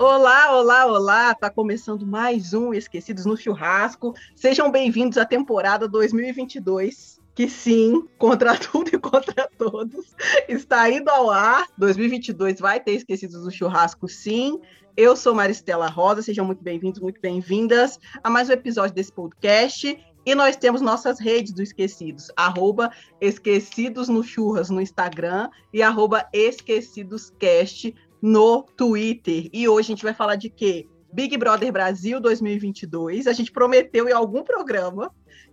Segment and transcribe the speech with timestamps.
[0.00, 1.34] Olá, olá, olá!
[1.34, 4.14] Tá começando mais um Esquecidos no Churrasco.
[4.34, 10.14] Sejam bem-vindos à temporada 2022, que sim, contra tudo e contra todos,
[10.48, 11.66] está indo ao ar.
[11.78, 14.60] 2022 vai ter Esquecidos no Churrasco, sim.
[14.96, 19.98] Eu sou Maristela Rosa, sejam muito bem-vindos, muito bem-vindas a mais um episódio desse podcast.
[20.26, 26.28] E nós temos nossas redes do Esquecidos, arroba Esquecidos no Churras no Instagram e arroba
[26.32, 29.48] EsquecidosCast no Twitter.
[29.52, 30.86] E hoje a gente vai falar de quê?
[31.12, 33.26] Big Brother Brasil 2022.
[33.26, 35.10] A gente prometeu em algum programa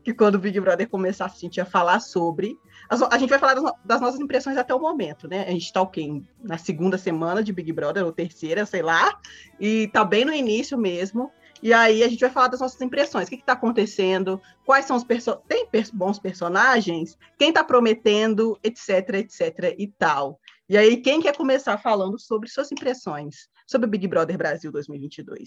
[0.07, 2.57] que quando o Big Brother começasse, a gente ia falar sobre.
[2.89, 5.43] A gente vai falar das, nossas impressões até o momento, né?
[5.45, 6.21] A gente está o quê?
[6.41, 9.19] Na segunda semana de Big Brother, ou terceira, sei lá.
[9.59, 11.30] E tá bem no início mesmo.
[11.61, 13.28] E aí a gente vai falar das nossas impressões.
[13.28, 14.41] O que está acontecendo?
[14.66, 15.45] Quais são os personagens?
[15.45, 17.17] Tem bons personagens?
[17.38, 18.58] Quem está prometendo?
[18.63, 20.39] Etc, etc e tal.
[20.69, 25.43] E aí, quem quer começar falando sobre suas impressões sobre o Big Brother Brasil 2022?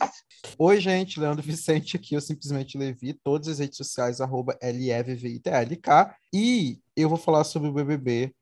[0.59, 6.79] Oi, gente, Leandro Vicente aqui, eu simplesmente Levi, todas as redes sociais, arroba LEVVITLK, e
[6.95, 8.35] eu vou falar sobre o BBB.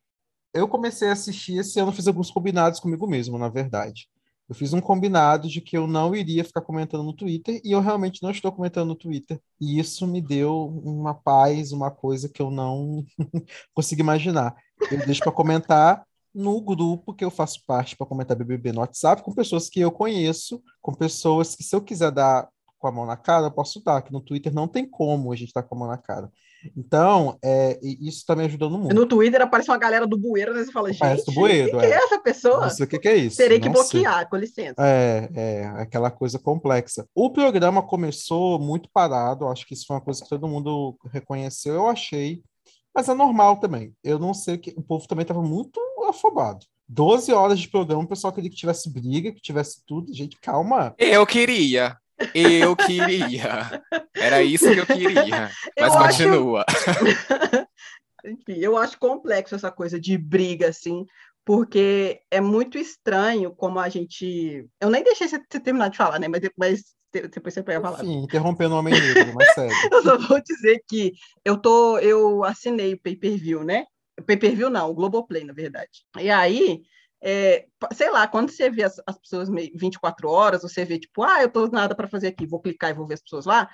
[0.52, 4.08] Eu comecei a assistir esse ano, fiz alguns combinados comigo mesmo, na verdade.
[4.48, 7.80] Eu fiz um combinado de que eu não iria ficar comentando no Twitter e eu
[7.80, 9.38] realmente não estou comentando no Twitter.
[9.60, 13.04] E isso me deu uma paz, uma coisa que eu não
[13.74, 14.56] consigo imaginar.
[14.90, 16.02] Eu deixo para comentar
[16.34, 19.90] no grupo que eu faço parte para comentar BBB no WhatsApp com pessoas que eu
[19.90, 22.48] conheço, com pessoas que se eu quiser dar
[22.78, 25.36] com a mão na cara, eu posso dar, que no Twitter não tem como a
[25.36, 26.30] gente estar tá com a mão na cara.
[26.76, 28.94] Então, é, isso está me ajudando muito.
[28.94, 30.64] No Twitter aparece uma galera do bueiro, né?
[30.64, 31.88] Você fala, gente, do bueiro, o que, é.
[31.88, 31.96] que, é.
[31.96, 32.60] essa pessoa?
[32.62, 33.36] Não sei o que, que é isso.
[33.36, 34.26] Terei que bloquear, sei.
[34.26, 34.74] com licença.
[34.78, 37.06] É, é, aquela coisa complexa.
[37.14, 41.74] O programa começou muito parado, acho que isso foi uma coisa que todo mundo reconheceu,
[41.74, 42.42] eu achei.
[42.94, 43.94] Mas é normal também.
[44.02, 45.80] Eu não sei que o povo também estava muito
[46.10, 46.66] afobado.
[46.88, 50.12] 12 horas de programa, o pessoal queria que tivesse briga, que tivesse tudo.
[50.12, 50.94] Gente, calma.
[50.98, 51.98] Eu queria.
[52.34, 53.82] Eu queria.
[54.14, 55.50] Era isso que eu queria.
[55.78, 56.64] Mas eu continua.
[56.66, 57.68] Acho...
[58.24, 61.06] Enfim, eu acho complexo essa coisa de briga, assim,
[61.44, 64.66] porque é muito estranho como a gente.
[64.80, 66.26] Eu nem deixei você terminar de falar, né?
[66.28, 68.04] Mas, mas depois você pega a palavra.
[68.04, 69.74] Sim, interrompendo o homem negro, mas sério.
[69.92, 71.12] eu só vou dizer que
[71.44, 73.84] eu tô, eu assinei o pay-per-view, né?
[74.26, 76.04] Pay-per-view não, o Globoplay, na verdade.
[76.18, 76.82] E aí,
[77.22, 81.42] é, sei lá, quando você vê as, as pessoas 24 horas, você vê tipo, ah,
[81.42, 83.68] eu tô nada para fazer aqui, vou clicar e vou ver as pessoas lá,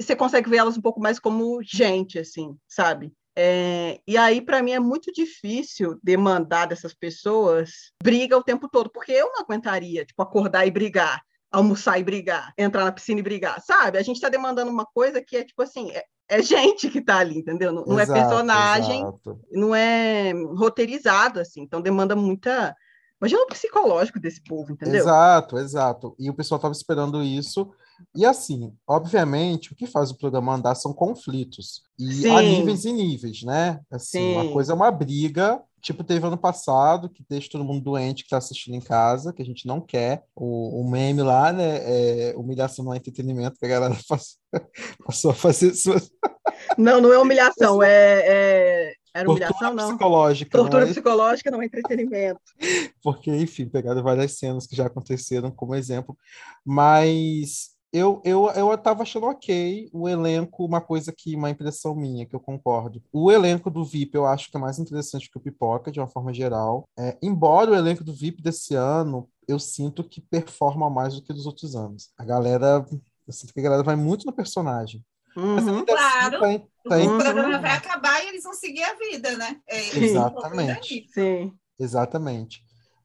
[0.00, 3.12] você consegue ver elas um pouco mais como gente, assim, sabe?
[3.36, 8.90] É, e aí, para mim, é muito difícil demandar dessas pessoas briga o tempo todo,
[8.90, 13.22] porque eu não aguentaria, tipo, acordar e brigar, almoçar e brigar, entrar na piscina e
[13.22, 13.98] brigar, sabe?
[13.98, 17.18] A gente está demandando uma coisa que é, tipo assim, é, é gente que está
[17.18, 17.72] ali, entendeu?
[17.72, 19.40] Não, não é exato, é personagem, exato.
[19.50, 22.76] não é roteirizado, assim, então demanda muita.
[23.20, 25.00] Imagina o psicológico desse povo, entendeu?
[25.00, 26.14] Exato, exato.
[26.18, 27.68] E o pessoal estava esperando isso.
[28.14, 31.82] E assim, obviamente, o que faz o programa andar são conflitos.
[31.98, 32.30] E Sim.
[32.30, 33.80] há níveis e níveis, né?
[33.90, 34.32] Assim, Sim.
[34.34, 38.26] uma coisa é uma briga, tipo teve ano passado, que deixa todo mundo doente que
[38.26, 40.24] está assistindo em casa, que a gente não quer.
[40.34, 41.80] O, o meme lá, né?
[42.30, 43.96] É humilhação no entretenimento, que a galera
[45.04, 46.10] passou a fazer suas.
[46.76, 48.92] Não, não é humilhação, é, é...
[49.14, 49.88] Era humilhação, Tortura não.
[49.88, 50.90] Psicológica, Tortura não é...
[50.90, 52.40] psicológica não é entretenimento.
[53.02, 56.16] Porque, enfim, pegaram várias cenas que já aconteceram como exemplo.
[56.64, 62.26] Mas eu, eu, eu tava achando ok o elenco, uma coisa que, uma impressão minha,
[62.26, 63.02] que eu concordo.
[63.12, 66.06] O elenco do VIP eu acho que é mais interessante que o Pipoca, de uma
[66.06, 66.88] forma geral.
[66.98, 71.32] É, embora o elenco do VIP desse ano, eu sinto que performa mais do que
[71.32, 72.10] dos outros anos.
[72.18, 72.84] A galera,
[73.26, 75.02] eu sinto que a galera vai muito no personagem.
[75.34, 76.44] Uhum, claro.
[76.44, 79.60] Assim, tá, tá o programa vai acabar e eles vão seguir a vida, né?
[79.66, 81.06] É, Exatamente.
[81.12, 81.52] Sim.
[81.78, 82.62] Exatamente.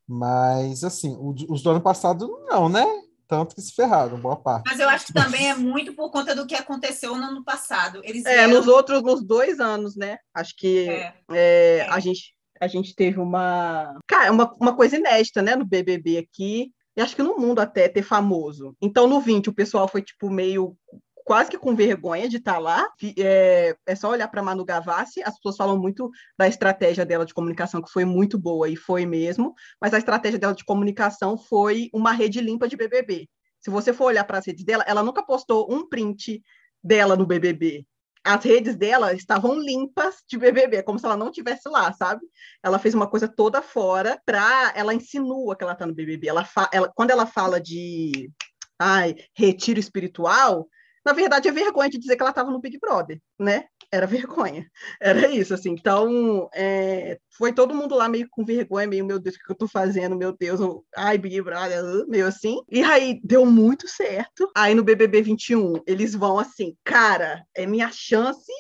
[0.08, 2.86] Mas, assim, os do ano passado, não, né?
[3.28, 4.64] Tanto que se ferraram, boa parte.
[4.66, 8.02] Mas eu acho que também é muito por conta do que aconteceu no ano passado.
[8.04, 10.18] Eles é, nos outros, nos dois anos, né?
[10.34, 11.14] Acho que é.
[11.32, 11.88] É, é.
[11.90, 16.72] a, gente, a gente teve uma, cara, uma, uma coisa inédita, né, no BBB aqui,
[16.96, 18.76] e acho que no mundo até ter famoso.
[18.82, 20.78] Então, no 20, o pessoal foi, tipo, meio
[21.24, 22.88] quase que com vergonha de estar tá lá.
[23.18, 27.34] É, é só olhar para Manu Gavassi, as pessoas falam muito da estratégia dela de
[27.34, 31.90] comunicação, que foi muito boa, e foi mesmo, mas a estratégia dela de comunicação foi
[31.94, 33.30] uma rede limpa de BBB.
[33.60, 36.44] Se você for olhar para as redes dela, ela nunca postou um print
[36.84, 37.86] dela no BBB.
[38.26, 42.22] as redes dela estavam limpas de BBB, como se ela não tivesse lá, sabe?
[42.64, 44.72] Ela fez uma coisa toda fora pra.
[44.76, 46.28] Ela insinua que ela tá no BBB.
[46.30, 46.70] Ela, fa...
[46.72, 48.32] ela quando ela fala de
[48.80, 50.68] ai, retiro espiritual,
[51.06, 53.66] na verdade é vergonha de dizer que ela estava no Big Brother, né?
[53.92, 54.66] Era vergonha.
[55.00, 55.72] Era isso, assim.
[55.72, 59.56] Então, é, foi todo mundo lá meio com vergonha, meio, meu Deus, o que eu
[59.56, 60.16] tô fazendo?
[60.16, 62.62] Meu Deus, eu, ai, Big Brother, uh, meio assim.
[62.70, 64.50] E aí, deu muito certo.
[64.56, 68.52] Aí, no BBB 21, eles vão assim, cara, é minha chance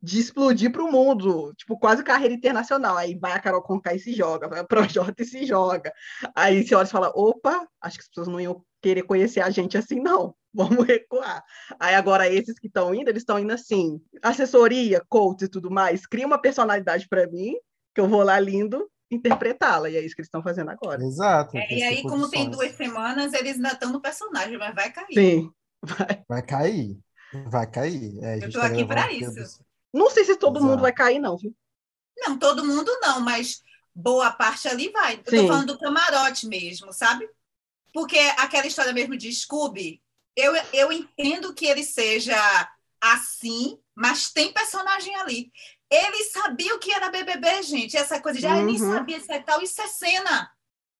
[0.00, 2.96] de explodir para o mundo, tipo, quase carreira internacional.
[2.96, 5.92] Aí vai a Carol Conká e se joga, vai a Projota e se joga.
[6.34, 9.50] Aí você olha e fala, opa, acho que as pessoas não iam querer conhecer a
[9.50, 10.34] gente assim, não.
[10.54, 11.44] Vamos recuar.
[11.78, 16.06] Aí agora esses que estão indo, eles estão indo assim, assessoria, coach e tudo mais,
[16.06, 17.54] cria uma personalidade para mim,
[17.94, 21.02] que eu vou lá lindo interpretá-la, e é isso que eles estão fazendo agora.
[21.02, 21.56] Exato.
[21.56, 25.14] É, e aí, como tem duas semanas, eles ainda estão no personagem, mas vai cair.
[25.14, 25.50] Sim,
[25.82, 26.24] vai.
[26.28, 26.98] Vai cair.
[27.46, 28.18] Vai cair.
[28.22, 29.60] É, eu tô aqui para isso.
[29.92, 30.70] Não sei se todo Exato.
[30.70, 31.54] mundo vai cair, não, viu?
[32.18, 33.62] Não, todo mundo não, mas
[33.94, 35.20] boa parte ali vai.
[35.24, 35.36] Eu Sim.
[35.42, 37.28] tô falando do camarote mesmo, sabe?
[37.92, 40.02] Porque aquela história mesmo de Scooby,
[40.38, 42.36] eu, eu entendo que ele seja
[43.00, 45.50] assim, mas tem personagem ali.
[45.90, 47.96] Ele sabia o que era BBB, gente.
[47.96, 48.94] Essa coisa de, ah, eu nem uhum.
[48.94, 50.50] sabia se é tal, isso é cena.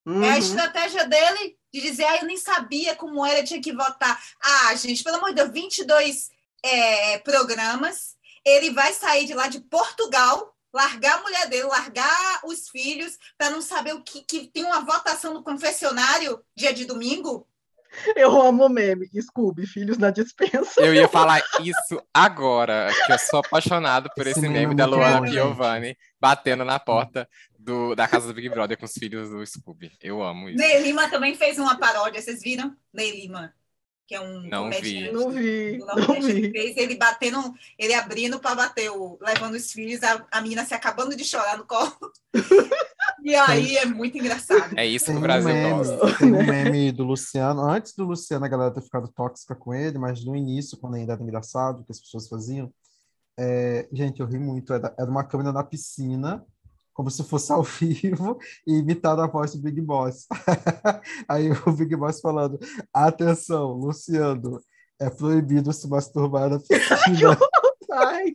[0.05, 0.25] Uhum.
[0.25, 0.39] É a uhum.
[0.39, 4.21] estratégia dele de dizer, ah, eu nem sabia como era, tinha que votar.
[4.43, 6.31] Ah, gente, pelo amor de Deus, 22
[6.65, 12.69] é, programas, ele vai sair de lá de Portugal, largar a mulher dele, largar os
[12.69, 17.47] filhos, para não saber o que, que tem uma votação no confessionário dia de domingo.
[18.17, 20.81] Eu amo o meme, Scooby, filhos na dispensa.
[20.81, 25.23] Eu ia falar isso agora, que eu sou apaixonado por esse, esse meme da Luana
[25.23, 29.93] Piovani batendo na porta do, da casa do Big Brother com os filhos do Scooby.
[30.03, 30.59] Eu amo isso.
[30.59, 32.75] Ney Lima também fez uma paródia, vocês viram?
[32.93, 33.53] Ney Lima
[34.09, 35.13] que é um não vi.
[35.13, 36.51] Não vi, não vi.
[36.51, 40.73] Fez ele batendo, ele abrindo para bater, o, levando os filhos, a, a menina se
[40.73, 41.95] acabando de chorar no colo.
[43.23, 44.79] e aí é muito engraçado.
[44.79, 46.19] É isso que o Brasil um gosta.
[46.19, 49.99] Tem um meme do Luciano, antes do Luciano a galera ter ficado tóxica com ele,
[49.99, 52.73] mas no início, quando ainda era engraçado, que as pessoas faziam,
[53.39, 56.45] é, gente, eu ri muito, era, era uma câmera na piscina,
[56.93, 60.27] como se fosse ao vivo e imitar a voz do Big Boss.
[61.29, 62.59] Aí o Big Boss falando:
[62.93, 64.61] atenção, Luciano,
[65.01, 67.39] é proibido se masturbar na piscina.
[67.93, 68.35] Ai,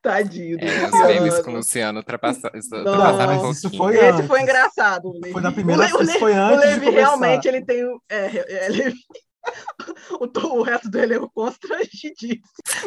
[0.00, 0.58] tadinho.
[0.60, 2.58] É, os memes com o Luciano ultrapassaram.
[2.84, 4.26] Não, isso foi Esse antes.
[4.26, 5.12] foi engraçado.
[5.32, 6.56] Foi na primeira vez, foi antes.
[6.56, 7.84] O Levi realmente ele tem.
[8.08, 8.94] É, ele,
[10.20, 12.42] o, o resto do elenco constrangidíssimo.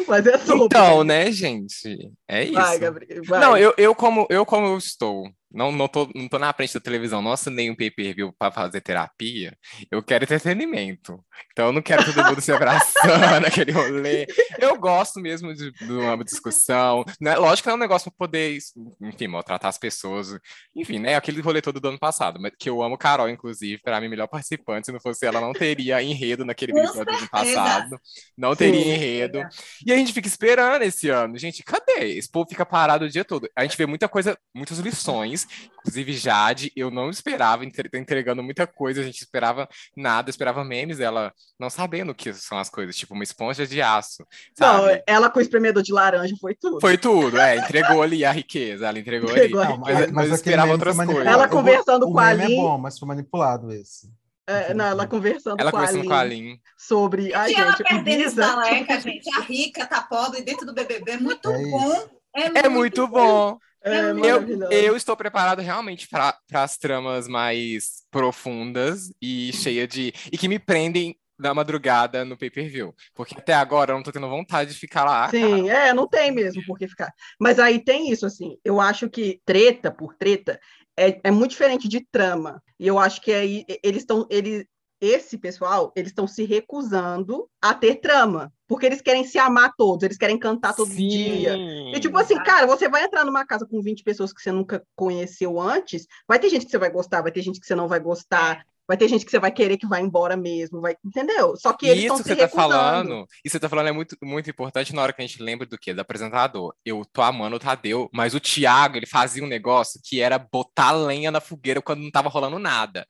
[0.08, 0.64] Mas é sobre.
[0.64, 2.10] Então, né, gente?
[2.28, 2.54] É isso.
[2.54, 3.22] Vai, Gabriel.
[3.24, 3.40] Vai.
[3.40, 6.74] Não, eu, eu, como, eu como eu estou não, não, tô, não tô na frente
[6.74, 9.56] da televisão, não assinei um pay-per-view para fazer terapia,
[9.90, 11.24] eu quero entretenimento.
[11.52, 14.26] Então eu não quero todo mundo se abraçando, aquele rolê.
[14.58, 17.04] Eu gosto mesmo de, de uma discussão.
[17.20, 17.36] Né?
[17.36, 18.58] Lógico que é um negócio para poder,
[19.00, 20.36] enfim, maltratar as pessoas.
[20.74, 21.14] Enfim, né?
[21.14, 24.26] Aquele rolê todo do ano passado, mas que eu amo Carol, inclusive, para mim, melhor
[24.26, 24.86] participante.
[24.86, 27.98] Se não fosse ela, não teria enredo naquele do ano passado.
[28.36, 28.90] Não teria Sim.
[28.90, 29.42] enredo.
[29.86, 31.38] E a gente fica esperando esse ano.
[31.38, 32.16] Gente, cadê?
[32.16, 33.48] Esse povo fica parado o dia todo.
[33.54, 35.35] A gente vê muita coisa, muitas lições
[35.80, 40.98] Inclusive, Jade, eu não esperava, tá entregando muita coisa, a gente esperava nada, esperava memes
[40.98, 44.24] dela não sabendo o que são as coisas, tipo uma esponja de aço.
[44.54, 44.82] Sabe?
[44.82, 46.80] Não, ela com o espremedor de laranja foi tudo.
[46.80, 49.72] Foi tudo, é, entregou ali a riqueza, ela entregou, entregou ali.
[49.72, 51.26] Não, mas, mas, mas esperava outras coisas.
[51.26, 52.54] Ela conversando o, com a Aline.
[52.54, 54.10] é bom, mas foi manipulado esse.
[54.48, 57.34] É, não, ela conversando, ela com, conversando a Aline sobre.
[57.34, 59.28] Ai, gente, ela perdendo estaleca, gente.
[59.36, 61.12] A rica tá pobre dentro do BBB.
[61.12, 61.92] É muito é bom.
[62.32, 63.52] É, é muito, muito bom.
[63.52, 63.58] bom.
[63.82, 70.12] É eu, eu estou preparado realmente para as tramas mais profundas e cheia de.
[70.32, 72.94] e que me prendem na madrugada no pay-per-view.
[73.14, 75.28] Porque até agora eu não tô tendo vontade de ficar lá.
[75.28, 75.88] Sim, cara.
[75.88, 77.12] é, não tem mesmo por que ficar.
[77.38, 80.58] Mas aí tem isso, assim, eu acho que treta por treta
[80.98, 82.62] é, é muito diferente de trama.
[82.78, 84.26] E eu acho que aí eles estão.
[84.30, 84.64] Eles,
[85.00, 90.04] esse pessoal, eles estão se recusando a ter trama, porque eles querem se amar todos,
[90.04, 91.08] eles querem cantar todo Sim.
[91.08, 91.56] dia.
[91.94, 94.82] E tipo assim, cara, você vai entrar numa casa com 20 pessoas que você nunca
[94.94, 97.88] conheceu antes, vai ter gente que você vai gostar, vai ter gente que você não
[97.88, 101.56] vai gostar, vai ter gente que você vai querer que vá embora mesmo, vai, entendeu?
[101.56, 104.16] Só que eles isso que você tá falando, isso que você tá falando é muito,
[104.22, 105.92] muito importante na hora que a gente lembra do quê?
[105.92, 106.74] Do apresentador.
[106.84, 110.92] Eu tô amando o Tadeu, mas o Thiago, ele fazia um negócio que era botar
[110.92, 113.06] lenha na fogueira quando não tava rolando nada.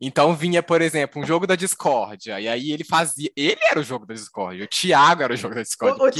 [0.00, 3.30] Então vinha, por exemplo, um jogo da discórdia, e aí ele fazia.
[3.34, 6.02] Ele era o jogo da discórdia, o Thiago era o jogo da discórdia.
[6.02, 6.10] O, o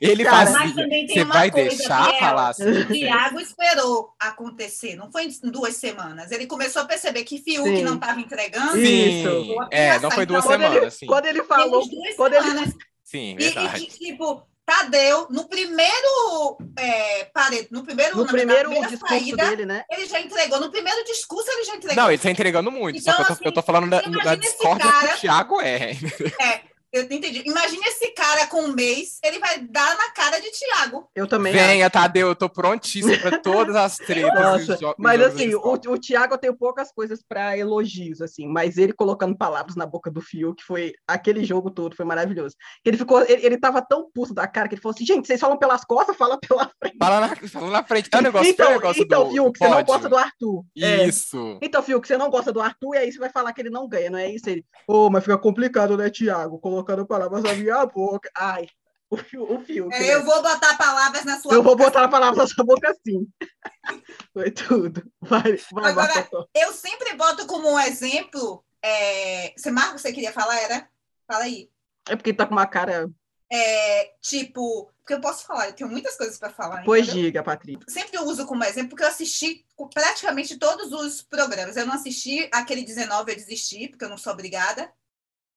[0.00, 0.86] Ele, ele Cara, fazia.
[1.06, 2.68] Você vai coisa, deixar é, falar assim?
[2.68, 6.30] O Thiago esperou acontecer, não foi em duas semanas.
[6.30, 7.82] Ele começou a perceber que Fiuk sim.
[7.84, 8.72] não estava entregando.
[8.72, 9.24] Sim,
[9.70, 10.98] é, não foi duas então, semanas.
[10.98, 11.88] Quando ele, quando ele falou.
[12.16, 12.74] Quando ele...
[13.04, 13.82] Sim, verdade.
[13.82, 18.88] E, e, tipo, Tadeu, no primeiro é, parede, no primeiro, no na- primeiro na primeira
[18.90, 19.82] discurso saída, dele, né?
[19.90, 20.60] ele já entregou.
[20.60, 21.96] No primeiro discurso, ele já entregou.
[22.04, 22.98] Não, ele tá entregando muito.
[22.98, 25.18] Então, só que eu tô, assim, eu tô falando da, da discórdia que cara- o
[25.18, 25.92] Thiago é.
[26.92, 27.42] Eu entendi.
[27.44, 31.08] Imagina esse cara com um mês, ele vai dar na cara de Tiago.
[31.14, 31.66] Eu também acho.
[31.66, 34.66] Venha, Tadeu, eu tô prontíssimo pra todas as tretas.
[34.96, 39.36] mas assim, o, o Thiago eu tenho poucas coisas para elogios, assim, mas ele colocando
[39.36, 42.56] palavras na boca do Fio, que foi aquele jogo todo, foi maravilhoso.
[42.84, 45.40] Ele ficou, ele, ele tava tão puto da cara que ele falou assim, gente, vocês
[45.40, 46.96] falam pelas costas, fala pela frente.
[46.98, 48.08] Fala na, fala na frente.
[48.12, 50.64] É o negócio, então, é o negócio então do, Fiuk, você não gosta do Arthur.
[50.78, 51.04] É.
[51.04, 51.58] Isso.
[51.60, 53.86] Então, Fiuk, você não gosta do Arthur, e aí você vai falar que ele não
[53.86, 54.48] ganha, não é isso?
[54.48, 56.58] Ele, ô, mas fica complicado, né, Thiago?
[56.78, 58.30] Colocando palavras na minha boca.
[58.36, 58.68] Ai,
[59.10, 59.18] o o
[59.64, 60.14] Fiuk É, né?
[60.14, 61.90] eu vou botar palavras na sua Eu vou boca.
[61.90, 63.26] botar a palavra na sua boca assim.
[64.32, 65.02] Foi tudo.
[65.20, 66.28] Vai, vai, Agora-.
[66.54, 68.64] Eu sempre boto como um exemplo.
[68.80, 69.52] É...
[69.56, 70.56] Você, Marcos, você queria falar?
[70.60, 70.88] Era?
[71.26, 71.68] Fala aí.
[72.08, 73.10] É porque tá com uma cara.
[73.50, 76.84] É, tipo, porque eu posso falar, eu tenho muitas coisas para falar.
[76.84, 77.24] Pois entendeu?
[77.24, 77.84] diga, Patrícia.
[77.88, 81.76] sempre eu uso como exemplo, porque eu assisti praticamente todos os programas.
[81.76, 84.92] Eu não assisti aquele 19, eu desisti, porque eu não sou obrigada,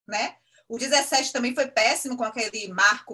[0.07, 0.35] né?
[0.71, 3.13] O 17 também foi péssimo com aquele Marco,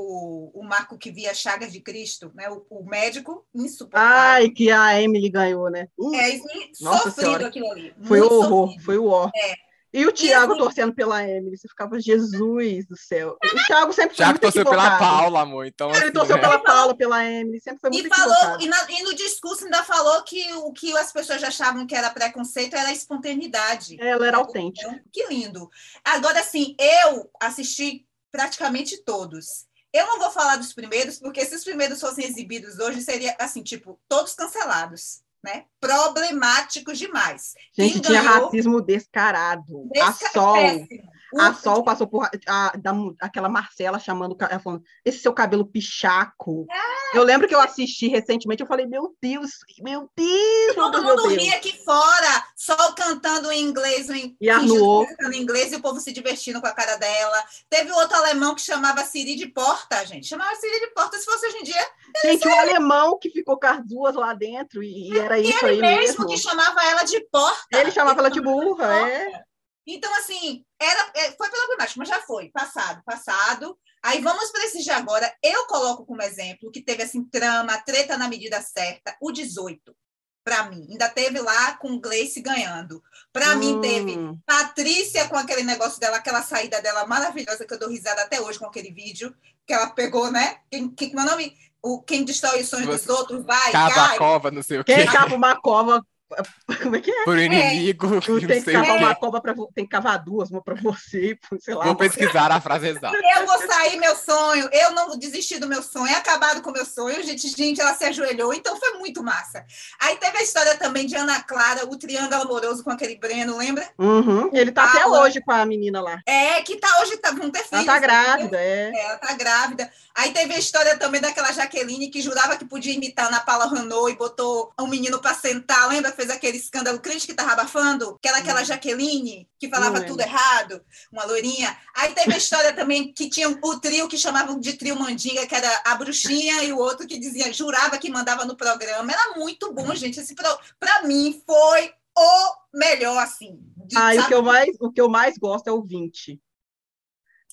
[0.53, 2.47] o Marco que via Chagas de Cristo, né?
[2.51, 4.15] O, o médico insuportável.
[4.15, 5.87] Ai, que a Emily ganhou, né?
[5.97, 6.37] Uh, é
[6.71, 7.47] sofrido Senhora.
[7.47, 7.95] aquilo ali.
[8.03, 8.85] foi o horror, sofrido.
[8.85, 9.31] foi o horror.
[9.35, 9.66] É.
[9.93, 13.37] E o Thiago assim- torcendo pela Emily, você ficava, Jesus do céu.
[13.43, 14.99] O Thiago sempre foi Thiago muito torceu pela equivocado.
[15.17, 15.65] Paula, amor.
[15.65, 16.41] Então, Ele assim, torceu né?
[16.41, 18.63] pela Paula, pela Emily, sempre foi muito E, falou, equivocado.
[18.63, 21.95] e, na- e no discurso ainda falou que o que as pessoas já achavam que
[21.95, 23.97] era preconceito era a espontaneidade.
[23.99, 24.87] Ela era autêntica.
[24.87, 25.69] Então, que lindo.
[26.03, 29.65] Agora, assim, eu assisti praticamente todos.
[29.93, 33.63] Eu não vou falar dos primeiros, porque se os primeiros fossem exibidos hoje, seria, assim,
[33.63, 35.65] tipo, todos cancelados, né?
[35.79, 37.53] Problemáticos demais.
[37.77, 38.45] Gente, Quem tinha ganhou?
[38.45, 39.63] racismo descarado.
[40.01, 41.09] A Desca- Sol, péssimo.
[41.37, 46.65] A Sol passou por a, da, aquela Marcela chamando, ela falando, esse seu cabelo pichaco.
[46.71, 47.17] É.
[47.17, 51.29] Eu lembro que eu assisti recentemente, eu falei, meu Deus, meu Deus, Todo meu mundo
[51.29, 51.41] Deus.
[51.41, 55.81] ria aqui fora, só cantando em inglês, em, E que cantando em inglês e o
[55.81, 57.43] povo se divertindo com a cara dela.
[57.69, 60.27] Teve outro alemão que chamava Siri de Porta, gente.
[60.27, 61.87] Chamava Siri de Porta, se fosse hoje em dia,
[62.23, 65.79] Gente, o alemão que ficou com as duas lá dentro, e, e era isso aí
[65.79, 66.27] mesmo mesmo.
[66.27, 67.79] que chamava ela de Porta.
[67.79, 69.43] Ele chamava ela de burra, é.
[69.87, 72.49] Então, assim, era, é, foi problemático, mas já foi.
[72.49, 73.77] Passado, passado.
[74.03, 75.33] Aí vamos para esse de agora.
[75.41, 79.95] Eu coloco como exemplo que teve assim trama, treta na medida certa, o 18.
[80.43, 83.03] Para mim, ainda teve lá com Gleice ganhando.
[83.33, 87.79] Para mim teve Hum, Patrícia com aquele negócio dela, aquela saída dela maravilhosa que eu
[87.79, 90.59] dou risada até hoje com aquele vídeo que ela pegou, né?
[90.71, 91.53] Quem, quem, meu nome?
[91.83, 94.15] O, quem destrói os sonhos dos outros vai, Cava cai.
[94.15, 94.95] a cova, não sei o quê.
[94.95, 96.01] Quem cava uma cova.
[96.83, 97.23] Como é que é?
[97.23, 100.75] Por inimigo, Tu não tem que cavar uma para tem que cavar duas, uma para
[100.75, 101.85] você, sei lá.
[101.85, 103.17] Vou pesquisar a frase exata.
[103.37, 106.73] Eu vou sair meu sonho, eu não desisti do meu sonho, é acabado com o
[106.73, 107.23] meu sonho.
[107.23, 109.65] Gente, gente, ela se ajoelhou, então foi muito massa.
[110.01, 113.87] Aí teve a história também de Ana Clara, o triângulo amoroso com aquele Breno, lembra?
[113.97, 116.21] Uhum, Ele tá até hoje com a menina lá.
[116.25, 117.99] É, que tá hoje, tá, vão ter Ela tá né?
[117.99, 118.91] grávida, é.
[118.93, 119.91] É, ela tá grávida.
[120.13, 124.11] Aí teve a história também daquela Jaqueline que jurava que podia imitar na Paula Renault
[124.11, 125.87] e botou um menino para sentar.
[125.87, 128.19] Lembra fez aquele escândalo crítico que tava abafando?
[128.21, 131.77] Que era aquela Jaqueline que falava tudo errado, uma loirinha.
[131.95, 135.55] Aí teve a história também que tinha o trio que chamavam de trio Mandinga, que
[135.55, 139.11] era a bruxinha e o outro que dizia, jurava que mandava no programa.
[139.11, 140.19] Era muito bom, gente.
[140.19, 140.45] Esse pro...
[140.79, 143.57] Para mim foi o melhor, assim.
[143.77, 146.41] de- Ah, o que, eu mais, o que eu mais gosto é o 20.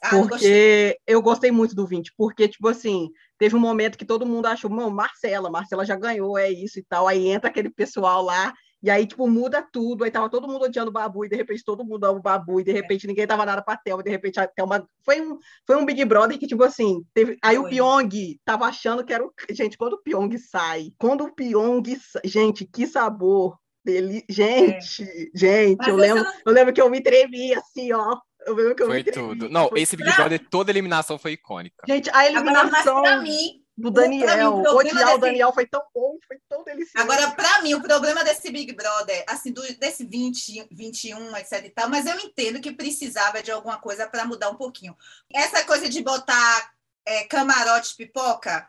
[0.03, 0.51] Ah, não gostei.
[0.51, 4.47] Porque eu gostei muito do 20, porque, tipo assim, teve um momento que todo mundo
[4.47, 7.09] achou, não, Marcela, Marcela já ganhou, é isso e tal.
[7.09, 8.53] Aí entra aquele pessoal lá,
[8.85, 10.05] e aí, tipo, muda tudo.
[10.05, 12.61] Aí tava todo mundo odiando o Babu, e de repente todo mundo ama o Babu,
[12.61, 14.87] e de repente ninguém tava nada pra Thelma, e de repente a Thelma.
[15.03, 17.39] Foi um, foi um Big Brother que, tipo assim, teve.
[17.43, 17.71] Aí o Foi.
[17.71, 19.33] Pyong tava achando que era o.
[19.51, 21.83] Gente, quando o Pyong sai, quando o Pyong.
[22.25, 24.23] Gente, que sabor dele.
[24.29, 28.19] Gente, gente, Mas eu lembro, eu lembro que eu me tremi assim, ó.
[28.47, 29.49] Eu lembro que eu Foi tudo.
[29.49, 31.83] Não, Foi- esse Big Brother, toda eliminação foi icônica.
[31.89, 35.07] Gente, a Agora, mas eliminação para mim, do o- pra Daniel, mim, o odiar o
[35.07, 36.99] desse- Daniel foi tão bom, foi tão delicioso.
[37.03, 41.71] Agora, para mim, o problema desse Big Brother, assim, do, desse 20, 21, etc e
[41.71, 44.95] tal, mas eu entendo que precisava de alguma coisa para mudar um pouquinho.
[45.33, 46.71] Essa coisa de botar
[47.07, 48.69] é, camarote pipoca,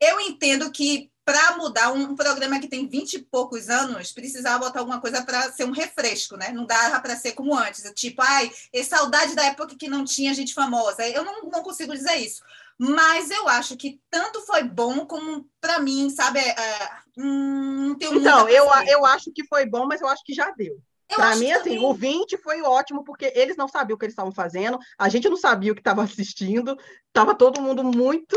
[0.00, 4.80] eu entendo que para mudar um, programa que tem 20 e poucos anos, precisava botar
[4.80, 6.50] alguma coisa para ser um refresco, né?
[6.50, 10.34] Não dava para ser como antes, tipo, ai, é saudade da época que não tinha
[10.34, 11.06] gente famosa.
[11.08, 12.42] Eu não, não consigo dizer isso.
[12.76, 16.40] Mas eu acho que tanto foi bom como para mim, sabe?
[16.40, 20.34] é, hum, não tenho Então, eu, eu acho que foi bom, mas eu acho que
[20.34, 20.82] já deu.
[21.14, 21.84] Para mim, assim, também...
[21.84, 25.28] o 20 foi ótimo, porque eles não sabiam o que eles estavam fazendo, a gente
[25.28, 26.76] não sabia o que estava assistindo,
[27.12, 28.36] tava todo mundo muito,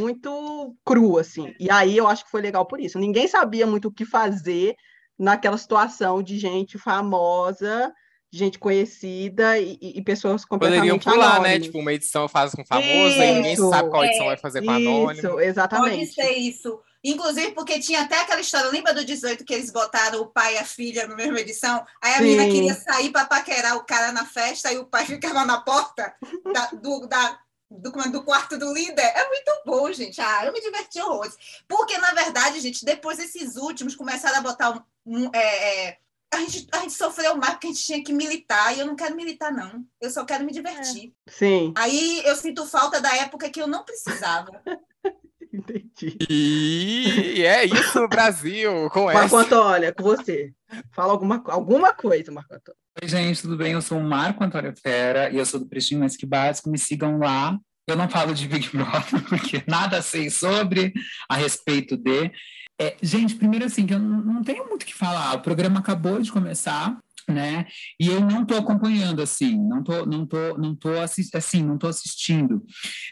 [0.00, 1.54] muito cru, assim.
[1.58, 2.98] E aí eu acho que foi legal por isso.
[2.98, 4.74] Ninguém sabia muito o que fazer
[5.18, 7.92] naquela situação de gente famosa
[8.36, 11.58] gente conhecida e, e pessoas completamente Poderiam pular, né?
[11.58, 14.62] Tipo, uma edição faz com famoso isso, e ninguém sabe qual edição é, vai fazer
[14.62, 15.12] com anônimo.
[15.12, 16.14] Isso, exatamente.
[16.14, 16.78] Pode ser isso.
[17.06, 20.58] Inclusive, porque tinha até aquela história, lembra do 18 que eles botaram o pai e
[20.58, 21.86] a filha na mesma edição?
[22.02, 22.22] Aí a Sim.
[22.24, 26.12] menina queria sair para paquerar o cara na festa e o pai ficava na porta
[26.52, 27.38] da, do, da,
[27.70, 29.04] do, do, quarto do líder.
[29.04, 30.20] É muito bom, gente.
[30.20, 31.36] Ah, eu me diverti horrores.
[31.68, 34.82] Porque, na verdade, gente, depois esses últimos começaram a botar um.
[35.06, 35.98] um é, é,
[36.34, 38.96] a gente, a gente sofreu mais porque a gente tinha que militar e eu não
[38.96, 39.86] quero militar, não.
[40.00, 41.14] Eu só quero me divertir.
[41.24, 41.30] É.
[41.30, 41.72] Sim.
[41.76, 44.50] Aí eu sinto falta da época que eu não precisava.
[45.56, 46.16] Entendi.
[46.28, 49.38] E é isso, Brasil, com Marco essa.
[49.38, 50.52] Antônio, com você.
[50.92, 52.78] Fala alguma, alguma coisa, Marco Antônio.
[53.02, 53.72] Oi, gente, tudo bem?
[53.72, 56.68] Eu sou o Marco Antônio Fera e eu sou do Prestinho Mais Que Básico.
[56.68, 57.58] Me sigam lá.
[57.86, 60.92] Eu não falo de Big Brother porque nada sei sobre,
[61.28, 62.30] a respeito de.
[62.78, 65.36] É, gente, primeiro assim, que eu não tenho muito o que falar.
[65.36, 66.98] O programa acabou de começar
[67.28, 67.66] né?
[67.98, 71.76] E eu não estou acompanhando assim, não tô, não tô, não tô assist, assim, não
[71.76, 72.62] tô assistindo.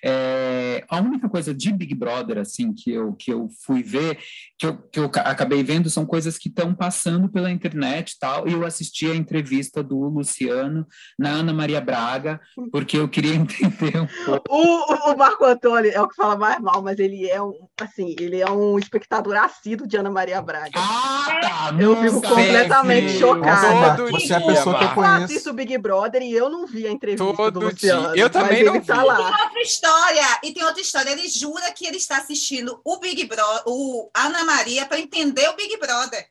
[0.04, 4.18] É, a única coisa de Big Brother assim que eu que eu fui ver,
[4.59, 8.49] que eu, que eu acabei vendo são coisas que estão passando pela internet e tal.
[8.49, 10.87] E eu assisti a entrevista do Luciano
[11.18, 12.40] na Ana Maria Braga,
[12.71, 14.44] porque eu queria entender um pouco.
[14.49, 18.14] O, o Marco Antônio é o que fala mais mal, mas ele é um assim,
[18.18, 20.73] ele é um espectador assíduo de Ana Maria Braga.
[20.76, 21.76] Ah, tá!
[21.78, 25.18] Eu fico completamente chocada você é a pessoa que eu conheço.
[25.18, 28.12] Eu assisto o Big Brother e eu não vi a entrevista Todo do Luciano.
[28.12, 28.23] Dia.
[28.23, 29.04] Eu também não tá vi.
[29.06, 29.14] Lá.
[29.14, 31.11] E tem outra história, e tem outra história.
[31.11, 35.56] Ele jura que ele está assistindo o Big Brother, o Ana Maria, para entender o
[35.56, 36.26] Big Brother.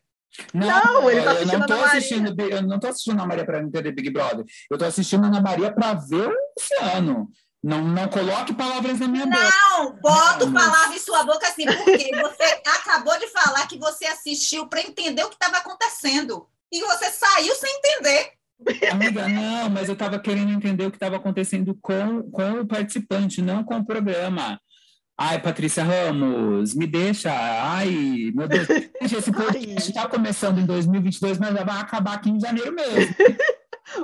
[0.54, 3.46] Não, não ele está assistindo eu não tô assistindo, Eu não estou assistindo Ana Maria
[3.46, 4.46] para entender Big Brother.
[4.70, 7.30] Eu estou assistindo Ana Maria para ver o Luciano.
[7.64, 9.50] Não, não coloque palavras na minha não, boca.
[9.50, 14.68] Não, bota palavras em sua boca assim, porque você acabou de falar que você assistiu
[14.68, 16.46] para entender o que estava acontecendo.
[16.74, 18.32] E você saiu sem entender.
[18.92, 23.44] Amiga, não, mas eu estava querendo entender o que estava acontecendo com, com o participante,
[23.44, 24.60] não com o programa.
[25.16, 27.32] Ai, Patrícia Ramos, me deixa.
[27.32, 28.68] Ai, meu Deus.
[29.02, 33.14] Gente, esse podcast está começando em 2022, mas vai acabar aqui em janeiro mesmo.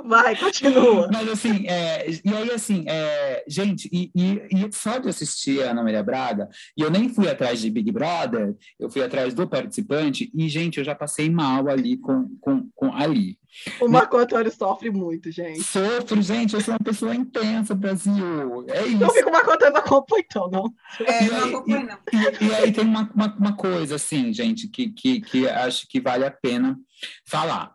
[0.04, 1.08] Vai, continua.
[1.12, 5.70] Mas assim, é, e aí assim, é, gente, e, e, e, só de assistir a
[5.70, 9.48] Ana Maria Braga, e eu nem fui atrás de Big Brother, eu fui atrás do
[9.48, 13.38] participante, e, gente, eu já passei mal ali com, com, com ali.
[13.80, 15.62] O Marco Antônio sofre muito, gente.
[15.62, 18.64] Sofro, gente, eu sou uma pessoa intensa, Brasil.
[18.68, 18.98] É isso.
[18.98, 20.72] Não fica o Marco Antônio acompanha, então, não.
[21.04, 21.98] É, não acompanho, não.
[22.12, 26.00] E, e, aí tem uma, uma, uma, coisa, assim, gente, que, que, que acho que
[26.00, 26.78] vale a pena
[27.26, 27.74] falar.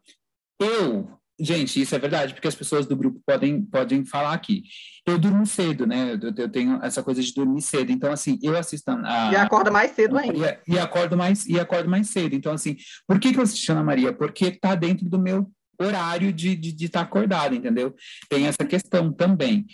[0.59, 4.63] Eu Gente, isso é verdade, porque as pessoas do grupo podem, podem falar aqui.
[5.05, 6.13] Eu durmo cedo, né?
[6.13, 7.91] Eu, eu tenho essa coisa de dormir cedo.
[7.91, 9.31] Então, assim, eu assisto a.
[9.31, 10.59] E acorda mais cedo ainda.
[10.67, 12.33] E, e, acordo mais, e acordo mais cedo.
[12.35, 14.13] Então, assim, por que, que eu assisti Ana Maria?
[14.13, 17.93] Porque tá dentro do meu horário de estar de, de tá acordado, entendeu?
[18.29, 19.65] Tem essa questão também.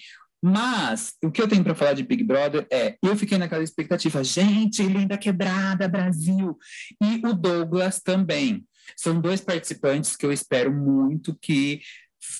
[0.43, 4.23] Mas o que eu tenho para falar de Big Brother é, eu fiquei naquela expectativa,
[4.23, 6.57] gente, linda quebrada, Brasil.
[6.99, 8.65] E o Douglas também.
[8.95, 11.81] São dois participantes que eu espero muito que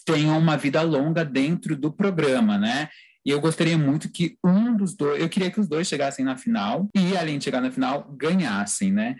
[0.05, 2.89] tenham uma vida longa dentro do programa, né?
[3.25, 6.37] E eu gostaria muito que um dos dois, eu queria que os dois chegassem na
[6.37, 9.15] final e, além de chegar na final, ganhassem, né?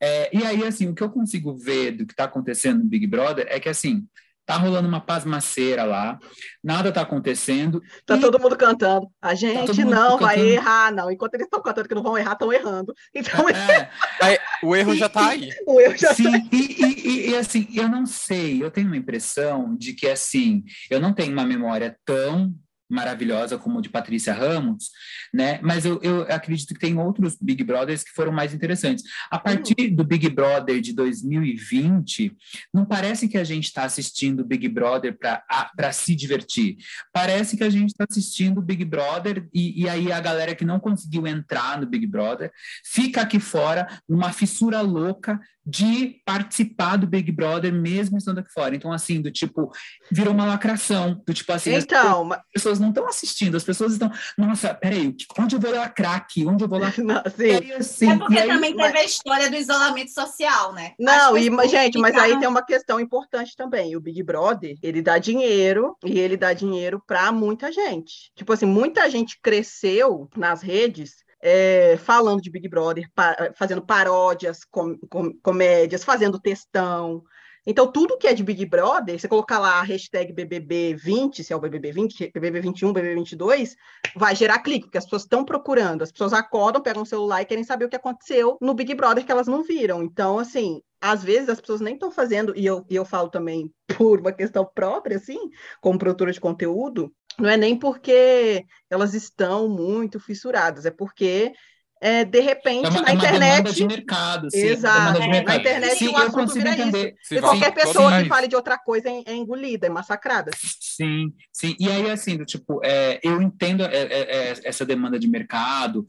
[0.00, 3.06] É, e aí, assim, o que eu consigo ver do que está acontecendo no Big
[3.06, 4.06] Brother é que, assim,
[4.48, 6.18] Tá rolando uma pasmaceira lá,
[6.64, 7.82] nada tá acontecendo.
[8.06, 8.20] Tá e...
[8.20, 9.06] todo mundo cantando.
[9.20, 10.54] A gente tá não vai cantando.
[10.54, 11.10] errar, não.
[11.10, 12.94] Enquanto eles estão cantando que não vão errar, estão errando.
[13.14, 13.90] Então, é,
[14.24, 15.50] é, o erro já tá aí.
[15.68, 16.48] o erro já Sim, tá aí.
[16.50, 20.98] E, e, e, assim, eu não sei, eu tenho uma impressão de que, assim, eu
[20.98, 22.50] não tenho uma memória tão
[22.88, 24.90] maravilhosa como o de Patrícia Ramos,
[25.32, 25.60] né?
[25.62, 29.04] Mas eu, eu acredito que tem outros Big Brothers que foram mais interessantes.
[29.30, 32.34] A partir do Big Brother de 2020,
[32.72, 36.78] não parece que a gente está assistindo Big Brother para se divertir.
[37.12, 40.80] Parece que a gente está assistindo Big Brother e, e aí a galera que não
[40.80, 42.50] conseguiu entrar no Big Brother
[42.84, 48.74] fica aqui fora numa fissura louca de participar do Big Brother mesmo estando aqui fora.
[48.74, 49.70] Então, assim, do tipo,
[50.10, 51.22] virou uma lacração.
[51.26, 55.56] Do tipo assim, então, as pessoas não estão assistindo, as pessoas estão, nossa, peraí, onde
[55.56, 56.46] eu vou lacrar aqui?
[56.46, 56.88] Onde eu vou lacrar?
[57.08, 58.86] Não, aí, assim, é porque aí, também mas...
[58.86, 60.92] teve a história do isolamento social, né?
[60.98, 63.94] Não, e, mas, gente, mas aí tem uma questão importante também.
[63.94, 68.30] O Big Brother, ele dá dinheiro e ele dá dinheiro para muita gente.
[68.34, 74.64] Tipo assim, muita gente cresceu nas redes é, falando de Big Brother, pa fazendo paródias,
[74.64, 77.22] com, com, comédias, fazendo textão.
[77.66, 81.56] Então, tudo que é de Big Brother, você colocar lá a hashtag BBB20, se é
[81.56, 83.74] o BBB20, BBB21, BBB22,
[84.16, 86.02] vai gerar clique, porque as pessoas estão procurando.
[86.02, 89.22] As pessoas acordam, pegam o celular e querem saber o que aconteceu no Big Brother
[89.22, 90.02] que elas não viram.
[90.02, 93.70] Então, assim, às vezes as pessoas nem estão fazendo, e eu, e eu falo também
[93.98, 95.38] por uma questão própria, assim,
[95.82, 101.52] como produtora de conteúdo, não é nem porque elas estão muito fissuradas, é porque
[102.00, 103.74] é, de repente, é uma, na é internet.
[103.74, 105.20] de mercado, sim, Exato.
[105.20, 105.46] De mercado.
[105.46, 107.14] Na internet sim, o assunto vira entender.
[107.20, 107.34] isso.
[107.34, 110.50] e qualquer pessoa que fale de outra coisa é, é, engolida, é massacrada.
[110.80, 111.74] Sim, sim.
[111.78, 116.06] E aí, assim, do tipo, é, eu entendo é, essa demanda de mercado,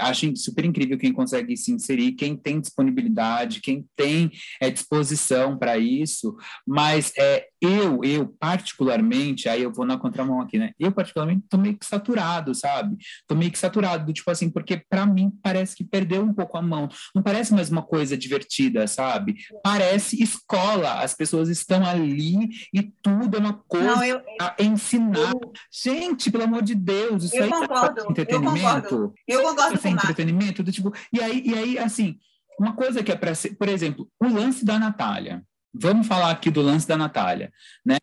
[0.00, 4.30] acho super incrível quem consegue se inserir, quem tem disponibilidade, quem tem
[4.72, 7.12] disposição para isso, mas
[7.60, 10.72] eu, eu, particularmente, aí eu vou na contramão aqui, né?
[10.78, 12.96] Eu, particularmente, tô meio que saturado, sabe?
[13.26, 16.58] Tô meio que saturado, do tipo assim, porque para mim parece que perdeu um pouco
[16.58, 16.88] a mão.
[17.14, 19.36] Não parece mais uma coisa divertida, sabe?
[19.62, 21.00] Parece escola.
[21.00, 25.18] As pessoas estão ali e tudo é uma coisa Não, eu, a ensinar.
[25.18, 29.14] Eu, Gente, pelo amor de Deus, isso eu aí concordo, é entretenimento.
[29.26, 29.74] Eu concordo.
[29.74, 30.92] Isso é entretenimento do tipo.
[31.12, 32.18] E aí, e aí, assim,
[32.58, 35.42] uma coisa que é para ser, por exemplo, o lance da Natália.
[35.80, 37.52] Vamos falar aqui do lance da Natália,
[37.84, 37.96] né?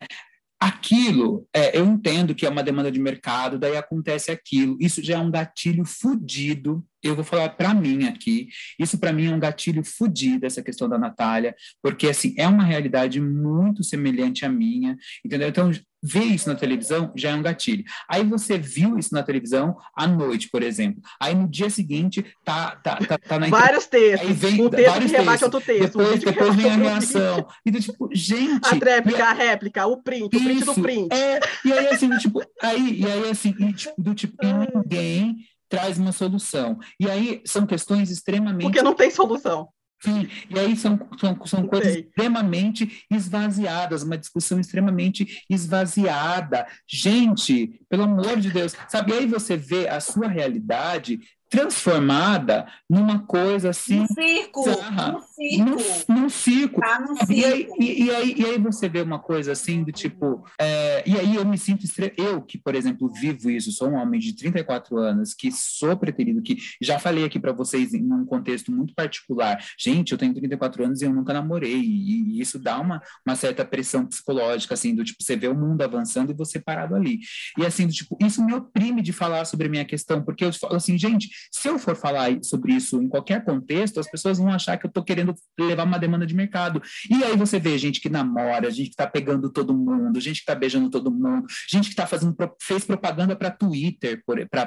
[0.60, 4.78] Aquilo, é, eu entendo que é uma demanda de mercado, daí acontece aquilo.
[4.80, 9.26] Isso já é um gatilho fudido eu vou falar para mim aqui, isso para mim
[9.26, 14.44] é um gatilho fodido, essa questão da Natália, porque, assim, é uma realidade muito semelhante
[14.44, 15.48] à minha, entendeu?
[15.48, 15.70] Então,
[16.04, 17.82] ver isso na televisão já é um gatilho.
[18.06, 21.00] Aí você viu isso na televisão à noite, por exemplo.
[21.18, 24.28] Aí no dia seguinte tá, tá, tá, tá na Vários textos.
[24.28, 25.98] Aí vem um texto vários que rebate outro texto.
[25.98, 27.46] Depois, um depois vem a reação.
[27.64, 28.66] Então, tipo, gente.
[28.66, 31.14] A réplica, a réplica, o print, isso, o print do print.
[31.14, 34.36] É, e aí, assim, tipo, aí, e aí, assim, e, tipo, do tipo,
[34.74, 35.36] ninguém
[35.74, 36.78] traz uma solução.
[36.98, 38.62] E aí são questões extremamente.
[38.62, 39.68] Porque não tem solução.
[40.04, 46.66] Sim, e aí são, são, são coisas extremamente esvaziadas, uma discussão extremamente esvaziada.
[46.86, 49.12] Gente, pelo amor de Deus, sabe?
[49.12, 54.00] E aí você vê a sua realidade transformada numa coisa assim.
[54.00, 54.64] Um circo!
[54.66, 55.64] Num circo!
[56.08, 56.80] Num, num circo.
[56.80, 57.32] Tá num circo.
[57.32, 60.44] E, aí, e, e, aí, e aí você vê uma coisa assim do tipo.
[60.60, 61.84] É, e aí eu me sinto.
[61.84, 62.12] Estre...
[62.16, 66.42] Eu, que, por exemplo, vivo isso, sou um homem de 34 anos, que sou preterido,
[66.42, 69.62] que já falei aqui para vocês em um contexto muito particular.
[69.78, 71.80] Gente, eu tenho 34 anos e eu nunca namorei.
[71.80, 75.54] E, e isso dá uma, uma certa pressão psicológica, assim, do tipo, você vê o
[75.54, 77.20] mundo avançando e você parado ali.
[77.58, 80.52] E assim, do tipo, isso me oprime de falar sobre a minha questão, porque eu
[80.52, 84.50] falo assim, gente, se eu for falar sobre isso em qualquer contexto, as pessoas vão
[84.50, 85.23] achar que eu estou querendo
[85.58, 86.82] levar uma demanda de mercado.
[87.10, 90.42] E aí você vê gente que namora, gente que está pegando todo mundo, gente que
[90.42, 94.22] está beijando todo mundo, gente que está fazendo fez propaganda para Twitter,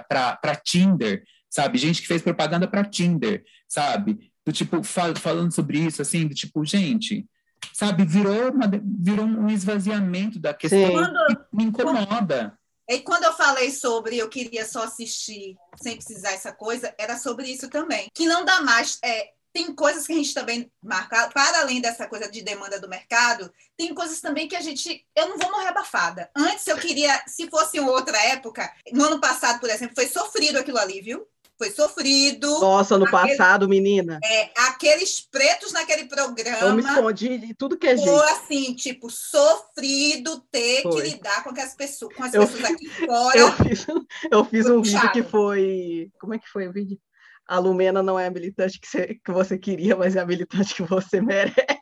[0.08, 1.78] para Tinder, sabe?
[1.78, 4.32] Gente que fez propaganda para Tinder, sabe?
[4.46, 7.26] Do tipo fal falando sobre isso, assim, do tipo gente,
[7.74, 8.06] sabe?
[8.06, 12.58] Virou uma, virou um esvaziamento da questão que me incomoda.
[12.89, 17.48] E quando eu falei sobre eu queria só assistir sem precisar essa coisa, era sobre
[17.48, 18.08] isso também.
[18.13, 18.98] Que não dá mais.
[19.04, 22.88] É, tem coisas que a gente também marca, para além dessa coisa de demanda do
[22.88, 25.04] mercado, tem coisas também que a gente.
[25.15, 26.30] Eu não vou morrer abafada.
[26.36, 30.78] Antes eu queria, se fosse outra época, no ano passado, por exemplo, foi sofrido aquilo
[30.78, 31.28] ali, viu?
[31.58, 32.48] foi sofrido.
[32.60, 34.20] Nossa, no aquele, passado, menina.
[34.24, 36.67] É, aqueles pretos naquele programa.
[36.67, 38.12] Eu me escondi de tudo que é jeito.
[38.12, 41.02] Foi assim, tipo, sofrido ter foi.
[41.02, 43.39] que lidar com as pessoas, com as eu pessoas aqui fora.
[43.39, 43.88] Eu fiz,
[44.30, 46.12] eu fiz um vídeo que foi.
[46.20, 47.00] Como é que foi o vídeo?
[47.48, 50.76] A Lumena não é a militante que você, que você queria, mas é a militante
[50.76, 51.78] que você merece.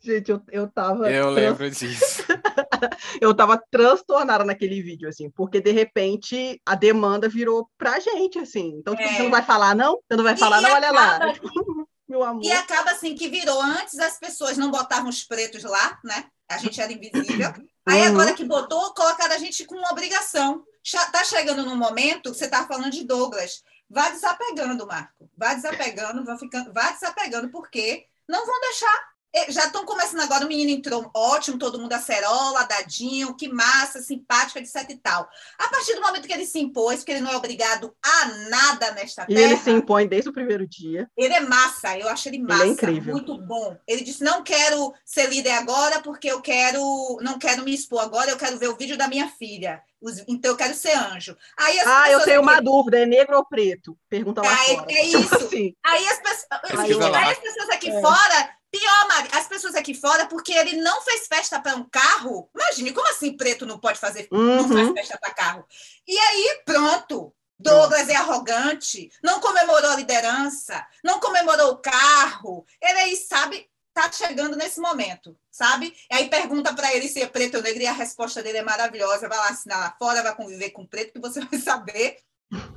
[0.00, 1.10] Gente, eu, eu tava.
[1.10, 1.34] Eu trans...
[1.34, 2.24] lembro disso.
[3.20, 8.74] eu tava transtornada naquele vídeo, assim, porque de repente a demanda virou pra gente, assim.
[8.78, 9.16] Então, tipo, é.
[9.16, 10.00] você não vai falar, não?
[10.08, 10.72] Você não vai falar, e não?
[10.72, 11.18] Olha lá.
[12.08, 12.42] Meu amor.
[12.42, 13.62] E acaba assim que virou.
[13.62, 16.24] Antes as pessoas não botavam os pretos lá, né?
[16.48, 17.52] A gente era invisível.
[17.86, 18.08] Aí uhum.
[18.08, 20.64] agora que botou, colocaram a gente com uma obrigação.
[21.12, 23.62] Tá chegando num momento, você tá falando de Douglas.
[23.90, 25.28] Vai desapegando, Marco.
[25.36, 29.09] Vai desapegando, vai ficando, vai desapegando, porque não vão deixar
[29.48, 34.58] já estão começando agora, o menino entrou ótimo, todo mundo acerola, dadinho, que massa, simpática,
[34.58, 35.28] etc e tal.
[35.58, 38.90] A partir do momento que ele se impôs, porque ele não é obrigado a nada
[38.92, 39.40] nesta terra.
[39.40, 41.08] E ele se impõe desde o primeiro dia.
[41.16, 42.62] Ele é massa, eu acho ele massa.
[42.62, 43.14] Ele é incrível.
[43.14, 43.76] Muito bom.
[43.86, 48.30] Ele disse: não quero ser líder agora, porque eu quero, não quero me expor agora,
[48.30, 49.82] eu quero ver o vídeo da minha filha.
[50.26, 51.36] Então eu quero ser anjo.
[51.58, 52.48] Aí ah, eu tenho aqui...
[52.48, 53.96] uma dúvida, é negro ou preto?
[54.08, 54.86] Pergunta lá ah, fora.
[54.88, 55.34] É, é isso.
[55.34, 55.74] Assim.
[55.84, 58.00] Aí, as pessoas, aí as pessoas aqui é.
[58.00, 62.48] fora Pior, Mari, as pessoas aqui fora, porque ele não fez festa para um carro.
[62.54, 64.56] Imagine, como assim preto não pode fazer, uhum.
[64.56, 65.66] não faz festa para carro?
[66.06, 67.34] E aí, pronto.
[67.58, 72.64] Douglas é arrogante, não comemorou a liderança, não comemorou o carro.
[72.80, 75.94] Ele aí, sabe, está chegando nesse momento, sabe?
[76.10, 78.62] E aí pergunta para ele se é preto ou negro e a resposta dele é
[78.62, 79.28] maravilhosa.
[79.28, 82.16] Vai lá assinar lá fora, vai conviver com preto, que você vai saber.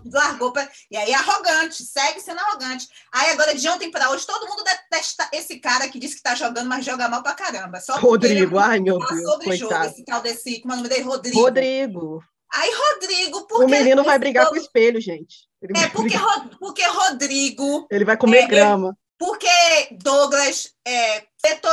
[0.06, 0.70] Largou pra...
[0.92, 2.88] E aí, arrogante, segue sendo arrogante.
[3.12, 6.36] Aí, agora, de ontem para hoje, todo mundo detesta esse cara que diz que está
[6.36, 7.80] jogando, mas joga mal pra caramba.
[7.80, 9.22] Só Rodrigo, ai meu Deus.
[9.24, 9.58] Sobre coitado.
[9.58, 10.62] jogo, esse tal desse.
[10.62, 11.04] Como é o nome dele?
[11.04, 11.40] Rodrigo.
[11.40, 12.24] Rodrigo.
[12.54, 13.66] Aí, Rodrigo, porque.
[13.66, 15.48] O menino vai brigar com o espelho, gente.
[15.62, 16.16] Ele É, porque,
[16.60, 17.88] porque Rodrigo.
[17.90, 18.96] Ele vai comer É, grama.
[19.18, 19.48] Porque
[20.02, 21.24] Douglas é,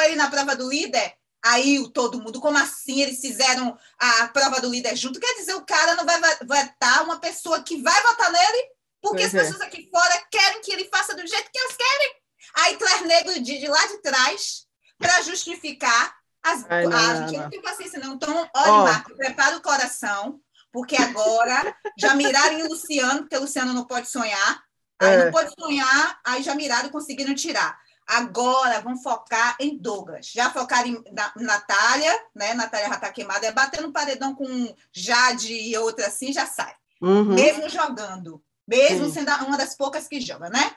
[0.04, 1.14] ele na prova do líder.
[1.44, 3.00] Aí todo mundo, como assim?
[3.00, 5.18] Eles fizeram a prova do líder junto?
[5.20, 8.68] Quer dizer, o cara não vai va- vetar uma pessoa que vai votar nele,
[9.00, 9.38] porque Pois as é.
[9.44, 12.14] pessoas aqui fora querem que ele faça do jeito que elas querem.
[12.56, 14.66] Aí traz negro de, de lá de trás
[14.98, 16.64] para justificar as.
[16.68, 17.42] Ai, não, não, gente, não.
[17.44, 18.14] não tenho paciência, não.
[18.14, 18.84] Então, olha, Ó.
[18.84, 20.40] Marco, prepara o coração,
[20.72, 24.62] porque agora já miraram em Luciano, porque o Luciano não pode sonhar.
[25.00, 25.24] Aí É.
[25.24, 27.78] não pode sonhar, aí já miraram e conseguiram tirar.
[28.10, 30.32] Agora vão focar em Douglas.
[30.34, 32.54] Já focaram em na, Natália, né?
[32.54, 36.74] Natália já está queimada, é bater no paredão com Jade e outra assim, já sai.
[37.00, 37.34] Uhum.
[37.34, 38.42] Mesmo jogando.
[38.66, 39.12] Mesmo Sim.
[39.12, 40.72] sendo uma das poucas que joga, né?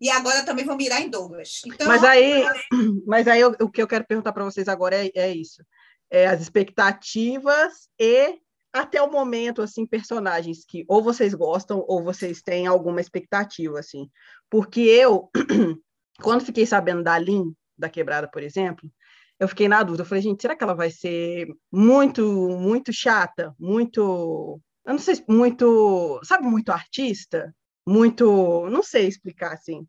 [0.00, 1.60] E agora também vão mirar em Douglas.
[1.66, 2.44] Então, Mas aí,
[3.06, 5.62] mas aí eu- o que eu quero perguntar para vocês agora é, é isso:
[6.10, 8.38] é as expectativas e
[8.72, 14.08] até o momento, assim, personagens que ou vocês gostam ou vocês têm alguma expectativa, assim.
[14.48, 15.30] Porque eu,
[16.22, 18.90] quando fiquei sabendo da Lin, da quebrada, por exemplo,
[19.38, 20.02] eu fiquei na dúvida.
[20.02, 22.22] Eu falei, gente, será que ela vai ser muito,
[22.58, 23.54] muito chata?
[23.58, 24.60] Muito.
[24.84, 26.20] Eu não sei, se- muito.
[26.24, 27.54] Sabe, muito artista?
[27.86, 28.68] Muito.
[28.70, 29.86] Não sei explicar, assim.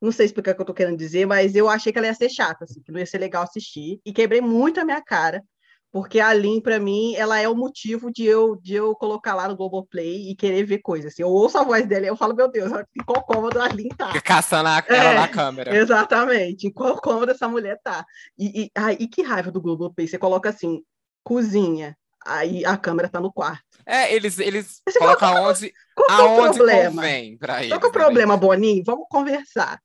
[0.00, 2.14] Não sei explicar o que eu tô querendo dizer, mas eu achei que ela ia
[2.14, 4.00] ser chata, assim, que não ia ser legal assistir.
[4.04, 5.42] E quebrei muito a minha cara,
[5.92, 9.46] porque a Lin, para mim, ela é o motivo de eu, de eu colocar lá
[9.46, 11.12] no Globoplay e querer ver coisas.
[11.12, 13.68] Assim, eu ouço a voz dela e eu falo, meu Deus, em qual cômodo a
[13.68, 14.18] Lin tá?
[14.22, 15.14] Caçando a, É.
[15.14, 15.76] na câmera.
[15.76, 18.06] Exatamente, em qual cômodo essa mulher tá.
[18.38, 20.82] E, e, ai, e que raiva do Globoplay, você coloca assim,
[21.22, 21.94] cozinha,
[22.26, 23.62] aí a câmera tá no quarto.
[23.84, 26.94] É, eles, eles Você colocam onde, Qual que é o aonde problema?
[27.02, 27.68] convém pra eles.
[27.70, 28.82] Qual que é o né, problema, Boninho?
[28.86, 29.80] Vamos conversar.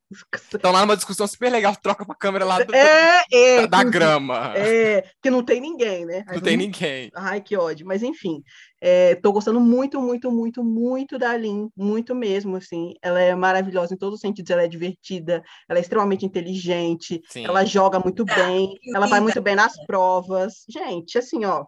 [0.54, 3.62] Estão lá numa discussão super legal, troca pra câmera lá do- É, é.
[3.68, 4.54] da, da grama.
[4.56, 6.24] É, que não tem ninguém, né?
[6.28, 7.10] Aí Não tem ninguém.
[7.16, 7.88] Ai, que ódio.
[7.88, 8.44] Mas enfim,
[8.80, 12.94] é, tô gostando muito, muito, muito, muito da Lin, muito mesmo, assim.
[13.02, 17.46] Ela é maravilhosa em todos os sentidos, ela é divertida, ela é extremamente inteligente, Sim.
[17.46, 20.64] ela joga muito Tá, bem, ela vai muito bem nas provas.
[20.70, 21.66] Gente, assim, ó,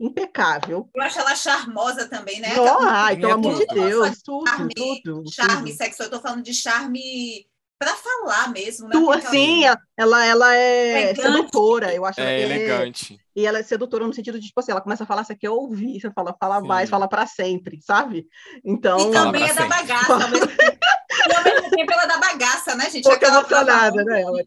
[0.00, 0.88] impecável.
[0.94, 2.54] eu acho ela charmosa também, né?
[2.56, 3.66] Não, ai, Sim, pelo é amor de.
[3.66, 5.32] Deus, tudo, Charme, tudo.
[5.32, 5.76] charme tudo.
[5.76, 6.06] sexual.
[6.08, 7.46] Eu tô falando de charme
[7.78, 8.92] para falar mesmo, né?
[8.92, 9.64] Tu, Porque ela- assim,
[9.96, 11.22] ela, ela é Elegante.
[11.22, 12.20] sedutora, eu acho.
[12.20, 13.18] É ela- elegante.
[13.36, 15.50] E ela é sedutora no sentido de, tipo assim, ela começa a falar, você quer
[15.50, 16.66] ouvir, você fala, fala Sim.
[16.68, 18.26] mais, fala para sempre, sabe?
[18.64, 19.68] Então, E também é da sempre.
[19.68, 20.18] bagaça.
[21.28, 23.02] E ao mesmo tempo ela da bagaça, né, gente?
[23.04, 24.22] pouco Aquela prova emocionada, ontem- né?
[24.22, 24.42] Ela,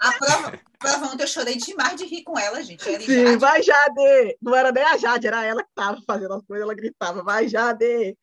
[0.00, 2.88] A prova, prova ontem eu chorei demais de rir com ela, gente.
[2.88, 3.36] Ela Sim, Jade.
[3.36, 4.36] vai Jade!
[4.42, 7.48] Não era nem a Jade, era ela que estava fazendo as coisas, ela gritava, vai
[7.48, 8.16] Jade!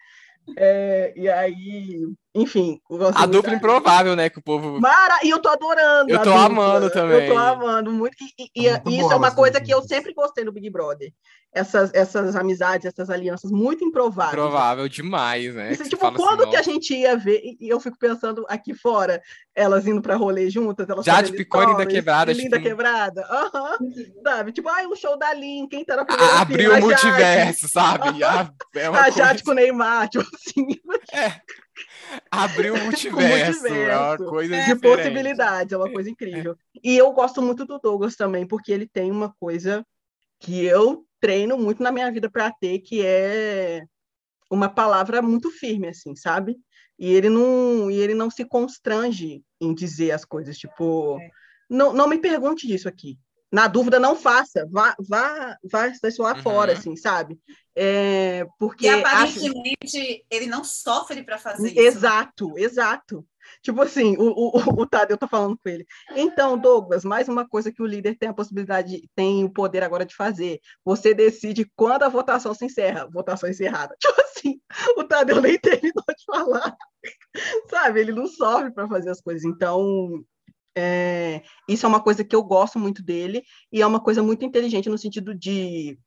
[0.58, 2.80] É, e aí, enfim.
[3.16, 4.30] A dupla improvável, né?
[4.30, 4.80] Que o povo.
[4.80, 6.10] Mara, e eu tô adorando.
[6.10, 6.46] Eu tô dupla.
[6.46, 7.28] amando também.
[7.28, 8.16] Eu tô amando muito.
[8.22, 10.70] E, e- e- Muito isso boa é uma coisa que eu sempre gostei no Big
[10.70, 11.12] Brother.
[11.58, 14.34] Essas, essas amizades, essas alianças muito improváveis.
[14.34, 15.72] Improvável demais, né?
[15.72, 18.74] Isso, tipo, fala quando assim, que a gente ia ver, e eu fico pensando aqui
[18.74, 19.22] fora,
[19.56, 23.22] elas indo pra rolê juntas, elas Jade fazendo Picone e Linda Quebrada, Linda tipo, Quebrada,
[23.30, 23.78] aham,
[24.24, 24.52] sabe?
[24.52, 26.34] Tipo, ai, o show da Lin, quem tá na A- primeira?
[26.40, 28.24] Abriu o multiverso, sabe?
[28.24, 30.68] A, é uma A coisa- Jade com o Neymar, tipo assim,
[32.32, 33.68] Abriu o multiverso.
[33.68, 34.26] É uma multiverso.
[34.26, 34.98] coisa de diferente.
[34.98, 36.56] possibilidades, é uma coisa incrível.
[36.84, 39.86] E eu gosto muito do Douglas também, porque ele tem uma coisa
[40.40, 43.84] que eu treino muito na minha vida para ter, que é
[44.50, 46.58] uma palavra muito firme, assim, sabe?
[46.98, 51.30] E ele não, e ele não se constrange em dizer as coisas, tipo, É.
[51.70, 53.18] não, não me pergunte disso aqui.
[53.52, 54.68] Na dúvida, não faça.
[54.70, 56.42] Vá, vá, vá lá Uhum.
[56.42, 57.40] fora, assim, sabe?
[57.76, 61.80] É, porque E acho- aparentemente ele não sofre para fazer isso.
[61.80, 63.26] Exato, exato.
[63.62, 65.86] Tipo assim, o, o, o Tadeu tá falando com ele.
[66.16, 70.06] Então, Douglas, mais uma coisa que o líder tem a possibilidade, tem o poder agora
[70.06, 70.60] de fazer.
[70.84, 73.08] Você decide quando a votação se encerra.
[73.12, 73.96] Votação encerrada.
[74.00, 74.62] Tipo assim,
[74.98, 76.76] o Tadeu nem terminou de falar.
[77.70, 78.00] Sabe?
[78.00, 79.44] Ele não sofre para fazer as coisas.
[79.44, 80.24] Então,
[80.78, 84.46] é, isso é uma coisa que eu gosto muito dele e é uma coisa muito
[84.46, 85.98] inteligente no sentido de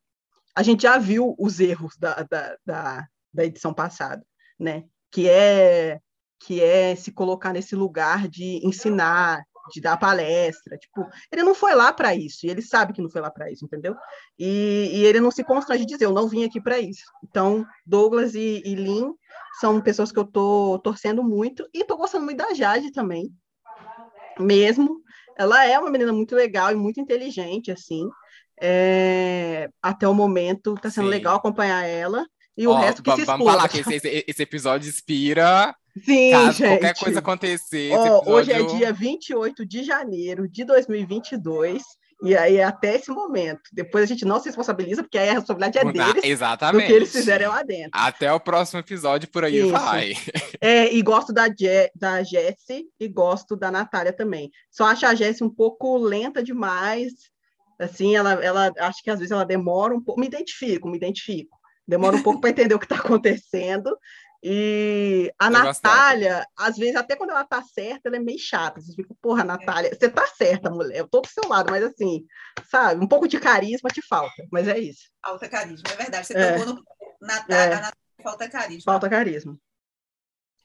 [0.55, 4.25] a gente já viu os erros da, da, da, da edição passada,
[4.59, 4.85] né?
[5.11, 6.01] Que é
[6.41, 11.75] que é se colocar nesse lugar de ensinar, de dar palestra, tipo, ele não foi
[11.75, 13.95] lá para isso, e ele sabe que não foi lá para isso, entendeu?
[14.39, 17.05] E, e ele não se constrange de dizer, eu não vim aqui para isso.
[17.23, 19.13] Então, Douglas e, e Lin
[19.61, 23.31] são pessoas que eu tô torcendo muito e tô gostando muito da Jade também,
[24.39, 25.03] mesmo.
[25.37, 28.09] ela é uma menina muito legal e muito inteligente, assim.
[28.63, 31.11] É, até o momento tá sendo Sim.
[31.11, 32.27] legal acompanhar ela.
[32.61, 36.53] E o Ó, resto que se vamos falar que esse, esse- episódio inspira Sim, caso
[36.59, 36.69] gente.
[36.69, 37.91] qualquer coisa acontecer.
[37.93, 41.83] Ó, hoje é episódio- dia 28 de janeiro de 2022.
[42.23, 43.63] E aí, é até esse momento.
[43.73, 46.87] Depois a gente não se responsabiliza, porque aí a responsabilidade é deles, do Exatamente.
[46.87, 47.93] que eles fizerem lá dentro.
[47.95, 49.71] Até o próximo episódio, por aí Isso.
[49.73, 50.13] vai.
[50.61, 54.51] É, e gosto da, Je da Jessie e gosto da Natália também.
[54.71, 57.11] Só acho a Jessie um pouco lenta demais.
[57.79, 60.21] Assim, ela, ela acho que às vezes ela demora um pouco.
[60.21, 61.59] Me identifico, me identifico.
[61.87, 63.97] Demora um pouco para entender o que está acontecendo.
[64.43, 68.21] E a Eu gosto dela Natália, às vezes, até quando ela tá certa, ela é
[68.21, 68.81] meio chata.
[68.81, 70.99] Você fica, porra, Natália, você tá certa, mulher.
[70.99, 72.25] Eu tô do seu lado, mas assim,
[72.71, 74.47] sabe, um pouco de carisma te falta.
[74.51, 75.11] Mas é isso.
[75.23, 76.27] Falta carisma, é verdade.
[76.27, 76.53] Você É.
[76.53, 76.85] tocou no
[77.21, 77.67] Natália, É.
[77.67, 78.93] a Natália falta carisma.
[78.93, 79.59] Falta carisma.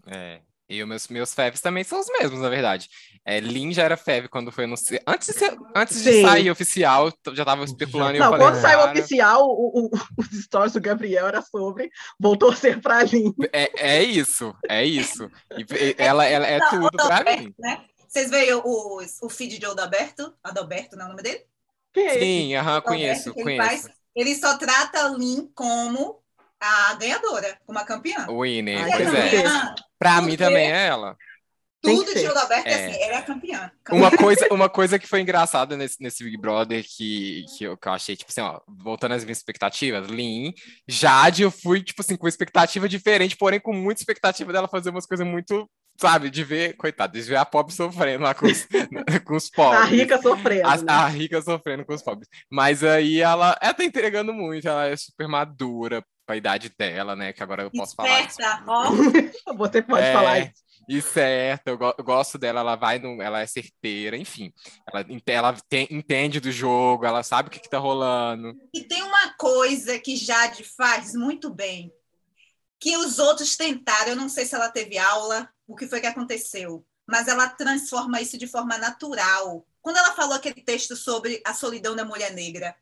[0.07, 0.41] É.
[0.67, 2.89] E os meus, meus feves também são os mesmos, na verdade.
[3.23, 5.03] É, Lin já era feve quando foi anunciado.
[5.07, 8.61] Antes, de, ser- antes de sair oficial, já tava especulando e eu Não, falei, quando
[8.61, 13.33] saiu cara, oficial, o, o- os stories do Gabriel era sobre vou torcer pra Lin.
[13.53, 15.29] é, é isso, é isso.
[15.55, 17.53] E, e- ela, ela é Não, tudo pra mim.
[17.59, 17.83] né?
[18.07, 20.33] Vocês veem o, o feed de Adalberto?
[20.43, 21.43] Adalberto, não é o nome dele?
[21.97, 22.09] É?
[22.19, 23.67] Sim, aham, conheço, ele conheço.
[23.83, 26.19] faz- Ele só trata a Lin como
[26.59, 28.25] a ganhadora, como a campeã.
[28.29, 29.75] O Winner, pois é é.
[29.97, 31.15] Pra Tudo mim também é ela.
[31.81, 32.27] Tudo de ser.
[32.27, 32.87] Adalberto é É.
[32.87, 33.71] assim, ela é a campeã.
[33.91, 37.87] Uma coisa, uma coisa que foi engraçada nesse, nesse Big Brother que, que, eu, que
[37.87, 40.53] eu achei, tipo assim, ó, voltando às minhas expectativas, Lin,
[40.87, 45.05] Jade, eu fui, tipo assim, com expectativa diferente, porém com muita expectativa dela fazer umas
[45.05, 48.67] coisas muito, sabe, de ver, coitado, de ver a pobre sofrendo lá com os,
[49.23, 49.81] com os pobres.
[49.81, 50.67] A rica sofrendo.
[50.67, 50.83] A, né?
[50.87, 52.27] a rica sofrendo com os pobres.
[52.49, 57.31] Mas aí ela, ela tá entregando muito, ela é super madura pra idade dela, né?
[57.33, 58.39] Que agora eu posso falar isso.
[58.41, 58.91] Esperta, ó.
[59.57, 60.65] Você pode É, falar isso.
[60.87, 64.53] E certo, eu, go- eu gosto dela, ela vai no, ela é certeira, enfim.
[64.91, 68.53] Ela, ela tem- entende do jogo, ela sabe o que, que tá rolando.
[68.73, 71.91] E tem uma coisa que Jade faz muito bem,
[72.79, 76.07] que os outros tentaram, eu não sei se ela teve aula, o que foi que
[76.07, 79.65] aconteceu, mas ela transforma isso de forma natural.
[79.81, 82.75] Quando ela falou aquele texto sobre a solidão da mulher negra,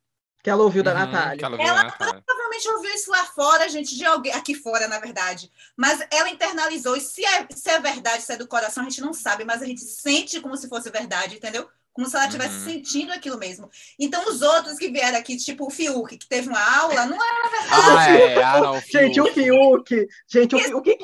[0.44, 1.38] Que ela ouviu da Uhum, Natália.
[1.38, 2.22] que ela Ela Natália.
[2.26, 5.50] provavelmente ouviu isso lá fora, gente, de alguém, aqui fora, na verdade.
[5.78, 9.00] Mas ela internalizou, e se é, se é verdade, se é do coração, a gente
[9.02, 11.68] não sabe, mas a gente sente como se fosse verdade, entendeu?
[11.94, 12.66] Como se ela estivesse Uhum.
[12.66, 13.70] sentindo aquilo mesmo.
[13.98, 17.28] Então, os outros que vieram aqui, tipo o Fiuk, que teve uma aula, não é
[17.72, 20.08] Ah, é, ah, não, Gente, o Fiuk.
[20.28, 20.98] Gente, o Fiuk.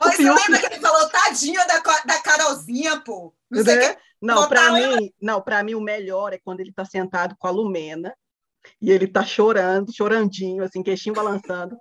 [0.00, 3.32] Olha, você Fiuk- lembra que ele falou, tadinha da, da Carolzinha, pô?
[3.50, 3.94] Não sei o né?
[3.94, 4.00] que.
[4.24, 7.50] Não, para mim, não, para mim o melhor é quando ele tá sentado com a
[7.50, 8.14] Lumena
[8.80, 11.76] e ele tá chorando, chorandinho, assim, queixinho balançando.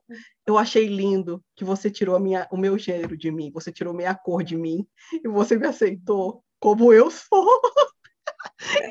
[0.45, 3.93] Eu achei lindo que você tirou a minha, o meu gênero de mim, você tirou
[3.93, 7.47] meia cor de mim e você me aceitou como eu sou.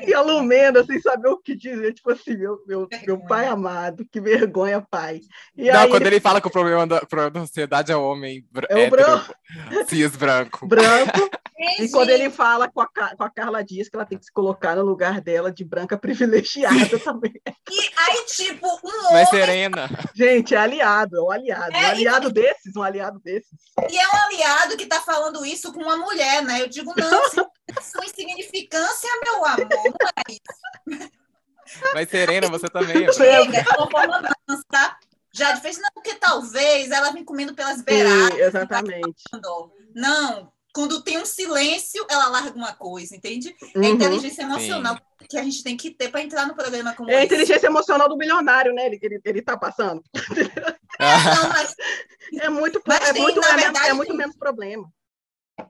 [0.07, 4.05] E a Lumena, sem saber o que dizer, tipo assim, meu, meu, meu pai amado,
[4.11, 5.21] que vergonha, pai.
[5.55, 8.03] E não, aí, quando ele fala que o problema da, problema da sociedade é o
[8.03, 9.35] homem É o hétero, branco.
[9.89, 10.67] cis branco.
[10.67, 11.29] branco,
[11.79, 14.31] E quando ele fala com a, com a Carla Dias que ela tem que se
[14.31, 17.33] colocar no lugar dela de branca privilegiada também.
[17.69, 21.75] E aí, tipo, um Mas homem Serena, Gente, é aliado, é um aliado.
[21.75, 23.51] É, um aliado desses, um aliado desses.
[23.89, 26.61] E é um aliado que está falando isso com uma mulher, né?
[26.61, 27.35] Eu digo, não, se-
[27.81, 30.99] sua insignificância, meu amor, não é isso.
[31.93, 33.05] mas Serena, você também.
[33.05, 33.19] é Sim.
[33.19, 33.77] Chega, de
[34.47, 34.97] mansa, tá?
[35.35, 38.37] Já fez, não, porque talvez ela vem comendo pelas Sim, beiradas.
[38.37, 39.23] exatamente.
[39.95, 43.55] Não, quando tem um silêncio, ela larga uma coisa, entende?
[43.75, 43.85] É Uhum.
[43.85, 44.97] inteligência emocional
[45.29, 47.25] que a gente tem que ter para entrar no programa como É a esse.
[47.27, 48.87] inteligência emocional do milionário, né?
[48.87, 50.01] Ele, ele, ele tá passando.
[50.99, 51.75] Não, mas,
[52.41, 54.91] É muito, Mas é tem, muito, é, verdade, é muito tem- menos problema.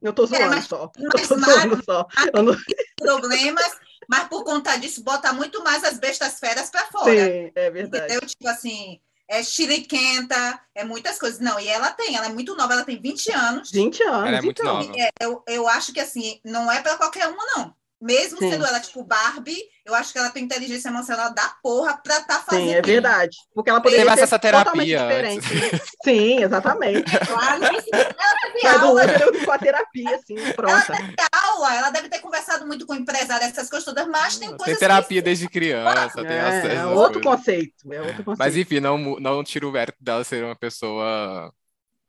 [0.01, 0.89] Eu tô zoando mas- só.
[0.97, 2.07] Eu mas tô Mário- zoando só.
[2.33, 2.55] Eu não-
[2.97, 3.71] problemas,
[4.07, 7.11] mas por conta disso, bota muito mais as bestas feras para fora.
[7.13, 8.05] Sim, é verdade.
[8.05, 8.27] Entendeu?
[8.27, 11.39] Tipo assim, é chiliquenta, é muitas coisas.
[11.39, 13.71] Não, e ela tem, ela é muito nova, ela tem 20 anos.
[13.71, 14.75] 20 anos, Ela é muito então.
[14.81, 14.93] nova.
[14.97, 17.75] É, eu, eu acho que assim, não é para qualquer uma, não.
[18.03, 18.51] Mesmo Sim.
[18.51, 22.39] sendo ela tipo Barbie, eu acho que ela tem inteligência emocional da porra pra estar
[22.39, 22.65] tá fazendo.
[22.65, 23.37] Sim, é verdade.
[23.55, 25.07] Porque ela Teve poderia ser acesso à totalmente terapia
[25.39, 25.81] diferente.
[26.03, 27.11] Sim, exatamente.
[27.25, 30.93] Claro, que ela teve do aula, útero com a terapia, assim, ela pronta.
[30.97, 34.49] teve aula, ela deve ter conversado muito com o empresário, essas coisas todas, mas tem
[34.49, 36.67] Tem coisas terapia desde criança, tem acesso.
[36.67, 37.93] É, é às outro conceito.
[37.93, 38.37] É outro conceito.
[38.37, 41.53] Mas enfim, não, não tira o mérito dela ser uma pessoa.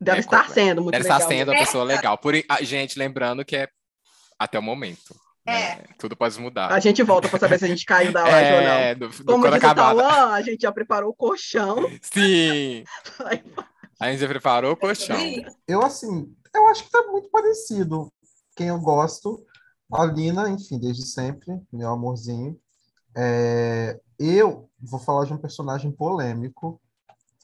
[0.01, 1.19] Deve é, estar como- sendo muito Deve legal.
[1.19, 1.65] estar sendo uma É.
[1.65, 2.19] pessoa legal.
[2.19, 3.69] Por, ah, gente, lembrando que é
[4.37, 5.15] até o momento.
[5.47, 5.77] É.
[5.77, 5.85] né?
[5.99, 6.73] Tudo pode mudar.
[6.73, 8.71] A gente volta para saber se a gente caiu da laje ou não.
[8.71, 9.75] é, do, do Como quando diz o.
[9.75, 11.91] Tauan, a gente já preparou o colchão.
[12.01, 12.85] Sim!
[14.01, 15.17] A gente já preparou o colchão.
[15.17, 15.45] Sim.
[15.69, 18.13] Eu, assim, eu acho que tá muito parecido.
[18.57, 19.47] Quem eu gosto.
[19.93, 22.59] A Lina, enfim, desde sempre, meu amorzinho.
[23.17, 26.81] É, eu vou falar de um personagem polêmico.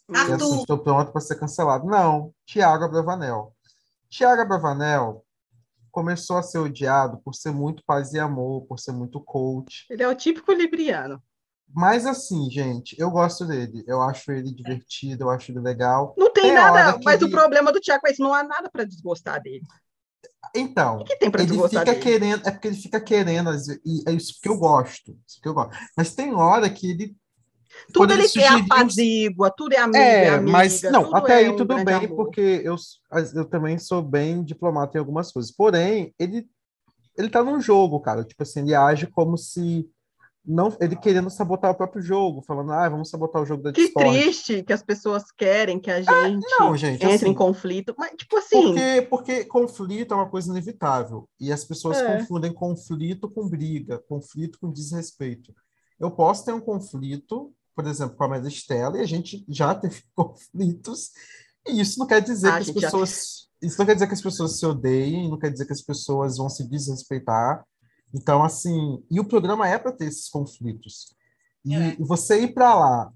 [0.09, 1.87] E assim, estou pronto para ser cancelado.
[1.87, 3.55] Não, Tiago Abravanel.
[4.09, 5.25] Tiago Abravanel
[5.91, 9.87] começou a ser odiado por ser muito paz e amor, por ser muito coach.
[9.91, 11.23] Ele é o típico libriano.
[11.73, 13.85] Mas assim, gente, eu gosto dele.
[13.87, 16.15] Eu acho ele divertido, eu acho ele legal.
[16.19, 17.31] Não tem, tem nada, mas ele...
[17.31, 19.65] o problema do Tiago é isso, não há nada para desgostar dele.
[20.55, 22.03] Então, o que tem para desgostar fica dele?
[22.03, 23.51] querendo, é porque ele fica querendo,
[23.85, 25.77] e é isso que eu gosto, isso que eu gosto.
[25.97, 27.17] Mas tem hora que ele
[27.93, 31.49] tudo ele, ele é apazigua, tudo é amiga, é, amiga, mas não, até é aí
[31.51, 32.17] um tudo bem, amor.
[32.17, 32.77] porque eu,
[33.35, 35.51] eu também sou bem diplomata em algumas coisas.
[35.51, 36.47] Porém, ele
[37.19, 38.25] ele tá num jogo, cara.
[38.25, 39.87] Tipo assim, ele age como se
[40.43, 43.83] não ele querendo sabotar o próprio jogo, falando, ah, vamos sabotar o jogo da Que
[43.85, 44.11] Discord.
[44.11, 48.13] triste que as pessoas querem que a gente, não, gente, entre assim, em conflito, mas
[48.17, 51.29] tipo assim, Porque, porque conflito é uma coisa inevitável.
[51.39, 52.17] E as pessoas É.
[52.19, 55.53] confundem conflito com briga, conflito com desrespeito.
[55.99, 57.53] Eu posso ter um conflito,
[57.83, 61.11] por exemplo, com a Maristela, e a gente já teve conflitos,
[61.69, 63.49] e isso não quer dizer Ah, que as gente, já- pessoas.
[63.63, 66.39] Isso não quer dizer que as pessoas se odeiem, não quer dizer que as pessoas
[66.39, 67.63] vão se desrespeitar.
[68.15, 71.15] Então, assim, e o programa é para ter esses conflitos.
[71.65, 71.95] E É.
[72.01, 73.13] você ir para lá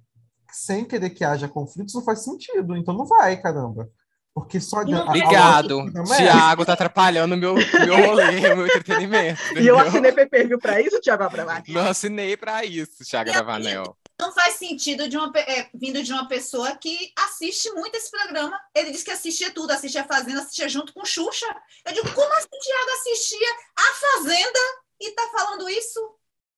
[0.52, 2.76] sem querer que haja conflitos não faz sentido.
[2.76, 3.88] Então não vai, caramba.
[4.34, 5.04] Porque só E adianta.
[5.08, 5.80] Obrigado.
[5.80, 9.40] a- Tiago tá atrapalhando o meu, meu rolê, o meu entretenimento.
[9.40, 9.78] e eu entendeu?
[9.78, 11.62] assinei pay-per-view pra isso, Thiago Abravanel.
[11.68, 13.96] Não assinei pra isso, Thiago E a- Avanel.
[14.20, 18.58] Não faz sentido de uma, é, vindo de uma pessoa que assiste muito esse programa.
[18.74, 21.46] Ele disse que assistia tudo, assistia a Fazenda, assistia junto com Xuxa.
[21.84, 24.58] Eu digo, como assim o Thiago assistia a Fazenda
[25.00, 26.00] e tá falando isso?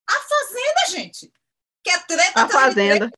[0.08, 1.32] A Fazenda, gente!
[1.82, 3.10] Que é treta A de Fazenda.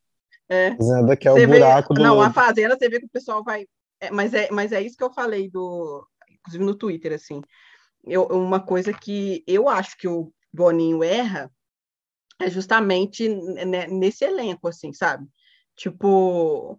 [0.48, 0.76] É.
[0.76, 2.32] Fazenda que é o Você vê- buraco do Não, a.
[2.32, 3.66] Fazenda, você vê que o pessoal vai.
[4.00, 6.06] é, mas, é, mas é isso que eu falei do.
[6.30, 7.42] Inclusive no Twitter, assim.
[8.04, 11.50] Eu, uma coisa que eu acho que o Boninho erra
[12.40, 15.26] é justamente ne- nesse elenco, assim, sabe?
[15.76, 16.78] Tipo.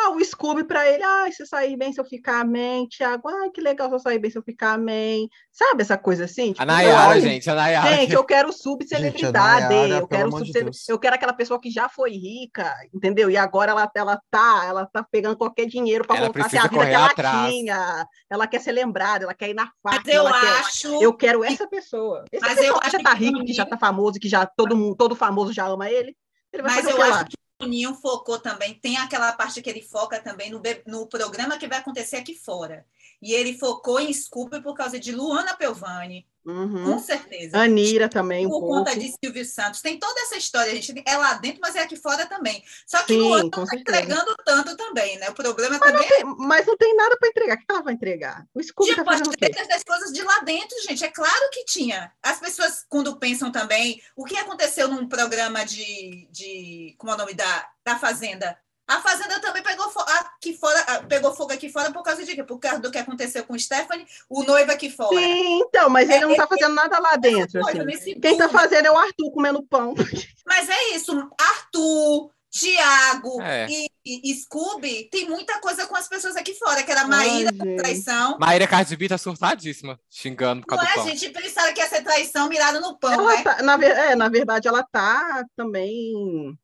[0.00, 3.28] Ah, o Scooby pra ele, ah, se eu sair bem, se eu ficar amém, Thiago,
[3.28, 5.28] ah, que legal se eu sair bem, se eu ficar amém.
[5.50, 6.52] Sabe essa coisa assim?
[6.52, 7.96] Tipo, A Nayara, olha, gente, a Nayara.
[7.96, 11.88] Gente, eu quero subcelebridade, Gente, Nayara, eu quero de eu quero aquela pessoa que já
[11.88, 13.28] foi rica, entendeu?
[13.30, 16.62] E agora ela, ela tá, ela tá pegando qualquer dinheiro para voltar a ter a
[16.62, 17.52] vida que ela atrás.
[17.52, 18.06] tinha.
[18.30, 20.52] Ela quer ser lembrada, ela quer ir na Mas faca, eu ela quer...
[20.60, 21.02] acho.
[21.02, 22.24] Eu quero essa pessoa.
[22.30, 24.46] Esse Mas pessoal eu que acho já tá rico, que já tá famoso, que já
[24.46, 26.16] todo mundo, todo famoso já ama ele.
[26.52, 27.24] Ele vai Mas fazer eu acho lá?
[27.24, 31.58] que o Boninho focou também, tem aquela parte que ele foca também no, no programa
[31.58, 32.86] que vai acontecer aqui fora.
[33.20, 36.84] E ele focou em Scooby por causa de Luana Pelvani, Uhum.
[36.84, 37.58] com certeza.
[37.58, 38.76] Anira também um por pouco.
[38.78, 39.82] conta de Silvio Santos.
[39.82, 41.02] Tem toda essa história, gente.
[41.06, 42.64] É lá dentro, mas é aqui fora também.
[42.86, 43.80] Só que Sim, está certeza.
[43.80, 45.28] entregando tanto também, né?
[45.28, 47.54] O problema Mas não, também tem, mas não tem nada para entregar.
[47.54, 48.46] O que ela vai entregar?
[48.54, 51.04] O é Scooby tá tipo, as fazendo tretas das coisas de lá dentro, gente.
[51.04, 52.10] É claro que tinha.
[52.22, 56.28] As pessoas, quando pensam também, o que aconteceu num programa de.
[56.30, 58.58] de como é o nome da, da Fazenda?
[58.88, 62.34] A Fazenda também pegou, fo- aqui fora, ah, pegou fogo aqui fora por causa de
[62.34, 62.42] quê?
[62.42, 65.14] Por causa do que aconteceu com o Stephanie, o noivo aqui fora.
[65.14, 67.60] Sim, então, mas ele não tá fazendo nada lá dentro.
[67.60, 68.18] Coisa, assim.
[68.18, 68.58] Quem tá tudo.
[68.58, 69.94] fazendo é o Arthur comendo pão.
[70.46, 73.66] Mas é isso, Arthur, Tiago É.
[73.68, 77.06] e, e- e Scooby, tem muita coisa com as pessoas aqui fora, que era Ai,
[77.06, 77.76] Maíra, gente.
[77.76, 78.38] traição.
[78.38, 81.16] Maíra Cardi B tá surtadíssima, xingando por Não causa do é, pão.
[81.18, 81.28] gente?
[81.30, 83.42] Pensaram que ia ser traição mirada no pão, Ela né?
[83.42, 86.58] tá- na, é, na verdade, ela tá também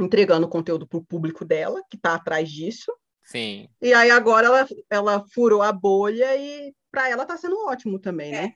[0.00, 2.92] entregando conteúdo pro público dela, que tá atrás disso.
[3.24, 3.68] Sim.
[3.82, 8.32] E aí agora ela, ela furou a bolha e para ela tá sendo ótimo também,
[8.32, 8.52] né?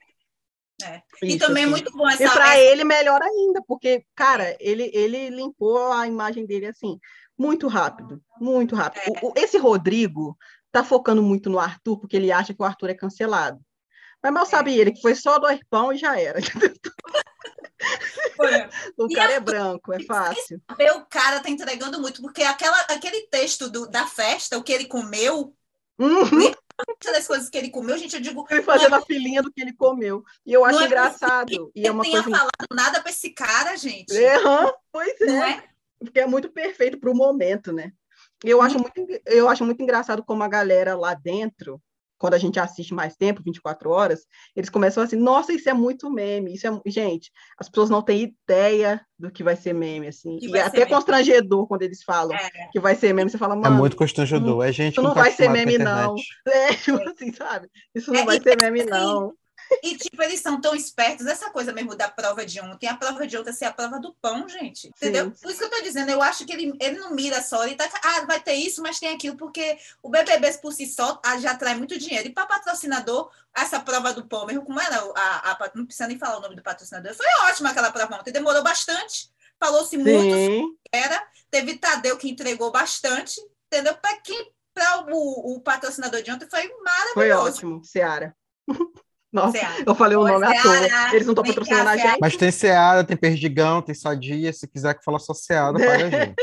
[0.82, 1.02] É.
[1.22, 1.70] E Isso, também é assim.
[1.74, 2.24] muito bom essa.
[2.24, 6.98] E para ele, melhor ainda, porque, cara, ele, ele limpou a imagem dele assim,
[7.36, 9.02] muito rápido, muito rápido.
[9.14, 9.20] É.
[9.26, 10.36] O- o- esse Rodrigo
[10.72, 13.60] tá focando muito no Arthur, porque ele acha que o Arthur é cancelado.
[14.22, 14.46] Mas mal É.
[14.46, 16.38] sabe ele que foi só do arpão e já era.
[18.96, 20.60] O E cara é Arthur- branco, é fácil.
[20.70, 24.72] Saber, o cara tá entregando muito, porque aquela, aquele texto do- da festa, o que
[24.72, 25.54] ele comeu,
[25.98, 26.52] Uhum.
[27.04, 29.74] das coisas que ele comeu, gente, eu digo, Ele fazendo a filinha do que ele
[29.74, 30.22] comeu.
[30.46, 31.70] E eu acho é engraçado.
[31.74, 32.38] E é uma tenha coisa.
[32.38, 34.16] falado nada para esse cara, gente.
[34.16, 35.50] É, aham, pois é.
[35.50, 35.64] é?
[35.98, 37.92] Porque é muito perfeito para o momento, né?
[38.42, 38.94] Eu acho, muito,
[39.26, 41.78] eu acho muito engraçado como a galera lá dentro,
[42.20, 46.10] quando a gente assiste mais tempo, 24 horas, eles começam assim, nossa, isso é muito
[46.10, 46.70] meme, isso é...
[46.70, 50.36] mu-" Gente, as pessoas não têm ideia do que vai ser meme, assim.
[50.36, 50.90] Que e é até meme.
[50.90, 52.50] constrangedor quando eles falam É.
[52.70, 54.62] que vai ser meme, você fala, É mano, muito constrangedor.
[54.64, 56.14] É gente isso que não vai ser meme, não.
[56.46, 57.68] é, tipo assim, sabe?
[57.94, 59.32] Isso não É, vai ser assim, meme, não.
[59.82, 63.26] E, tipo, eles são tão espertos, essa coisa mesmo da prova de ontem, a prova
[63.26, 64.88] de outra ser a prova do pão, gente.
[64.88, 65.26] Entendeu?
[65.26, 65.40] Sim.
[65.42, 67.76] Por isso que eu tô dizendo, eu acho que ele, ele não mira só, ele
[67.76, 67.88] tá.
[68.02, 71.52] Ah, vai ter isso, mas tem aquilo, porque o BBB por si só ah, já
[71.52, 72.28] atrai muito dinheiro.
[72.28, 76.18] E para patrocinador, essa prova do pão, mesmo como era, a, a- não precisa nem
[76.18, 80.34] falar o nome do patrocinador, foi ótima aquela prova ontem, demorou bastante, falou-se muito
[80.92, 81.26] era.
[81.50, 83.96] Teve Tadeu que entregou bastante, entendeu?
[83.96, 87.56] Para quem, para o, o patrocinador de ontem foi Foi maravilhoso.
[87.56, 88.36] ótimo, Seara.
[89.32, 89.84] Nossa, Seara.
[89.86, 90.76] eu falei o nome à toa.
[91.12, 92.18] Eles não estão cá, patrocinando a gente.
[92.20, 94.52] Mas tem Seara, tem Perdigão, tem Sadia.
[94.52, 96.34] Se quiser que fala só Seara, paga a gente.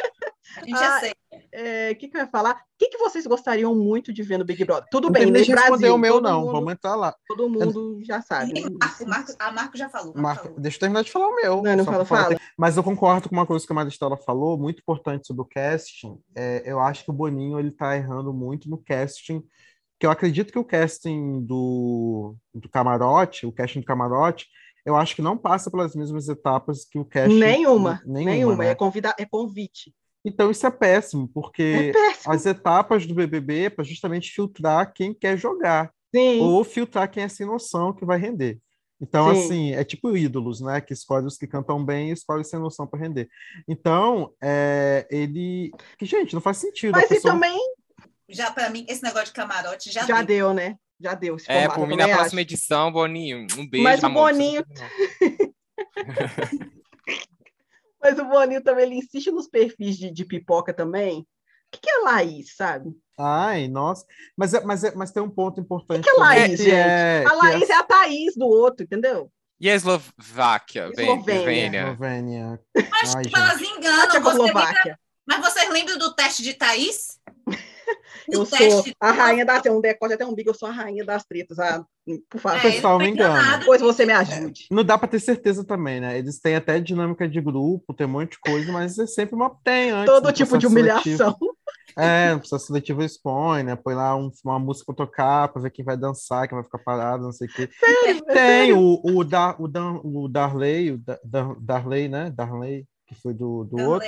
[0.57, 1.17] A gente Ah, aceita.
[1.51, 2.53] É, O que, que eu ia falar?
[2.53, 4.87] O que, que vocês gostariam muito de ver no Big Brother?
[4.89, 6.41] Tudo Não bem, tem nem responder o meu, todo não.
[6.41, 7.13] Mundo, Vamos entrar lá.
[7.27, 8.53] Todo mundo já sabe.
[8.53, 8.69] né?
[8.81, 10.07] Marco, Marco, a Marco já falou.
[10.07, 10.59] Marco Marco, falou.
[10.59, 11.61] deixa eu terminar de falar o meu.
[11.61, 12.37] Não, não fala, fala.
[12.57, 16.17] Mas eu concordo com uma coisa que a Maristela falou, muito importante sobre o casting.
[16.35, 19.43] É, eu acho que o Boninho ele tá errando muito no casting,
[19.99, 24.47] que eu acredito que o casting do, do camarote, o casting do camarote,
[24.85, 27.39] eu acho que não passa pelas mesmas etapas que o casting.
[27.39, 28.31] Nenhuma, nenhuma.
[28.31, 28.55] nenhuma.
[28.63, 28.69] né?
[28.71, 29.93] É, convida, é convite.
[30.23, 32.33] Então isso é péssimo, É porque péssimo.
[32.33, 37.23] as etapas do BBB é para justamente filtrar quem quer jogar Sim, ou filtrar quem
[37.23, 38.59] é sem noção que vai render.
[38.99, 39.39] Então, Sim.
[39.39, 40.81] assim, é tipo ídolos, né?
[40.81, 43.29] Que escolhe os que cantam bem e escolhe sem noção para render.
[43.67, 45.71] Então, é, ele.
[45.99, 46.93] Que, gente, não faz sentido.
[46.93, 47.59] mas e pessoa- também
[48.29, 50.25] Já, para mim, esse negócio de camarote já, já deu.
[50.25, 50.75] deu, né?
[50.99, 51.35] Já deu.
[51.37, 52.47] esse É, por mim, na também próxima acho.
[52.47, 53.83] edição, Boninho, um beijo.
[53.83, 54.65] Mas o amor, Boninho-.
[58.01, 61.19] Mas o Boninho também ele insiste nos perfis de, de pipoca também.
[61.21, 61.25] O
[61.71, 62.91] que, que é Laís, sabe?
[63.19, 64.05] Ai, nossa.
[64.37, 66.03] Mas, é, mas, é, mas tem um ponto importante.
[66.03, 66.71] que é também, Laís, que gente?
[66.75, 69.31] é- A que Laís é a Thaís do outro, entendeu?
[69.59, 70.89] E a Eslováquia?
[70.93, 71.31] Eslovênia.
[71.31, 71.81] Eslovênia.
[71.81, 72.61] Eslovênia.
[72.91, 73.81] Mas Ai, tipo, elas enganam.
[73.81, 74.99] Você lembra, Tchecoslováquia.
[75.27, 77.19] mas vocês lembram do teste de Thaís?
[78.31, 79.65] Eu O sou teste a rainha das...
[79.67, 81.57] Um decote até um bico, eu sou a rainha das tretas.
[81.59, 81.83] Ah,
[82.29, 82.57] por favor.
[82.57, 83.57] É, pessoal, me engana.
[83.57, 84.67] Depois você me ajude.
[84.71, 86.17] Não dá para ter certeza também, né?
[86.17, 89.55] Eles têm até dinâmica de grupo, tem um monte de coisa, mas é sempre uma.
[89.63, 90.05] Tem antes.
[90.13, 91.25] Todo tipo de processo seletivo.
[91.25, 91.37] humilhação.
[91.99, 93.75] É, no processo seletivo expõe, né?
[93.75, 96.77] Põe lá um- uma música pra tocar, pra ver quem vai dançar, quem vai ficar
[96.79, 97.67] parado, não sei o quê.
[97.79, 98.77] Sério, é Tem sério.
[98.77, 102.29] o, o, da, o, Dan, o Darley, o da, Darley, né?
[102.35, 104.07] Darley, que foi do, do outro.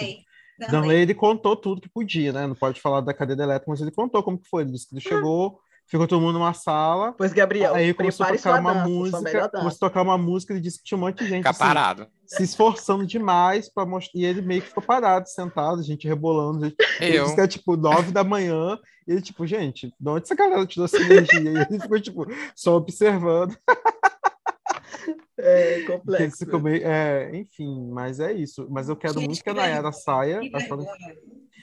[0.59, 0.71] Danley.
[0.71, 2.45] Darley, ele contou tudo que podia, né?
[2.47, 4.63] Não pode falar da cadeira elétrica, mas ele contou como que foi.
[4.63, 8.31] Ele disse que ele chegou, ficou todo mundo numa sala, Pois, Gabriel, aí começou a
[8.31, 11.23] tocar uma dança, música, começou a tocar uma música, ele disse que tinha um monte
[11.23, 12.07] de gente assim, parado.
[12.27, 16.65] se esforçando demais para mostrar, e ele meio que ficou parado, sentado, a gente rebolando,
[16.65, 17.23] gente ele Eu.
[17.23, 20.63] disse que é tipo nove da manhã, e ele, tipo, gente, de onde essa galera
[20.67, 21.39] tirou essa energia?
[21.39, 23.57] E ele ficou, tipo, só observando.
[25.41, 26.59] É complexo.
[26.61, 28.67] meio- é, enfim, mas é isso.
[28.69, 30.39] Mas eu quero Gente, muito que a Nayara saia.
[30.39, 31.15] Que fala- vergonha.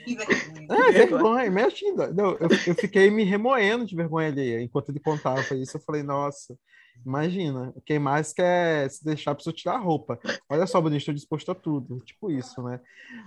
[0.04, 0.88] Que vergonha.
[0.88, 2.06] É, vergonha, imagina.
[2.08, 5.76] Não, eu, eu fiquei me remoendo de vergonha alheia enquanto ele contava isso.
[5.76, 6.56] Eu falei, nossa,
[7.04, 10.18] imagina, quem mais quer se deixar a pessoa tirar a roupa?
[10.48, 11.98] Olha só, Boninho, estou disposto a tudo.
[12.04, 12.80] Tipo isso, né?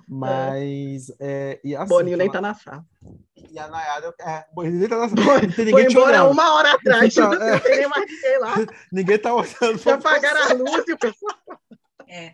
[0.07, 1.11] Mas.
[1.20, 2.86] É, e assim, Boninho nem tá na sala.
[3.51, 4.13] E a Nayara.
[4.22, 6.32] É, Boninho nem tá na- Foi, não tem foi ninguém te embora olhando.
[6.32, 7.15] uma hora atrás.
[7.15, 7.59] Não é.
[7.59, 8.55] tem nem mais sei lá.
[8.91, 9.78] Ninguém tá olhando.
[9.78, 11.36] Já apagaram a luz e o pessoal.
[12.07, 12.34] É.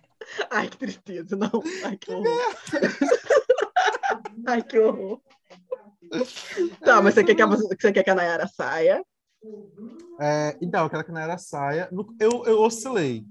[0.49, 1.51] Ai, que tristeza, não.
[1.83, 2.55] Ai, que horror.
[4.47, 5.21] Ai, que horror.
[6.83, 9.03] Tá, mas você quer que a, você quer que a Nayara saia?
[10.20, 11.89] É, então, quero que a Nayara saia.
[12.20, 13.26] Eu, eu oscilei.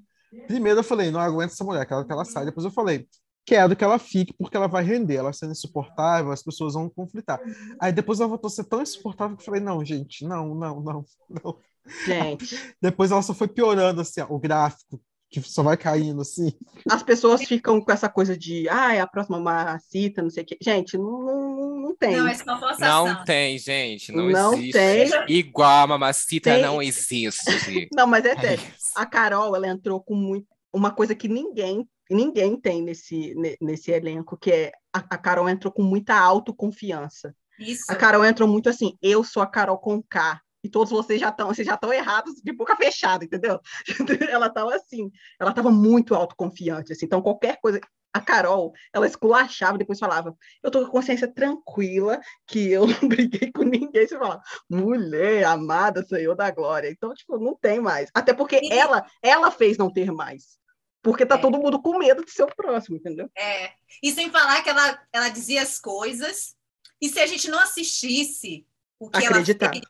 [0.46, 2.46] Primeiro eu falei, não aguento essa mulher, quero que ela saia.
[2.46, 3.06] Depois eu falei,
[3.46, 5.16] quero que ela fique, porque ela vai render.
[5.16, 7.40] Ela sendo insuportável, as pessoas vão conflitar.
[7.80, 10.80] Aí depois ela voltou a ser tão insuportável que eu falei, não, gente, não, não,
[10.80, 11.58] não, não.
[12.04, 15.00] Gente, Depois ela só foi piorando, assim, ó, o gráfico,
[15.40, 16.52] que só vai caindo, assim.
[16.90, 20.46] as pessoas ficam com essa coisa de, ah, é a próxima Macita, não sei o
[20.46, 20.56] quê.
[20.60, 22.16] Gente, não, não, não tem.
[22.16, 23.06] Não, é só forçação.
[23.06, 24.12] Não tem, gente.
[24.12, 24.72] Não, Não existe.
[24.72, 25.10] tem.
[25.28, 26.62] Igual a mamacita Tem.
[26.62, 27.88] não existe.
[27.94, 28.62] Não, mas é É sério.
[28.96, 33.90] A Carol, ela entrou com muito, uma coisa que ninguém, ninguém tem nesse, ne- nesse
[33.90, 37.34] elenco, que é a, a Carol entrou com muita autoconfiança.
[37.58, 37.84] Isso.
[37.88, 40.40] A Carol entrou muito assim, eu sou a Carol com K.
[40.64, 43.60] E todos vocês já estão, vocês já estão errados de boca fechada, entendeu?
[44.30, 47.04] ela estava assim, ela estava muito autoconfiante, assim.
[47.04, 47.78] Então qualquer coisa,
[48.14, 52.86] a Carol, ela esculachava e depois falava: "Eu tô com a consciência tranquila que eu
[52.88, 54.06] não briguei com ninguém".
[54.08, 54.40] Você fala:
[54.70, 56.88] "Mulher amada, Senhor da glória".
[56.90, 58.08] Então, tipo, não tem mais.
[58.14, 60.58] Até porque ela, ela fez não ter mais.
[61.02, 61.38] Porque tá É.
[61.38, 63.28] todo mundo com medo de ser o próximo, entendeu?
[63.36, 63.72] É.
[64.02, 66.54] E sem falar que ela, ela dizia as coisas,
[67.02, 68.66] e se a gente não assistisse
[68.98, 69.66] o que Acreditar.
[69.66, 69.84] ela fez,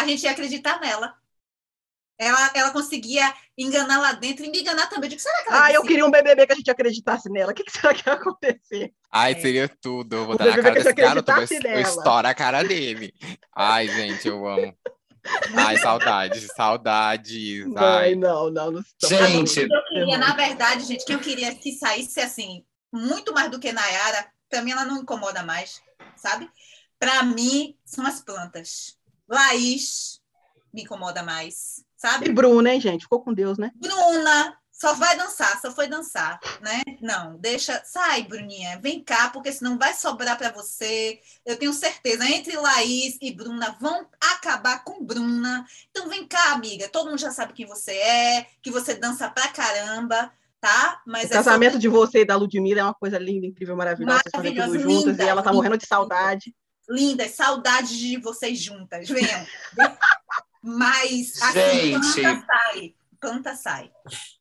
[0.00, 1.14] a gente ia acreditar nela.
[2.18, 5.06] Ela, ela conseguia enganar lá dentro e me enganar também.
[5.06, 7.52] Eu digo, será que ela Ah, eu queria um BBB que a gente acreditasse nela.
[7.52, 8.92] O que, que será que ia acontecer?
[9.10, 9.40] Ai, É.
[9.40, 10.16] seria tudo.
[10.16, 11.80] Eu vou O dar na cara desse garoto, eu eu nela.
[11.80, 13.14] estourar a cara dele.
[13.56, 14.76] Ai, gente, eu amo.
[15.54, 17.64] Ai, saudades, saudades.
[17.76, 18.82] Ai, não, não, não.
[19.02, 23.58] Gente, eu queria, na verdade, gente, que eu queria que saísse assim, muito mais do
[23.58, 25.80] que Nayara, para mim ela não incomoda mais,
[26.16, 26.50] sabe?
[26.98, 28.98] Para mim, são as plantas.
[29.30, 30.20] Laís
[30.72, 32.28] me incomoda mais, sabe?
[32.28, 33.02] E Bruna, hein, gente?
[33.02, 33.70] Ficou com Deus, né?
[33.76, 36.80] Bruna, só vai dançar, só foi dançar, né?
[37.02, 41.20] Não, deixa, sai, Bruninha, vem cá, porque senão vai sobrar para você.
[41.44, 45.66] Eu tenho certeza, entre Laís e Bruna vão acabar com Bruna.
[45.90, 49.48] Então vem cá, amiga, todo mundo já sabe quem você é, que você dança pra
[49.48, 51.02] caramba, tá?
[51.06, 54.22] Mas o é casamento de você e da Ludmilla é uma coisa linda, incrível, maravilhosa,
[54.32, 56.54] maravilhosa vocês juntas linda, e ela tá linda, morrendo de saudade.
[56.90, 59.46] Lindas, saudades de vocês juntas, venham.
[60.62, 62.22] Mas assim, Gente.
[62.22, 63.90] sai planta sai.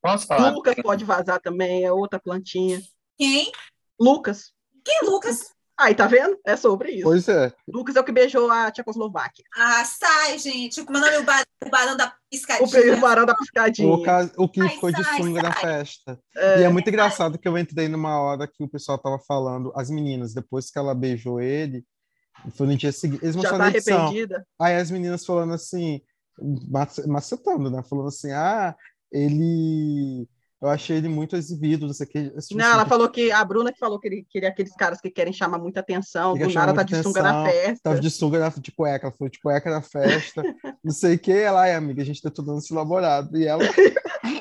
[0.01, 0.49] Posso falar?
[0.51, 2.81] Lucas pode vazar também, é outra plantinha.
[3.17, 3.51] Quem?
[3.99, 4.53] Lucas.
[4.83, 5.51] Quem Lucas?
[5.77, 6.37] Aí, tá vendo?
[6.45, 7.03] É sobre isso.
[7.03, 7.53] Pois é.
[7.65, 9.45] Lucas é o que beijou a Tchecoslováquia.
[9.55, 10.83] Ah, sai, gente.
[10.83, 11.45] Como é o nome?
[11.65, 12.97] O barão da piscadinha.
[12.97, 13.93] O barão da piscadinha.
[13.93, 14.29] O, ca...
[14.35, 16.19] o que Ai, ficou sai, de sunga na festa.
[16.35, 16.61] É.
[16.61, 19.89] E é muito engraçado que eu entrei numa hora que o pessoal tava falando, as
[19.89, 21.85] meninas, depois que ela beijou ele,
[22.53, 23.23] foi no dia seguinte.
[23.23, 24.45] Eles Já tá arrependida?
[24.59, 26.01] Aí as meninas falando assim,
[27.07, 27.83] macetando, né?
[27.83, 28.75] Falando assim, ah,
[29.11, 30.27] ele.
[30.61, 32.29] Eu achei ele muito exibido, não sei o que.
[32.41, 32.89] Tipo não, ela que...
[32.89, 35.79] falou que a Bruna que falou que ele queria aqueles caras que querem chamar muita
[35.79, 37.79] atenção, do nada tá de atenção, sunga na festa.
[37.81, 40.43] Tava de sunga na, de cueca, ela falou de cueca na festa,
[40.83, 41.31] não sei o que.
[41.31, 43.37] Ela, ai, amiga, a gente tá tudo se elaborado.
[43.37, 43.63] E ela.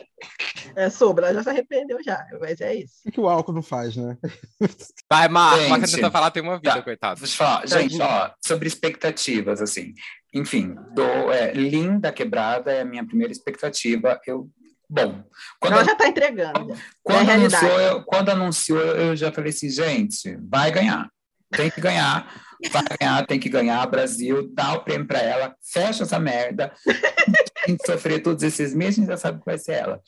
[0.79, 3.01] É sobre, ela já se arrependeu já, mas é isso.
[3.05, 4.17] O que o álcool não faz, né?
[5.11, 7.19] Vai, Marco, Marco tenta falar, tem uma vida, tá, coitado.
[7.19, 9.93] Deixa eu falar, gente, ó, sobre expectativas, assim,
[10.33, 14.21] enfim, do, é, Linda Quebrada é a minha primeira expectativa.
[14.25, 14.49] Eu,
[14.89, 15.25] bom,
[15.59, 16.77] quando ela já está entregando.
[17.03, 21.11] Quando, é anunciou, eu, quando anunciou, eu já falei assim, gente, vai ganhar,
[21.51, 22.33] tem que ganhar,
[22.71, 23.85] vai ganhar, tem que ganhar.
[23.91, 26.73] Brasil, dá o prêmio para ela, fecha essa merda.
[27.67, 30.01] a gente sofrer todos esses meses, a gente já sabe que vai ser ela.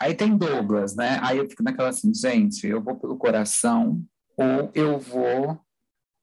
[0.00, 1.18] Aí tem Douglas, né?
[1.22, 4.02] Aí eu fico naquela assim, gente, eu vou pelo coração
[4.36, 5.58] ou eu vou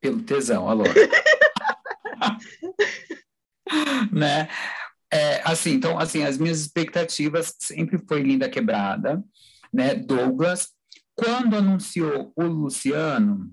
[0.01, 0.83] pelo tesão, alô.
[4.11, 4.47] né?
[5.11, 9.23] É, assim, então, assim, as minhas expectativas sempre foi Linda Quebrada,
[9.73, 9.95] né?
[9.95, 10.69] Douglas.
[11.15, 13.51] Quando anunciou o Luciano,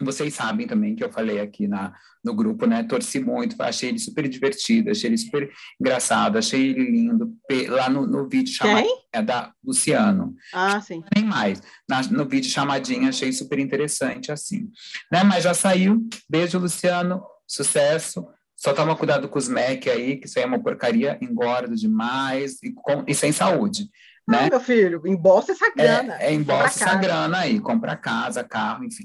[0.00, 2.82] vocês sabem também que eu falei aqui na, no grupo, né?
[2.82, 7.36] Torci muito, achei ele super divertido, achei ele super engraçado, achei ele lindo.
[7.68, 10.34] Lá no, no vídeo chamado é da Luciano.
[10.52, 11.02] Ah, sim.
[11.14, 11.62] Nem mais.
[11.88, 14.68] Na, no vídeo chamadinha, achei super interessante, assim.
[15.12, 15.22] Né?
[15.22, 16.06] Mas já saiu.
[16.28, 17.22] Beijo, Luciano.
[17.46, 18.26] Sucesso.
[18.56, 22.62] Só toma cuidado com os Mac aí, que isso aí é uma porcaria, engorda demais
[22.62, 23.90] e, com, e sem saúde.
[24.26, 24.46] Né?
[24.46, 26.16] Ah, meu filho, embolsa essa grana.
[26.18, 29.04] É, é embolsa essa grana aí, compra casa, carro, enfim.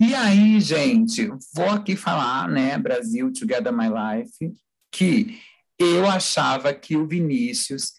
[0.00, 4.50] E aí, gente, vou aqui falar, né, Brasil Together My Life,
[4.90, 5.38] que
[5.78, 7.92] eu achava que o Vinícius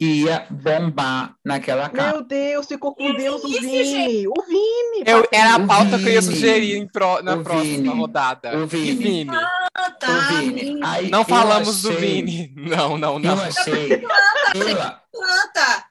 [0.00, 2.12] ia bombar naquela casa.
[2.12, 4.28] Meu Deus, ficou com Deus o Vini.
[4.28, 5.02] O Vini.
[5.04, 8.56] Eu, era a pauta Vini, que eu ia sugerir pro, na próxima Vini, rodada.
[8.56, 8.94] O Vini.
[8.94, 9.30] Vini.
[9.74, 10.06] Ah, tá.
[10.08, 10.80] O Vini.
[10.84, 12.54] Aí, não falamos achei, do Vini.
[12.68, 13.36] Não, não, não.
[13.36, 13.98] Eu achei.
[13.98, 15.87] Planta, planta, planta.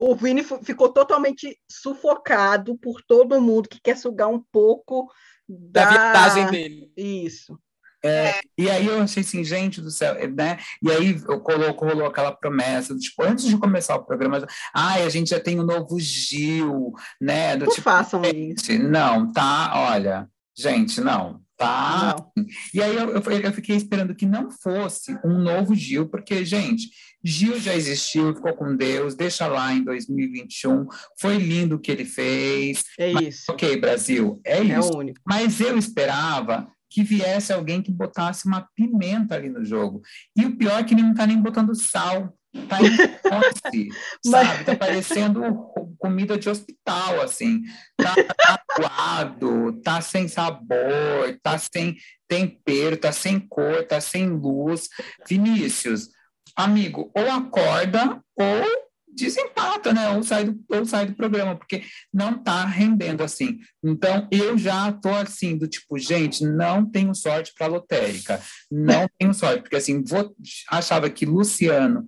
[0.00, 5.10] O Vini ficou totalmente sufocado por todo mundo que quer sugar um pouco
[5.46, 6.92] da, da viagem dele.
[6.96, 7.58] Isso.
[8.02, 10.58] É, e aí eu achei assim, gente do céu, né?
[10.82, 15.08] E aí eu coloco, rolou aquela promessa, tipo, antes de começar o programa, ai, a
[15.10, 17.56] gente já tem o novo Gil, né?
[17.56, 18.72] Do, não tipo, façam isso.
[18.78, 22.16] Não, tá, olha, gente, não, tá?
[22.16, 22.44] Não.
[22.72, 26.88] E aí eu, eu, eu, fiquei esperando que não fosse um novo Gil, porque, gente,
[27.22, 30.86] Gil já existiu, ficou com Deus, deixa lá em 2021,
[31.18, 32.84] foi lindo o que ele fez.
[32.98, 33.52] É mas, isso.
[33.52, 34.96] Ok, Brasil, é, é isso.
[34.96, 35.20] Único.
[35.26, 40.02] Mas eu esperava que viesse alguém que botasse uma pimenta ali no jogo.
[40.36, 42.34] E o pior é que ele não está nem botando sal.
[42.68, 43.88] Tá em doce,
[44.26, 44.64] sabe?
[44.64, 45.40] Tá parecendo
[45.98, 47.62] comida de hospital, assim.
[47.96, 48.12] Tá
[48.76, 51.96] aguado, tá sem sabor, tá sem
[52.26, 54.88] tempero, tá sem cor, tá sem luz.
[55.28, 56.08] Vinícius,
[56.64, 60.10] amigo, ou acorda ou desempata, né?
[60.10, 61.82] Ou sai, do, ou sai do programa, porque
[62.12, 63.58] não está rendendo assim.
[63.82, 68.40] Então, eu já estou assim, do tipo, gente, não tenho sorte para lotérica.
[68.70, 70.34] Não tenho sorte, porque assim, vou,
[70.70, 72.06] achava que Luciano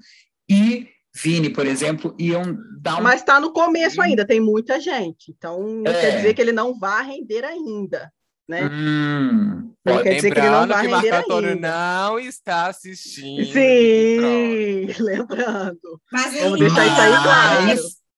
[0.48, 3.02] e Vini, por exemplo, iam dar um...
[3.02, 5.30] Mas está no começo ainda, tem muita gente.
[5.30, 6.00] Então, não é.
[6.00, 8.10] quer dizer que ele não vá render ainda
[8.52, 8.68] né?
[8.70, 13.46] Hum, pode quer dizer que ele não vai que Antônio não está assistindo.
[13.46, 16.00] Sim, lembrando.
[16.12, 17.66] Mas Vamos deixar isso aí claro.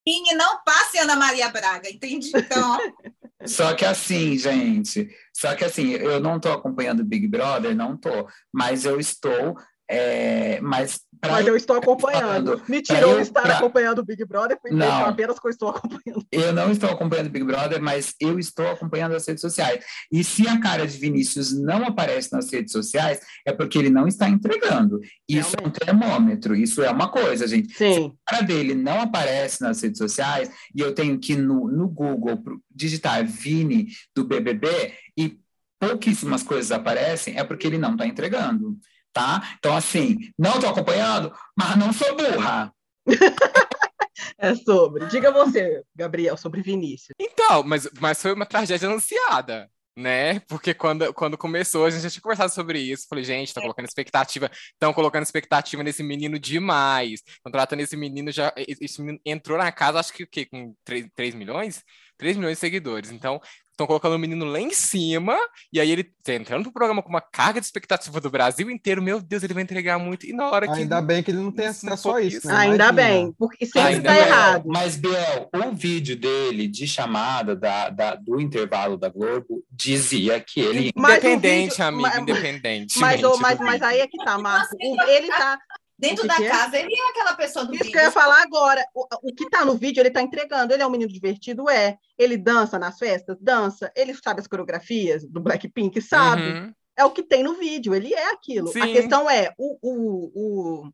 [0.07, 2.31] Vini, não passe Ana Maria Braga, entendi?
[2.35, 2.79] Então.
[3.47, 8.27] Só que assim, gente, só que assim, eu não estou acompanhando Big Brother, não estou,
[8.51, 9.55] mas eu estou
[9.89, 12.61] É, mas, mas eu estou acompanhando.
[12.67, 13.59] Me tirou estar pra...
[13.59, 16.27] acompanhando o Big Brother, foi não, apenas que eu estou acompanhando.
[16.33, 19.85] Eu não estou acompanhando o Big Brother, mas eu estou acompanhando as redes sociais.
[20.11, 24.09] E se a cara de Vinícius não aparece nas redes sociais, é porque ele não
[24.09, 25.01] está entregando.
[25.29, 25.61] Isso Realmente.
[25.61, 27.75] é um termômetro, isso é uma coisa, gente.
[27.75, 27.95] Sim.
[27.95, 31.89] Se a cara dele não aparece nas redes sociais, e eu tenho que no, no
[31.89, 32.43] Google
[32.75, 35.39] digitar Vini do BBB e
[35.79, 38.79] pouquíssimas coisas aparecem, é porque ele não está entregando
[39.15, 39.55] tá?
[39.59, 42.71] Então, assim, não estou acompanhando, mas não sou burra.
[44.37, 45.07] é sobre.
[45.07, 47.15] Diga você, Gabriel, sobre Vinícius.
[47.19, 50.41] Então, mas, mas foi uma tragédia anunciada né?
[50.41, 53.07] Porque quando, quando começou, a gente já tinha conversado sobre isso.
[53.09, 57.23] Falei, gente, tá colocando expectativa, estão colocando expectativa nesse menino demais.
[57.27, 58.53] Estão tratando esse menino já.
[58.57, 60.47] Esse menino entrou na casa, acho que o quê?
[60.47, 61.83] Com 3, 3 milhões?
[62.19, 63.11] 3 milhões de seguidores.
[63.11, 63.41] Então,
[63.75, 65.37] estão colocando o menino lá em cima,
[65.73, 69.03] e aí ele tá entrando pro programa com uma carga de expectativa do Brasil inteiro,
[69.03, 70.75] meu Deus, ele vai entregar muito, e na hora que...
[70.75, 72.55] Ainda bem que ele não tem acesso a isso, né?
[72.55, 74.65] Ainda bem, porque sempre tá errado.
[74.67, 80.61] Mas, Biel, o vídeo dele de chamada da, da, do intervalo da Globo dizia que
[80.61, 80.93] ele...
[80.97, 82.99] Independente, vídeo, amigo, mas, independente.
[82.99, 85.59] Mas, mas, mas aí é que tá, Marco, ele tá...
[85.99, 87.93] Dentro da casa, ele é aquela pessoa do Isso vídeo.
[87.93, 88.85] que eu ia falar agora.
[88.95, 90.73] O, o que tá no vídeo, ele tá entregando.
[90.73, 91.71] Ele é um menino divertido?
[91.71, 91.97] É.
[92.19, 93.39] Ele dança nas festas?
[93.41, 93.93] Dança.
[93.95, 96.01] Ele sabe as coreografias do Blackpink?
[96.03, 96.43] Sabe.
[96.43, 96.75] Uhum.
[96.97, 97.95] É o que tem no vídeo.
[97.95, 98.69] Ele é aquilo.
[98.69, 98.81] Sim.
[98.81, 100.93] A questão é, o, o, o,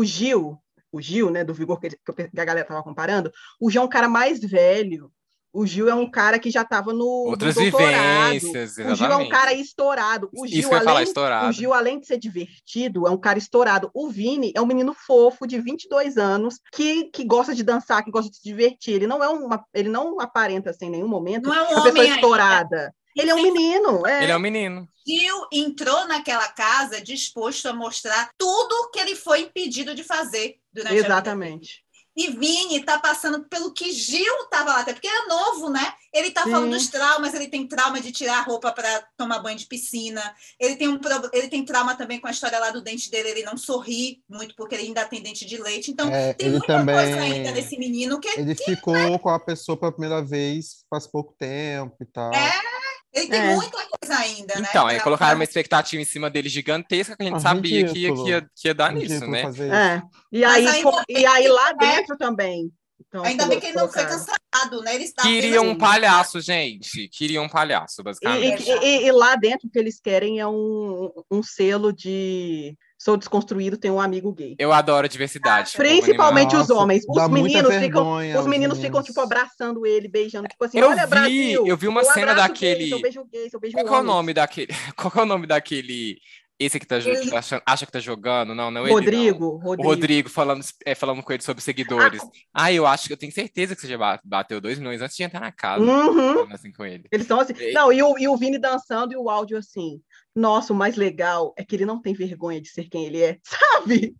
[0.00, 0.58] o Gil,
[0.90, 3.88] o Gil, né, do Vigor que, que a galera tava comparando, o Gil é um
[3.88, 5.10] cara mais velho,
[5.52, 8.92] o Gil é um cara que já estava no, Outras no vivências, exatamente.
[8.92, 10.30] O Gil é um cara estourado.
[10.34, 11.48] O Gil, além, falar, estourado.
[11.48, 13.90] O Gil, além de ser divertido, é um cara estourado.
[13.92, 18.10] O Vini é um menino fofo de 22 anos que, que gosta de dançar, que
[18.10, 18.94] gosta de se divertir.
[18.94, 22.04] Ele não é uma, ele não aparenta assim, em nenhum momento não é uma pessoa
[22.06, 22.94] estourada.
[23.14, 24.06] Ele é um menino.
[24.06, 24.22] É.
[24.22, 24.88] Ele é um menino.
[25.06, 30.94] Gil entrou naquela casa disposto a mostrar tudo que ele foi impedido de fazer durante
[30.94, 31.84] Exatamente.
[32.16, 35.94] E Vini está passando pelo que Gil estava lá, até porque é novo, né?
[36.12, 39.56] Ele está falando dos traumas, ele tem trauma de tirar a roupa para tomar banho
[39.56, 40.22] de piscina.
[40.60, 41.00] Ele tem, um,
[41.32, 44.54] ele tem trauma também com a história lá do dente dele, ele não sorri muito
[44.54, 45.90] porque ele ainda tem dente de leite.
[45.90, 46.94] Então, é, tem muita também...
[46.94, 49.18] coisa ainda nesse menino que Ele que, ficou né?
[49.18, 52.30] com a pessoa pela primeira vez faz pouco tempo e tal.
[52.34, 52.71] É,
[53.12, 53.54] ele tem é.
[53.54, 54.66] muita coisa ainda, né?
[54.70, 57.98] Então, aí colocaram uma expectativa em cima dele gigantesca que a gente ah, sabia que
[57.98, 59.42] ia, que, ia, que ia dar nisso, né?
[59.42, 60.02] É.
[60.32, 60.66] E aí,
[61.08, 62.72] e aí lá dentro também.
[63.06, 64.94] Então, Ainda bem que ele não foi cancelado, né?
[64.94, 67.08] Eles Queria um palhaço, gente.
[67.08, 68.62] Queria um palhaço, basicamente.
[68.66, 73.16] E, e, e, lá dentro o que eles querem é um, um selo de sou
[73.16, 74.54] desconstruído, tenho um amigo gay.
[74.58, 75.72] Eu adoro a diversidade.
[75.76, 77.02] Principalmente os homens.
[77.08, 81.10] Os meninos ficam, os meninos ficam tipo abraçando ele, beijando, tipo assim, eu olha vi,
[81.10, 81.66] Brasil.
[81.66, 82.84] Eu vi uma cena daquele.
[82.84, 84.68] Gay, eu beijo gay, eu beijo Qual é o nome daquele?
[84.96, 86.18] Qual é o nome daquele
[86.60, 87.34] esse que tá, ele...
[87.34, 89.56] acha, acha, que tá jogando, não, não Rodrigo, ele, não.
[89.56, 89.82] Rodrigo.
[89.82, 92.22] O Rodrigo falando, é, falando com ele sobre seguidores.
[92.54, 95.16] Ah, ah, eu acho que eu tenho certeza que você já bateu 2 milhões antes
[95.16, 95.82] de entrar na casa.
[95.82, 96.46] Uhum.
[96.52, 97.04] Assim com ele.
[97.10, 97.54] Eles estão assim.
[97.58, 97.72] E...
[97.72, 100.00] Não, e o, e o Vini dançando e o áudio assim.
[100.34, 103.38] Nossa, o mais legal é que ele não tem vergonha de ser quem ele é,
[103.44, 104.16] sabe?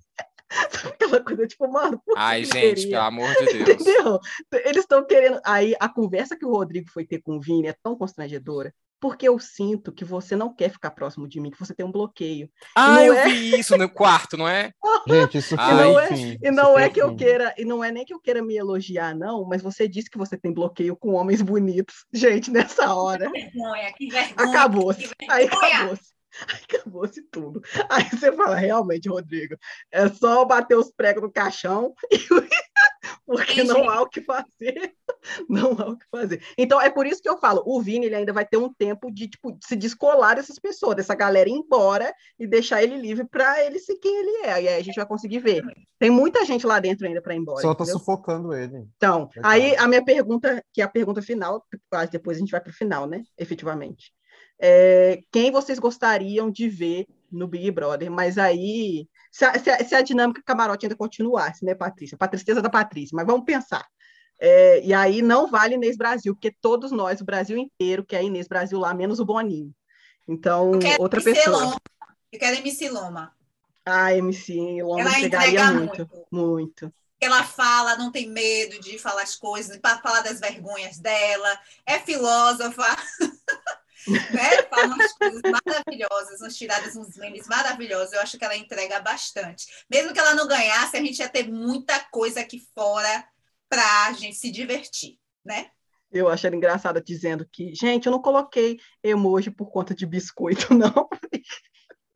[0.70, 2.02] Sabe aquela coisa tipo, mano.
[2.14, 3.70] Ai, gente, pelo amor de Deus.
[3.70, 4.20] Entendeu?
[4.66, 5.40] Eles estão querendo.
[5.44, 9.26] Aí a conversa que o Rodrigo foi ter com o Vini é tão constrangedora porque
[9.26, 12.48] eu sinto que você não quer ficar próximo de mim, que você tem um bloqueio.
[12.76, 13.24] Ah, eu é...
[13.24, 14.70] vi isso no quarto, não é?
[15.08, 17.82] Gente, isso foi, e não é, enfim, e não é que eu queira, e não
[17.82, 20.94] é nem que eu queira me elogiar, não, mas você disse que você tem bloqueio
[20.94, 22.06] com homens bonitos.
[22.14, 23.28] Gente, nessa hora.
[23.32, 24.48] Que vergonha, que vergonha.
[24.50, 25.10] Acabou-se.
[25.28, 26.12] Aí acabou-se.
[26.64, 27.60] Acabou-se tudo.
[27.90, 29.56] Aí você fala, realmente, Rodrigo,
[29.90, 32.18] é só bater os pregos no caixão e
[33.32, 34.94] porque não há o que fazer.
[35.48, 36.42] Não há o que fazer.
[36.58, 39.08] Então, é por isso que eu falo, o Vini ele ainda vai ter um tempo
[39.08, 43.24] de, tipo, de se descolar dessas pessoas, dessa galera ir embora e deixar ele livre
[43.24, 44.62] para ele ser quem ele é.
[44.62, 45.62] E aí a gente vai conseguir ver.
[45.96, 47.62] Tem muita gente lá dentro ainda para ir embora.
[47.62, 48.84] Só tá sufocando ele.
[48.96, 51.64] Então, aí a minha pergunta, que é a pergunta final,
[52.10, 53.22] depois a gente vai para o final, né?
[53.38, 54.12] Efetivamente.
[54.60, 58.10] É, quem vocês gostariam de ver no Big Brother?
[58.10, 62.18] Mas aí se a, se a, se a dinâmica camarote ainda continuasse, né, Patrícia?
[62.18, 63.84] Para tristeza da Patrícia, mas vamos pensar.
[64.38, 68.46] É, e aí não vale Inês Brasil, porque todos nós, o Brasil inteiro, quer Inês
[68.46, 69.74] Brasil lá, menos o Boninho.
[70.28, 71.64] Então, outra MC pessoa.
[71.64, 71.80] Loma.
[72.30, 73.34] Eu quero MC Loma.
[73.84, 76.26] Ah, MC Loma Ela entregaria muito, muito.
[76.30, 76.94] muito.
[77.20, 82.00] Ela fala, não tem medo de falar as coisas, para falar das vergonhas dela, é
[82.00, 82.84] filósofa.
[84.08, 84.62] né?
[84.68, 88.12] Fala umas coisas maravilhosas, umas tiradas, uns memes maravilhosos.
[88.12, 89.66] Eu acho que ela entrega bastante.
[89.90, 93.24] Mesmo que ela não ganhasse, a gente ia ter muita coisa aqui fora
[93.68, 95.70] para a gente se divertir, né?
[96.10, 101.08] Eu acho engraçada dizendo que, gente, eu não coloquei emoji por conta de biscoito, não.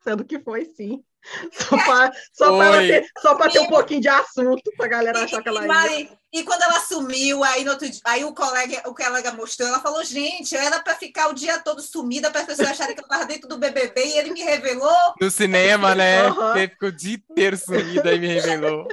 [0.07, 1.03] Sendo que foi sim.
[1.51, 5.43] Só para só pra ter, só pra ter um pouquinho de assunto, pra galera achar
[5.43, 6.09] que ela ia.
[6.31, 10.03] E quando ela sumiu, aí, no outro, aí o colega, o colega mostrou, ela falou,
[10.05, 13.25] gente, era para ficar o dia todo sumida, para as pessoas acharem que eu estava
[13.25, 15.13] dentro do BBB, e ele me revelou.
[15.19, 16.29] No cinema, né?
[16.29, 16.55] Uhum.
[16.55, 18.87] Ele ficou o dia inteiro sumida e me revelou.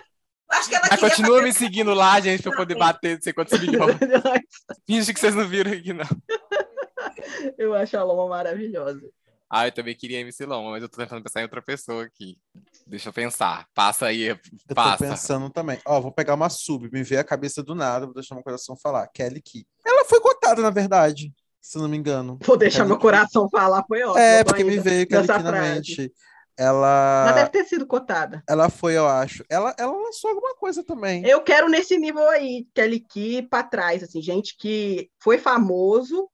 [0.49, 3.33] Acho que ela Mas continua me seguindo lá, gente, para eu poder bater não sei
[3.33, 3.97] quantos milhões.
[4.87, 6.07] Finge que vocês não viram aqui, não.
[7.59, 9.03] Eu acho a Loma maravilhosa.
[9.51, 12.37] Ah, eu também queria MC Loma, mas eu tô tentando pensar em outra pessoa aqui.
[12.87, 13.67] Deixa eu pensar.
[13.75, 14.39] Passa aí, eu
[14.75, 15.05] passa.
[15.05, 15.79] tô pensando também.
[15.87, 18.77] Ó, vou pegar uma sub, me ver a cabeça do nada, vou deixar meu coração
[18.77, 19.07] falar.
[19.09, 19.67] Kelly Key.
[19.85, 22.39] Ela foi cotada, na verdade, se não me engano.
[22.43, 24.19] Vou deixar Kelly meu coração falar, foi ótimo.
[24.19, 26.13] É, porque me veio Kelly Key na mente.
[26.57, 27.27] Ela.
[27.29, 28.43] Ela deve ter sido cotada.
[28.49, 29.45] Ela foi, eu acho.
[29.49, 31.27] Ela, ela lançou alguma coisa também.
[31.27, 36.29] Eu quero nesse nível aí, Kelly Key pra trás, assim, gente que foi famoso,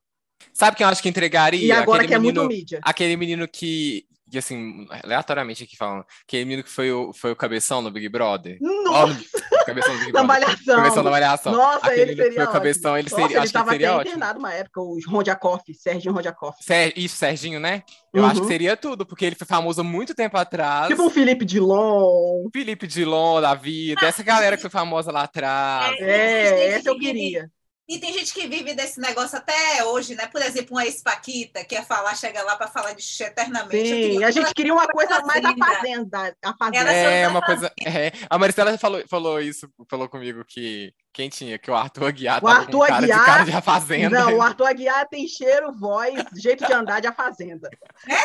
[0.53, 1.65] Sabe quem eu acho que entregaria?
[1.65, 2.81] E agora aquele que menino, é muito mídia.
[2.83, 7.37] Aquele menino que, que, assim, aleatoriamente aqui falando, aquele menino que foi o, foi o
[7.37, 8.59] cabeção no Big Brother.
[8.61, 9.19] Nossa!
[9.53, 10.27] Oh, cabeção do Big da Brother.
[10.41, 10.77] malhação.
[10.77, 11.53] Cabeção da malhação.
[11.53, 13.71] Nossa, aquele ele menino seria foi o cabeção, ele Nossa, seria, ele acho que tava
[13.73, 14.11] seria até ótimo.
[14.17, 16.63] internado uma época, o Rondiakoff, Serginho Rondiakoff.
[16.65, 17.83] Ser, isso, Serginho, né?
[18.15, 18.49] Eu acho que Uhum.
[18.49, 20.89] seria tudo, porque ele foi famoso há muito tempo atrás.
[20.89, 22.49] Tipo um Felipe Dilon.
[22.53, 25.97] Felipe Dilon da vida, essa galera que foi famosa lá atrás.
[26.01, 27.51] É, essa eu queria.
[27.91, 30.25] E tem gente que vive desse negócio até hoje, né?
[30.29, 33.85] Por exemplo, uma ex-paquita que ia falar, chega lá para falar de xixi eternamente.
[33.89, 35.67] Sim, queria a gente queria uma coisa mais a Fazenda.
[35.67, 36.37] fazenda.
[36.45, 36.93] A fazenda.
[36.93, 37.73] É, uma coisa.
[37.85, 38.13] É.
[38.31, 42.47] A Maristela falou, falou isso, falou comigo que quem tinha, que o Arthur Aguiar O
[42.47, 44.21] tava Arthur com cara Aguiar- de cara de a fazenda.
[44.21, 47.69] Não, o Arthur Aguiar tem cheiro, voz, jeito de andar de a fazenda.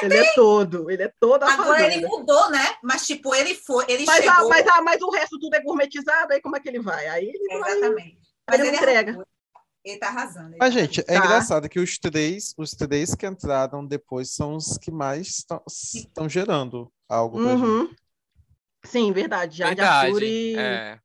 [0.04, 2.08] ele é todo, ele é todo a Agora ele fazenda.
[2.08, 2.76] mudou, né?
[2.84, 4.50] Mas, tipo, ele foi, ele Mas, a, chegou.
[4.50, 7.08] mas, a, mas o resto tudo é gourmetizado, aí como é que ele vai?
[7.08, 7.72] Aí ele vai.
[7.72, 8.18] Exatamente.
[8.48, 9.26] Mas ele ele, entrega.
[9.86, 10.50] Ele tá arrasando.
[10.50, 11.16] ele Mas, tá gente, é Tá.
[11.18, 15.46] engraçado que os três, os três que entraram depois são os que mais
[15.96, 17.64] estão gerando algo pra gente.
[17.64, 17.96] Uhum.
[18.84, 19.58] Sim, verdade.
[19.58, 20.08] Jade Verdade.
[20.08, 21.00] Arthur e, É.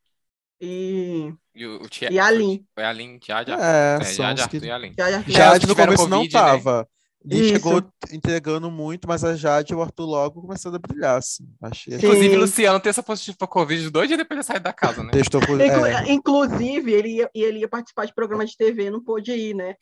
[0.60, 2.64] e, E, o, o Tia- e a Lin.
[2.74, 4.66] Foi a Lin, Jade, É, é, Jade Arthur que...
[4.66, 4.94] e a Lin.
[4.98, 5.32] Jade.
[5.32, 6.84] Já- Jade que no começo não Covid, né?
[7.24, 7.48] Lin Isso.
[7.50, 11.44] chegou entregando muito, mas a Jade e o Arthur logo começaram a brilhar, assim.
[11.60, 11.94] Achei.
[11.96, 15.10] Inclusive, Luciano testa positivo pra Covid dois dias depois de sair da casa, né?
[15.12, 15.60] Testou por...
[15.60, 19.54] Inclu- é, Inclusive, ele ia, ele ia participar de programa de TV, não pôde ir,
[19.54, 19.74] né?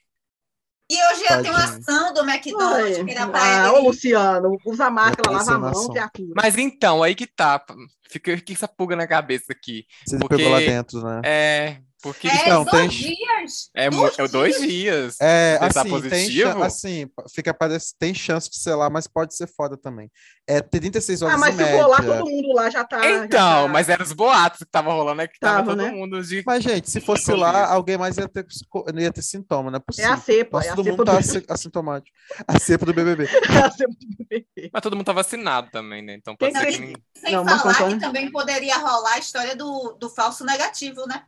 [0.90, 1.80] E hoje eu tenho uma Tadinho.
[1.80, 5.58] ação do McDonald's que era pra ah, ô Luciano, usa a máscara, Vai lava a
[5.70, 6.32] mão, criatura.
[6.34, 7.62] Mas então, aí que tá.
[8.10, 9.84] Fica fica essa pulga na cabeça aqui.
[10.10, 11.20] ele porque- pegou lá dentro, né?
[11.24, 11.80] É.
[12.00, 13.70] Porque É, Então, dois tem- dias.
[13.74, 15.16] é, mu- é dois dias.
[15.20, 16.62] É, testar assim, tem, positivo?
[16.62, 20.08] assim, fica parece, tem chance de ser lá, mas pode ser foda também.
[20.46, 23.00] É 36 horas Ah, mas se for lá, todo mundo lá já tá.
[23.02, 25.82] já Então, tá- mas eram os boatos que tava rolando, é que tava, Tava, todo
[25.82, 25.90] né?
[25.90, 26.42] mundo de.
[26.46, 28.46] Mas, gente, se fosse lá, alguém mais ia ter,
[28.94, 31.12] não ia ter sintoma, não é É a cepa, Nossa, é todo cepa mundo do
[31.12, 32.16] tá assi- assintomático.
[32.46, 33.24] A cepa do BBB.
[33.24, 33.28] é
[33.66, 34.46] a cepa do bebê.
[34.72, 36.14] Mas todo mundo tá vacinado também, né?
[36.14, 37.98] Então Quem pode ser que- Sem Não, falar Antônio.
[37.98, 41.24] que também poderia rolar a história do, do falso negativo, né?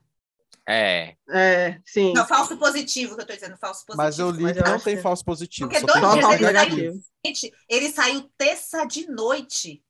[0.70, 1.14] É.
[1.30, 2.12] É, sim.
[2.12, 3.96] Não, falso positivo, que eu tô dizendo, falso positivo.
[3.96, 5.68] Mas eu li Mas que eu não tem que- falso positivo.
[5.68, 7.00] Porque dois tem dias ele saiu-.
[7.26, 9.82] Gente, ele saiu terça de noite.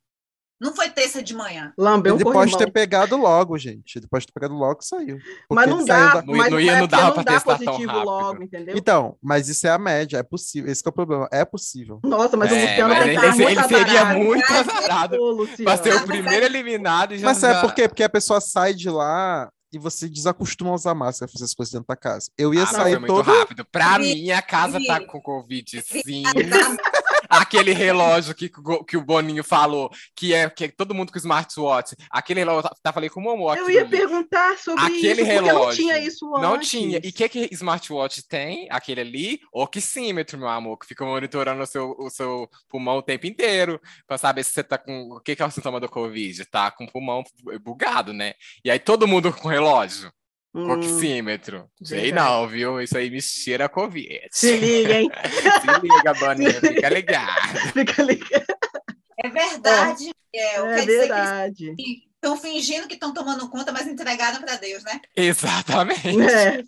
[0.62, 1.72] Não foi terça de manhã.
[1.78, 3.97] Lambeu um Ele pode ter pegado logo, gente.
[3.97, 5.16] Ele pode ter pegado logo e saiu.
[5.51, 7.57] Mas Porque não dá, da- Não- mas não ia- é não porque dava dá testar
[7.57, 8.05] tão positivo rápido.
[8.05, 8.76] logo, entendeu?
[8.76, 10.70] Então, mas isso é a média, é possível.
[10.70, 11.26] Esse que é o problema.
[11.33, 11.99] É possível.
[12.05, 15.16] Nossa, mas o É, Luciano mas tem ele, que estar ele muito seria muito azarado
[15.64, 17.26] pra ser o Mas primeiro eliminado e já.
[17.26, 17.89] Mas sabe já- por quê?
[17.89, 21.73] Porque a pessoa sai de lá e você desacostuma a usar máscara, fazer as coisas
[21.73, 22.31] dentro da casa.
[22.37, 23.27] Eu ia Ah, sair foi muito todo.
[23.27, 23.64] rápido.
[23.64, 26.23] Pra Vi- mim, a casa vi- tá com Covid, sim.
[27.29, 28.51] Aquele relógio que,
[28.87, 31.95] que o Boninho falou, que é que é todo mundo com smartwatch.
[32.11, 33.91] Aquele relógio, tá, tá falei com o Momô Eu ia ali.
[33.91, 35.77] perguntar sobre Aquele isso, porque não relógio.
[35.83, 36.49] tinha isso antes.
[36.49, 37.01] Não tinha.
[37.03, 38.66] E o que, que smartwatch tem?
[38.71, 43.27] Aquele ali, oxímetro, meu amor, que fica monitorando o seu, o seu pulmão o tempo
[43.27, 45.11] inteiro, pra saber se você tá com.
[45.12, 46.45] O que, que é o sintoma do Covid?
[46.47, 47.23] Tá com o pulmão
[47.62, 48.35] bugado, né?
[48.64, 50.12] E aí todo mundo com relógio,
[50.53, 51.70] com Hum, oxímetro.
[51.82, 52.80] Sei não, viu?
[52.80, 54.20] Isso aí me cheira a Covid.
[54.32, 55.09] se liga, hein?
[55.61, 57.59] Se liga, Boninho, fica ligado.
[57.72, 58.46] Fica ligado.
[59.22, 60.11] É verdade.
[60.34, 61.74] É, É dizer verdade.
[61.76, 65.01] que estão fingindo que estão tomando conta, mas entregaram para Deus, né?
[65.16, 66.20] Exatamente.
[66.22, 66.62] É.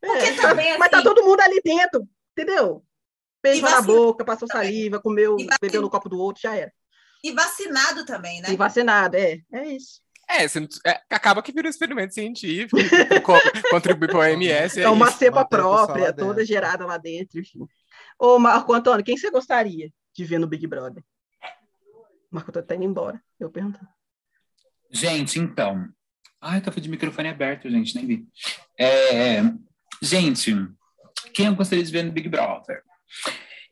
[0.00, 0.36] Porque É.
[0.36, 2.06] também, Mas tá assim, todo mundo ali dentro,
[2.36, 2.84] entendeu?
[3.42, 4.66] Beijou na boca, passou também.
[4.66, 6.72] saliva, comeu, bebeu no copo do outro, já era.
[7.24, 8.50] E vacinado também, né?
[8.52, 9.38] E vacinado, é.
[9.52, 10.00] É isso.
[10.28, 12.76] É, você não- é, acaba que vira um experimento científico,
[13.22, 13.32] co-
[13.70, 14.80] contribui para o OMS.
[14.80, 15.18] É uma isso.
[15.18, 16.26] cepa mantém a pessoa lá própria, dentro.
[16.26, 17.60] toda gerada lá dentro, enfim.
[18.18, 21.02] Ô, Marco Antônio, quem você gostaria de ver no Big Brother?
[22.30, 23.22] Marco Antônio tá indo embora.
[23.38, 23.78] Eu pergunto.
[24.90, 25.86] Gente, então.
[26.40, 28.26] Ai, tava de microfone aberto, gente, nem vi.
[28.78, 29.40] É,
[30.02, 30.54] gente,
[31.34, 32.82] quem eu gostaria de ver no Big Brother?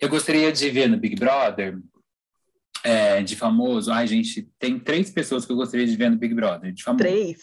[0.00, 1.78] Eu gostaria de ver no Big Brother
[2.85, 3.91] É, de famoso.
[3.91, 6.70] Ai, gente, tem três pessoas que eu gostaria de ver no Big Brother.
[6.72, 6.99] De famoso.
[7.03, 7.39] Três?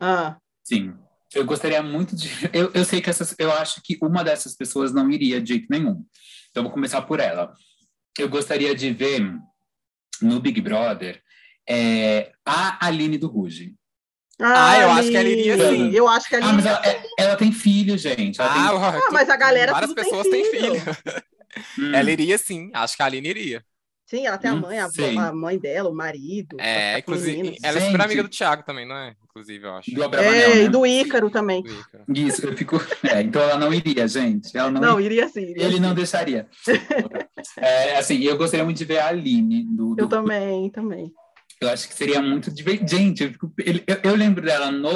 [0.00, 0.36] Ah.
[0.64, 0.94] Sim.
[1.34, 2.28] Eu gostaria muito de.
[2.52, 3.34] Eu, eu sei que essas.
[3.38, 6.04] Eu acho que uma dessas pessoas não iria de jeito nenhum.
[6.50, 7.52] Então, vou começar por ela.
[8.18, 9.20] Eu gostaria de ver
[10.20, 11.22] no Big Brother
[11.68, 13.74] é, a Aline do Ruge.
[14.42, 15.90] Ah, eu acho que ela iria sim.
[15.92, 16.76] Eu acho que ela Ah, mas iria.
[16.76, 18.40] ela, é- ela tem filho, gente.
[18.40, 20.74] Ela Ah, Ah, mas a galera várias tudo tem pessoas têm filho.
[20.80, 20.96] filho.
[21.04, 21.14] tem...
[21.84, 23.64] Hum, Ela iria sim, acho que a Aline iria.
[24.10, 24.88] Sim, ela tem a Hum, mãe, a,
[25.28, 26.56] a mãe dela, o marido.
[26.58, 29.14] É, inclusive, ela é super amiga do Thiago também, não é?
[29.22, 29.94] Inclusive, eu acho.
[29.94, 30.62] do Abravanel, É, né?
[30.64, 31.62] e do Ícaro também.
[31.62, 32.04] Do Ícaro.
[32.08, 32.76] Isso, eu fico.
[33.04, 34.56] É, então ela não iria, gente.
[34.56, 35.22] Ela não, Não, iria.
[35.22, 35.42] iria sim.
[35.42, 35.80] iria Ele sim.
[35.80, 36.48] não deixaria.
[37.56, 41.12] É, assim, eu gostaria muito de ver a Aline do, do Eu também, também.
[41.60, 42.90] Eu acho que seria muito divertido.
[42.90, 44.90] Gente, eu, fico- eu- eu lembro dela no,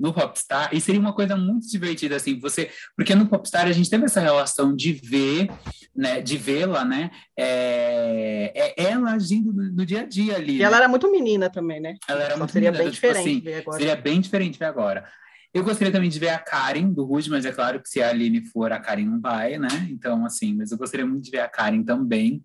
[0.00, 2.70] no Popstar, e seria uma coisa muito divertida, assim, você.
[2.96, 5.50] Porque no Popstar a gente teve essa relação de ver,
[5.94, 6.22] né?
[6.22, 7.10] De vê-la, né?
[7.38, 10.56] É, é ela agindo no, no dia a dia ali.
[10.56, 10.64] E né?
[10.64, 11.96] ela era muito menina também, né?
[12.08, 13.78] Ela era Só muito seria menina, bem tipo diferente assim, ver agora.
[13.78, 15.08] Seria bem diferente ver agora.
[15.52, 18.10] Eu gostaria também de ver a Karen do Rude, mas é claro que se a
[18.10, 19.68] Aline for, a Karen não vai, né?
[19.90, 22.42] Então, assim, mas eu gostaria muito de ver a Karen também.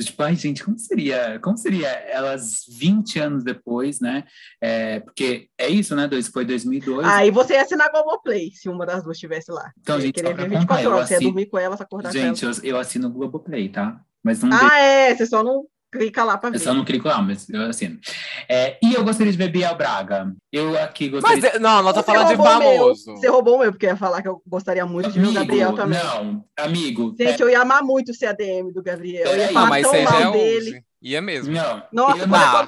[0.00, 4.24] Tipo, ai, gente, como seria, como seria elas 20 anos depois, né?
[4.60, 6.08] É, porque é isso, né?
[6.08, 7.06] Dois, foi 2002.
[7.06, 9.70] Aí você ia assinar Globoplay, se uma das duas estivesse lá.
[9.78, 11.08] Então, gente, pra ver 24 contar, eu horas.
[11.08, 14.00] Você ia dormir com ela, se acordar gente, com eu, eu assino o Globoplay, tá?
[14.24, 14.56] Mas não.
[14.56, 16.56] Ah, é, você só não clica lá pra ver.
[16.56, 17.98] eu só não clico lá, mas eu assino.
[18.48, 20.32] É, e eu gostaria de ver Biel Braga.
[20.52, 22.46] Eu aqui gostaria Mas, é- não, nós tá Você falando de o meu.
[22.46, 23.04] famoso.
[23.16, 25.32] Você roubou o meu, porque eu ia falar que eu gostaria muito de ver o
[25.32, 25.98] Gabriel também.
[25.98, 27.14] Não, amigo.
[27.18, 29.26] Gente, eu ia amar muito ser ADM do Gabriel.
[29.26, 30.70] Eu ia falar Não, mas tão você já mal é dele.
[30.70, 30.82] hoje.
[31.02, 31.52] Ia mesmo.
[31.52, 32.66] Não, Nossa, eu quando não,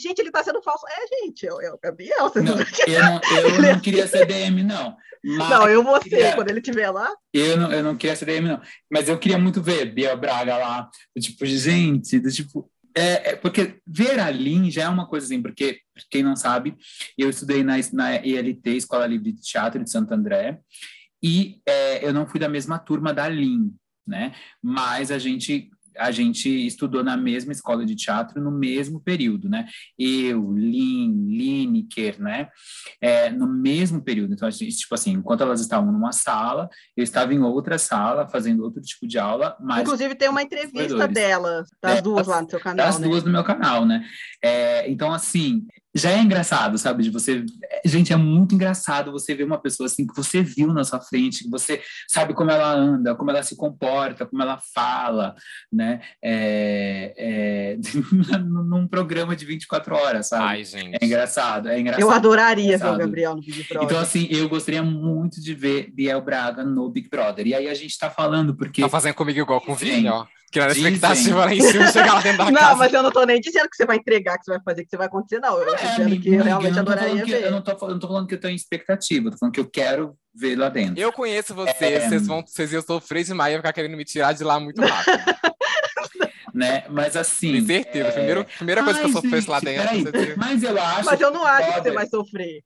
[0.00, 0.84] gente, ele tá sendo falso.
[0.88, 2.28] É, gente, é o Gabriel.
[2.28, 2.64] Você não, não...
[2.86, 4.96] eu não, eu não queria ser DM, não.
[5.22, 7.12] Mas não, eu vou ser, queria- quando ele estiver lá.
[7.32, 8.60] eu não, eu não queria ser DM, não.
[8.90, 10.90] Mas eu queria muito ver Biel Braga lá.
[11.14, 12.70] do Tipo, gente, do tipo.
[12.96, 15.78] É, é porque ver a Lin já é uma coisa assim, porque,
[16.10, 16.76] quem não sabe,
[17.16, 20.58] eu estudei na, na ELT, Escola Livre de Teatro de Santo André,
[21.22, 23.72] e é, eu não fui da mesma turma da Lin,
[24.04, 24.34] né?
[24.60, 25.70] Mas a gente
[26.00, 29.66] a gente estudou na mesma escola de teatro no mesmo período, né?
[29.98, 32.48] Eu, Lin, Lineker, né?
[33.00, 34.32] É, no mesmo período.
[34.32, 38.26] Então, a gente, tipo assim, enquanto elas estavam numa sala, eu estava em outra sala,
[38.28, 42.40] fazendo outro tipo de aula, mas Inclusive, tem uma entrevista delas, das É, duas lá
[42.40, 43.06] no seu canal, das né?
[43.06, 44.04] duas no meu canal, né?
[44.42, 47.02] É, então, assim, já é engraçado, sabe?
[47.02, 47.44] De você.
[47.84, 51.44] Gente, é muito engraçado você ver uma pessoa assim que você viu na sua frente,
[51.44, 55.34] que você sabe como ela anda, como ela se comporta, como ela fala,
[55.72, 56.00] né?
[56.22, 57.76] É, é,
[58.38, 60.44] num programa de 24 horas, sabe?
[60.44, 60.98] Ai, gente.
[61.00, 62.02] É engraçado, é engraçado.
[62.02, 62.98] Eu adoraria ver o.
[62.98, 63.82] Gabriel no Big Brother.
[63.84, 67.46] Então, assim, eu gostaria muito de ver Biel Braga no Big Brother.
[67.46, 68.82] E aí a gente tá falando porque.
[68.82, 69.74] Tá fazendo comigo igual com o.
[69.74, 70.26] Vini, ó.
[70.50, 70.92] Criando Dizem.
[70.94, 72.74] expectativa lá em cima, chegar lá dentro da não, casa.
[72.76, 74.90] mas eu não tô nem dizendo que você vai entregar, que você vai fazer, que
[74.90, 75.58] você vai acontecer, não.
[75.58, 77.44] Eu tô É, dizendo amigo, que eu realmente não adoraria que- ver.
[77.44, 79.60] Eu não tô, falando- não tô falando que eu tenho expectativa, eu tô falando que
[79.60, 80.98] eu quero ver lá dentro.
[81.00, 82.08] Eu conheço vocês, É.
[82.08, 85.18] vocês vão, vocês iam sofrer demais e ficar querendo me tirar de lá muito rápido.
[86.52, 86.82] Né?
[86.90, 87.52] Mas assim.
[87.52, 88.08] Tenho certeza.
[88.08, 90.34] é, Primeiro, primeira coisa que eu Ai, sofresse lá dentro.
[90.36, 91.04] Mas eu acho.
[91.04, 92.62] Mas eu não acho que você vai sofrer.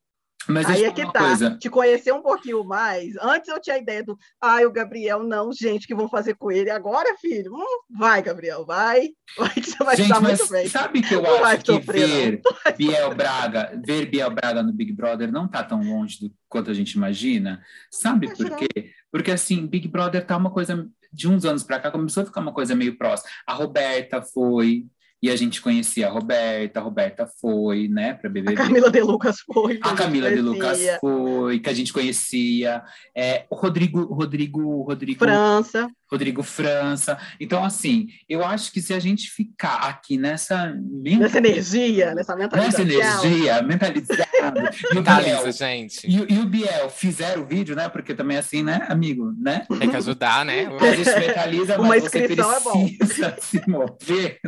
[0.48, 1.20] Mas Aí é que tá.
[1.20, 1.56] coisa.
[1.58, 3.14] Te conhecer um pouquinho mais.
[3.20, 6.50] Antes eu tinha a ideia do, ai, o Gabriel, não, gente, que vão fazer com
[6.50, 6.70] ele.
[6.70, 9.10] Agora, filho, hum, vai, Gabriel, vai.
[9.38, 10.68] Vai que você vai Gente, estar muito bem.
[10.68, 12.40] sabe que eu Não acho que ver
[12.76, 16.74] Biel Braga, ver Biel Braga no Big Brother não tá tão longe do quanto a
[16.74, 17.60] gente imagina?
[17.90, 18.56] Sabe por não.
[18.56, 18.92] quê?
[19.10, 22.40] Porque assim, Big Brother tá uma coisa de uns anos para cá começou a ficar
[22.40, 23.30] uma coisa meio próxima.
[23.46, 24.86] A Roberta foi
[25.24, 28.54] e a gente conhecia a Roberta, a Roberta foi, né, para A BBB.
[28.56, 29.78] Camila De Lucas foi.
[29.82, 30.98] A Camila de Lucas conhecia.
[31.00, 32.82] foi, que a gente conhecia.
[33.16, 35.88] É, o Rodrigo, Rodrigo, Rodrigo, França.
[36.10, 37.18] Rodrigo França.
[37.40, 40.72] Então, assim, eu acho que se a gente ficar aqui nessa,
[41.02, 42.82] Nessa energia, nessa nessa mentalidade.
[43.26, 46.06] energia mentalizada, Mentaliza, gente.
[46.06, 47.88] e, o- e o Biel fizeram o vídeo, né?
[47.88, 49.66] Porque também assim, né, amigo, né?
[49.78, 50.66] Tem que ajudar, né?
[50.80, 52.88] A gente mentaliza, Uma mas você inscrição é bom.
[52.98, 54.38] precisa se mover.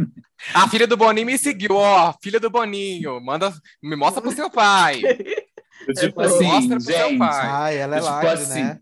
[0.54, 2.12] A filha do Boninho me seguiu, ó.
[2.22, 3.20] Filha do Boninho.
[3.20, 5.00] Manda, me mostra pro seu pai.
[5.98, 7.46] Tipo É, assim, mostra pro seu gente, pai.
[7.48, 8.80] Ai, ela é Tipo lacre, assim, né?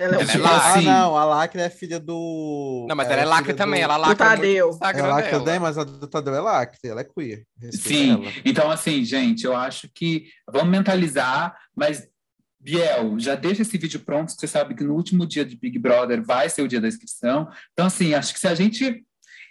[0.00, 0.58] Ela é Ela é tipo lacre.
[0.60, 2.86] Ah, assim, não, a Lacre é filha do.
[2.88, 3.80] Não, mas ela é lacre filha também.
[3.80, 4.70] do- Ela muito Tadeu.
[4.82, 5.44] É lacre dela.
[5.44, 7.44] também, mas a do Tadeu é lacre, ela é queer.
[7.70, 8.32] Sim, ela.
[8.44, 12.08] então assim, gente, eu acho que vamos mentalizar, mas
[12.60, 15.78] Biel, já deixa esse vídeo pronto, que você sabe que no último dia de Big
[15.78, 17.48] Brother vai ser o dia da inscrição.
[17.72, 19.04] Então, assim, acho que se a gente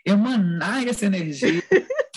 [0.07, 1.61] emanar essa energia,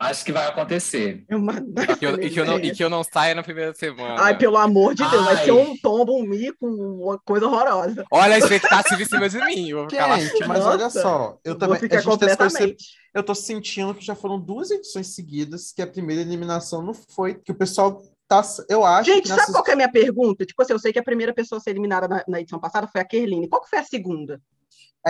[0.00, 1.24] Acho que vai acontecer.
[1.28, 4.14] E que, eu, e, que eu não, e que eu não saia na primeira semana.
[4.22, 5.44] Ai, pelo amor de Deus, vai Ai.
[5.44, 8.04] ser um tombo, um mico, uma coisa horrorosa.
[8.12, 9.70] Olha a expectativa em cima de mim.
[9.70, 10.20] Eu vou ficar lá.
[10.20, 11.76] Gente, mas Nossa, olha só, eu vou também.
[11.78, 12.84] A ficar perce- completamente.
[13.12, 17.34] Eu tô sentindo que já foram duas edições seguidas que a primeira eliminação não foi.
[17.34, 18.40] Que o pessoal tá.
[18.68, 20.46] Eu acho Gente, que sabe qual que é a minha pergunta?
[20.46, 22.86] Tipo assim, eu sei que a primeira pessoa a ser eliminada na, na edição passada
[22.86, 23.48] foi a Kerline.
[23.48, 24.40] Qual que foi a segunda?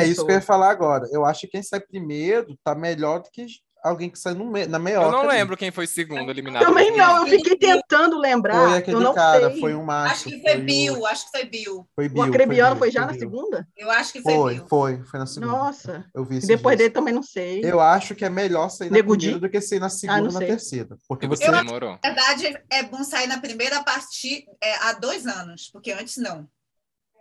[0.03, 1.07] É isso que eu ia falar agora.
[1.12, 3.46] Eu acho que quem sai primeiro tá melhor do que
[3.84, 4.66] alguém que sai no me...
[4.66, 5.11] na Eu meiota.
[5.12, 5.28] não ali.
[5.28, 6.64] lembro quem foi segundo eliminado.
[6.64, 8.55] Também não, eu fiquei tentando lembrar.
[8.64, 9.61] Foi eu aquele não cara, sei.
[9.61, 10.12] foi um macho.
[10.14, 11.88] Acho que foi o- Bill, acho que foi Bill.
[11.94, 12.22] Foi Bill.
[12.22, 13.68] O Acrebiano Bill, foi já na segunda?
[13.76, 14.66] Eu acho que foi, Foi, Bill.
[14.68, 15.53] foi, foi na segunda.
[15.53, 16.05] Nossa.
[16.12, 16.88] Eu vi E depois dias.
[16.88, 17.61] dele também não sei.
[17.64, 19.26] Eu acho que é melhor sair na Nego Di?
[19.28, 20.96] primeira do que sair na segunda não ou na terceira.
[21.09, 21.44] Porque você.
[21.46, 21.99] você demorou.
[22.03, 26.16] Na verdade, é bom sair na primeira a partir é, há dois anos, porque antes
[26.16, 26.49] não.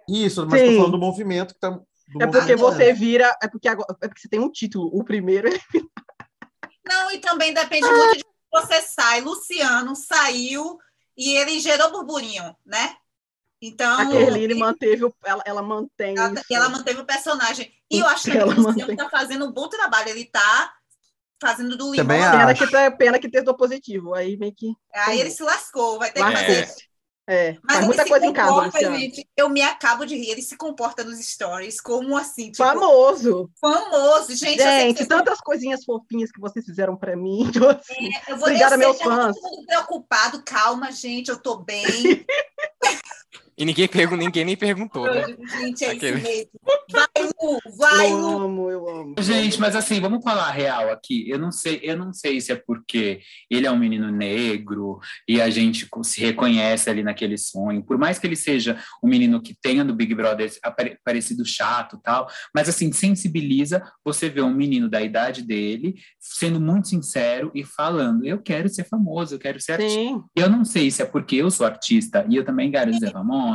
[0.09, 0.67] Isso, mas Sim.
[0.71, 1.80] tô falando do movimento que tá.
[2.22, 3.36] É porque você vira.
[3.41, 4.89] É porque, agora, é porque você tem um título.
[4.93, 5.49] O primeiro.
[6.88, 9.22] Não, e também depende muito de você sai.
[9.22, 10.78] Luciano saiu
[11.18, 12.95] e ele gerou burburinho, né?
[13.62, 15.03] Então, A Kerline manteve.
[15.03, 16.18] o- Ela, ela mantém.
[16.18, 16.43] ela, isso.
[16.49, 17.74] e ela manteve o personagem.
[17.91, 20.10] E eu acho que Ela o Luciano está fazendo um bom trabalho.
[20.10, 20.74] Ele está
[21.41, 22.08] fazendo do limão.
[22.08, 22.66] Pena acho.
[22.66, 24.14] que, tá- pena que testou positivo.
[24.14, 24.68] Aí meio que.
[24.93, 26.60] Aí ele se lascou, vai ter que fazer.
[26.62, 26.88] Lascou-se.
[27.30, 29.28] É, Mas muita coisa em casa, gente.
[29.36, 30.30] Eu me acabo de rir.
[30.30, 33.51] Ele se comporta nos stories como assim, tipo, Famoso.
[33.59, 34.34] famoso.
[34.34, 37.51] Gente, Gente, vocês tantas coisinhas fofinhas que vocês fizeram pra mim.
[37.51, 38.09] Tipo assim.
[38.30, 39.36] Eu vou Obrigada, eu sei meus tá fãs.
[39.36, 40.41] todo mundo preocupado.
[40.43, 41.84] Calma, gente, eu tô bem.
[43.60, 45.24] E ninguém, pergun ninguém nem perguntou, né?
[45.24, 46.49] Eu gente, é Aquele- isso mesmo.
[46.91, 48.39] Vai, Lu, vai, Eu Lu.
[48.43, 49.16] amo, eu amo.
[49.20, 51.28] Gente, mas assim, vamos falar a real aqui.
[51.28, 55.41] Eu não sei, eu não sei se é porque ele é um menino negro e
[55.41, 57.84] a gente se reconhece ali naquele sonho.
[57.84, 60.51] Por mais que ele seja um menino que tenha no Big Brother
[61.03, 66.89] parecido chato, tal, mas assim sensibiliza você ver um menino da idade dele sendo muito
[66.89, 70.24] sincero e falando: "Eu quero ser famoso, eu quero ser artista".
[70.36, 73.46] Eu não sei se é porque eu sou artista e eu também quero ser famoso,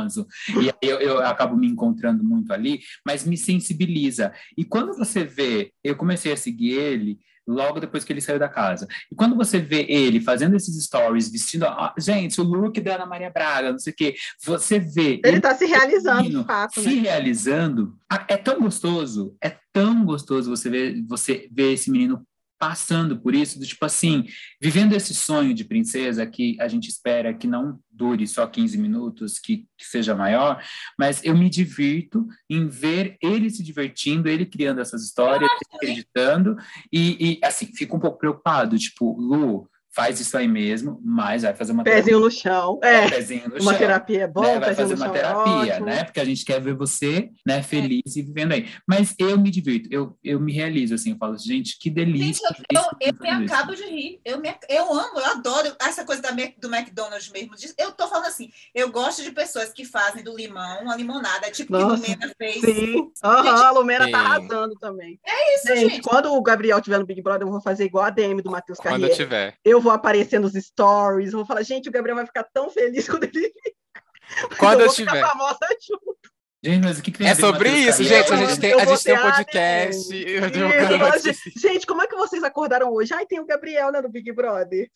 [0.61, 4.33] e aí eu, eu acabo me encontrando muito ali, mas me sensibiliza.
[4.57, 8.47] E quando você vê, eu comecei a seguir ele logo depois que ele saiu da
[8.47, 8.87] casa.
[9.11, 13.05] E quando você vê ele fazendo esses stories, vestindo, ah, gente, o look da Ana
[13.05, 16.95] Maria Braga, não sei o quê, você vê Ele tá se realizando, de fato, se
[16.95, 17.01] né?
[17.01, 22.25] realizando, é tão gostoso, é tão gostoso você ver, você ver esse menino
[22.59, 24.25] passando por isso, do tipo assim,
[24.61, 29.39] vivendo esse sonho de princesa que a gente espera que não dure só 15 minutos,
[29.39, 30.63] que, que seja maior,
[30.97, 36.55] mas eu me divirto em ver ele se divertindo, ele criando essas histórias, acreditando,
[36.91, 41.53] e, e, assim, fico um pouco preocupado, tipo, Lu, faz isso aí mesmo, mas vai
[41.53, 42.79] fazer uma Pezinho no chão.
[42.79, 45.17] terapia, É, pezinho no uma chão terapia é bom, né, vai fazer uma chão é
[45.19, 45.85] terapia, ótimo.
[45.85, 46.03] né?
[46.03, 48.69] Porque a gente quer ver você, né, feliz e vivendo aí.
[48.87, 52.47] Mas eu me divirto, eu, eu me realizo assim, eu falo, gente, que Gente, delícia.
[52.47, 54.19] eu, ver eu, esse eu me fazendo acabo de rir.
[54.25, 57.53] Eu, me, eu amo, eu adoro essa coisa da, do McDonald's mesmo.
[57.77, 61.67] Eu tô falando assim, eu gosto de pessoas que fazem do limão uma limonada, tipo
[61.71, 62.61] que Nossa, o Lumena fez.
[62.61, 63.11] Sim.
[63.23, 64.11] Aham, a Lumena Sim.
[64.11, 65.19] tá arrasando também.
[65.25, 66.01] É isso, Gente, gente.
[66.01, 68.79] quando o Gabriel tiver no Big Brother, eu vou fazer igual a DM do Matheus
[68.79, 69.15] Quando eu Carriere.
[69.15, 69.55] tiver.
[69.63, 73.25] Eu vou aparecer nos stories, vou falar, gente, o Gabriel vai ficar tão feliz quando
[73.25, 73.53] ele
[74.57, 75.21] Quando eu eu tiver.
[75.21, 76.13] famosa junto.
[76.65, 78.31] Gente, mas o que, que tem a É sobre isso, gente.
[78.31, 79.97] A gente tem, a gente tem um a podcast.
[79.97, 83.13] Um Isso, de- gente, gente, como é que vocês acordaram hoje?
[83.13, 84.89] Ai, tem o Gabriel né, no Big Brother.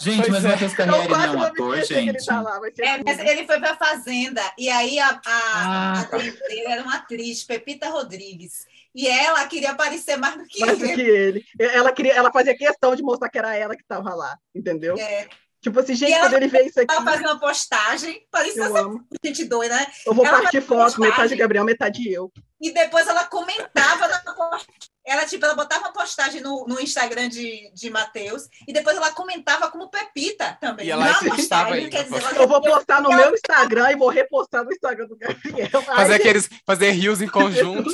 [0.00, 0.50] Gente, mas o é.
[0.52, 2.24] Matheus Eu Carriere não é um ator, que ele gente.
[2.24, 3.02] tá lá, É, tudo.
[3.04, 7.44] mas ele foi pra Fazenda, e aí a, a, Ah, a dele era uma atriz,
[7.44, 8.64] Pepita Rodrigues.
[8.94, 10.94] E ela queria aparecer mais do que mais do ele.
[10.94, 11.44] que ele.
[11.58, 14.96] Ela, queria, ela fazia questão de mostrar que era ela que tava lá, entendeu?
[14.96, 15.28] É,
[15.64, 19.00] Tipo assim, gente, quando ele vê isso aqui, ela fazia uma postagem, parecia eu amo.
[19.24, 19.86] gente doida, né?
[20.06, 21.34] Eu vou ela partir foto, metade.
[21.34, 22.30] Gabriel, metade eu.
[22.60, 24.66] E depois ela comentava na postagem.
[25.06, 29.10] Ela, tipo, ela botava uma postagem no, no Instagram de, de Matheus e depois ela
[29.12, 30.86] comentava como Pepita também.
[30.86, 33.90] E ela Na postava postagem, ainda, quer dizer, ela- Eu vou postar no meu Instagram
[33.92, 35.82] e vou repostar no Instagram do Gabriel.
[35.82, 36.48] Fazer Ai, aqueles.
[36.66, 37.90] Fazer rios em conjunto.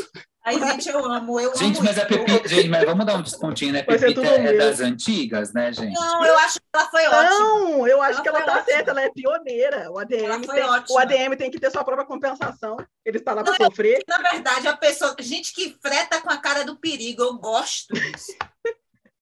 [0.51, 1.85] Aí, gente, eu amo, eu Gente, amo.
[1.87, 3.79] mas a Pepita, gente, mas vamos dar um descontinho, né?
[3.89, 5.95] Ser Pepita é das antigas, né, gente?
[5.95, 7.29] Não, eu acho que ela foi ótima.
[7.39, 8.65] Não, eu acho Ela que ela tá ótima.
[8.65, 9.91] certa, ela é pioneira.
[9.91, 10.95] O ADM, Ela foi tem, ótima.
[10.95, 12.77] o ADM tem que ter sua própria compensação.
[13.05, 14.03] Ele está lá para Não, sofrer.
[14.09, 18.33] Na verdade, a pessoa, gente que freta com a cara do perigo, eu gosto disso.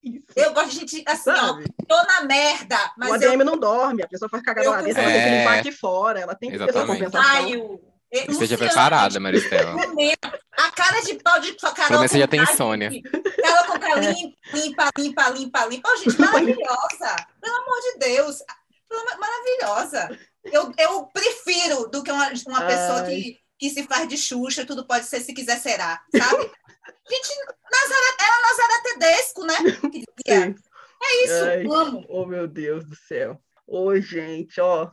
[0.03, 1.65] Isso, Eu gosto de gente assim, ó, sabe?
[1.87, 4.81] tô na merda, o mas eu ADM não dorme, a pessoa faz cagada Eu lá
[4.81, 5.39] dentro, ela tem que É.
[5.41, 7.05] limpar aqui fora, ela tem que ter sua Exatamente.
[7.05, 7.31] compensação.
[7.43, 7.81] saio.
[8.11, 9.75] Esteja Luciano, preparada, Maristela.
[10.57, 11.75] A cara de pau de Carol.
[11.75, 12.91] Pelo menos você já tem insônia.
[12.91, 15.89] Carol Conká limpa, limpa, limpa, limpa, limpa.
[15.89, 17.17] Ô, gente, maravilhosa.
[17.41, 18.43] Pelo amor de Deus.
[19.19, 20.19] Maravilhosa.
[20.45, 24.87] Eu, eu prefiro do que uma, uma pessoa que, que se faz de Xuxa, tudo
[24.87, 26.51] pode ser, se quiser será, sabe?
[27.11, 27.31] Gente,
[27.71, 29.55] Nazaré, era Nazaré Tedesco, né?
[29.91, 30.55] Que dizia.
[31.01, 32.05] É isso, Ai, amo.
[32.09, 33.41] Oh, meu Deus do céu.
[33.67, 34.91] Ô, gente, ó.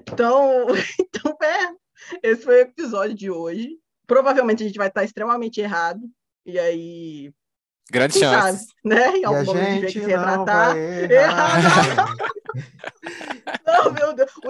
[0.00, 0.66] Então,
[0.98, 1.68] então é,
[2.22, 3.78] esse foi o episódio de hoje.
[4.06, 6.00] Provavelmente a gente vai estar extremamente errado.
[6.44, 7.32] E aí,
[7.90, 8.66] Grande chance.
[8.66, 9.16] sabe, né?
[9.16, 10.76] Em E algum momento a gente vai se não retratar.
[10.76, 12.14] errar.
[13.66, 14.30] Não, meu Deus.
[14.36, 14.48] O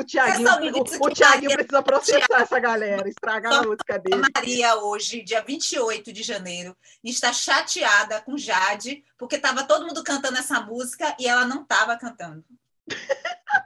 [0.61, 4.23] menina o, o Thiaguinho Thiago- precisa processar essa galera, estragar a música A dele.
[4.35, 10.37] Maria, hoje, dia 28 de janeiro, está chateada com Jade, porque estava todo mundo cantando
[10.39, 12.45] essa música e ela não estava cantando.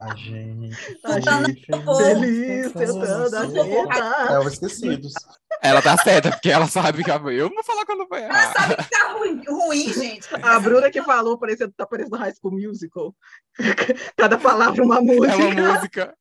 [0.00, 0.76] A gente.
[1.02, 4.32] A gente Feliz, tentando a vida.
[4.32, 5.12] É, os esquecidos.
[5.60, 8.76] Ela tá certa, porque ela sabe que eu eu vou falar quando vai Ela sabe
[8.76, 10.28] que tá ruim, ruim gente.
[10.40, 13.14] A Bruna que falou, parecendo, tá parecendo High School Musical.
[14.16, 15.32] Cada palavra uma música.
[15.32, 16.14] É uma música.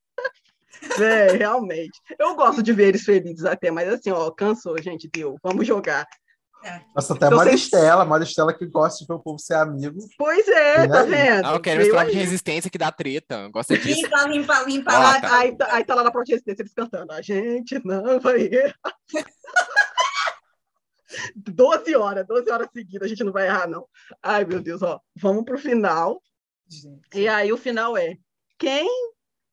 [1.00, 2.02] É, realmente.
[2.18, 5.38] Eu gosto de ver eles felizes até, mas assim, ó, cansou, gente, deu.
[5.44, 6.08] Vamos jogar.
[6.96, 10.00] Nossa, até a Então, vocês- Maristela, Maristela que gosta de ver o povo ser amigo.
[10.18, 11.46] Pois é, E tá vendo?
[11.46, 13.48] Ah, eu quero esse de resistência que dá treta.
[13.50, 14.02] Gosta disso.
[14.02, 14.92] Limpa, limpa, limpa.
[14.98, 15.38] Lá, tá.
[15.40, 17.12] Aí, tá- aí tá lá na prova de resistência eles cantando.
[17.14, 18.76] A gente não vai errar.
[21.36, 23.88] 12 horas, 12 horas seguidas, a gente não vai errar, não.
[24.22, 25.00] Ai, meu Deus, ó.
[25.16, 26.22] Vamos pro final.
[27.14, 28.18] E aí o final é
[28.60, 28.88] quem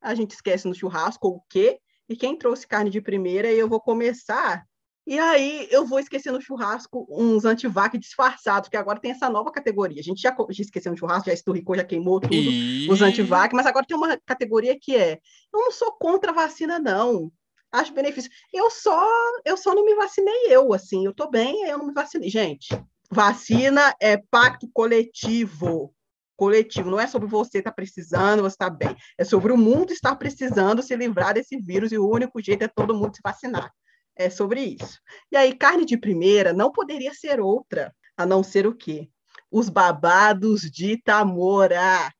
[0.00, 1.78] a gente esquece no churrasco ou o quê?
[2.08, 4.64] E quem trouxe carne de primeira, e eu vou começar.
[5.06, 9.52] E aí eu vou esquecer no churrasco uns antivac disfarçados, porque agora tem essa nova
[9.52, 10.00] categoria.
[10.00, 12.88] A gente já, já esqueceu no churrasco, já esturricou, já queimou tudo E...
[12.90, 15.18] os antivac, mas agora tem uma categoria que é:
[15.52, 17.30] eu não sou contra a vacina, não.
[17.70, 18.30] Acho benefício.
[18.52, 19.06] Eu só,
[19.44, 22.30] eu só não me vacinei eu, assim, eu tô bem, eu não me vacinei.
[22.30, 22.68] Gente,
[23.10, 25.92] vacina é pacto coletivo.
[26.36, 28.96] Coletivo, não é sobre você estar precisando, você estar bem.
[29.18, 32.68] É sobre o mundo estar precisando se livrar desse vírus e o único jeito é
[32.68, 33.70] todo mundo se vacinar.
[34.16, 34.98] É sobre isso.
[35.32, 39.08] E aí, carne de primeira não poderia ser outra, a não ser o quê?
[39.50, 42.10] Os babados de Tamora.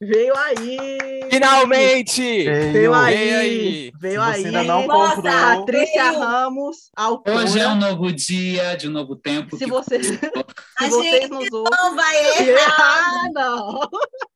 [0.00, 1.28] Veio aí!
[1.30, 2.20] Finalmente!
[2.44, 2.94] Veio Veio.
[2.94, 3.16] aí!
[3.16, 3.92] Veio aí.
[4.00, 4.66] Veio aí!
[4.66, 6.18] não Nossa, comprou, Patrícia Veio.
[6.18, 7.38] Ramos, autora.
[7.38, 9.56] Hoje é um novo dia, de um novo tempo.
[9.56, 10.18] Se que você- Se
[10.78, 12.16] A vocês gente nos não vai
[12.48, 13.12] errar.
[13.22, 13.80] Ah, não!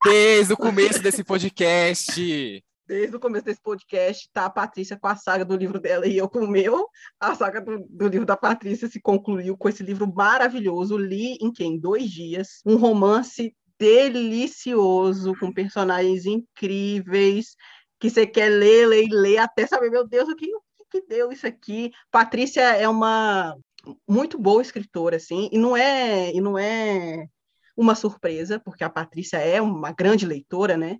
[0.05, 2.63] Desde o começo desse podcast.
[2.87, 6.17] Desde o começo desse podcast, tá a Patrícia com a saga do livro dela e
[6.17, 6.87] eu com o meu.
[7.19, 10.97] A saga do, do livro da Patrícia se concluiu com esse livro maravilhoso.
[10.97, 11.65] Li em que?
[11.65, 12.61] Em dois dias.
[12.65, 17.57] Um romance delicioso, com personagens incríveis,
[17.99, 21.29] que você quer ler, ler ler até saber, meu Deus, o que, o que deu
[21.29, 21.91] isso aqui?
[22.09, 23.53] Patrícia é uma
[24.07, 27.27] muito boa escritora, assim, e não é, e não é
[27.75, 30.97] uma surpresa, porque a Patrícia é uma grande leitora, né?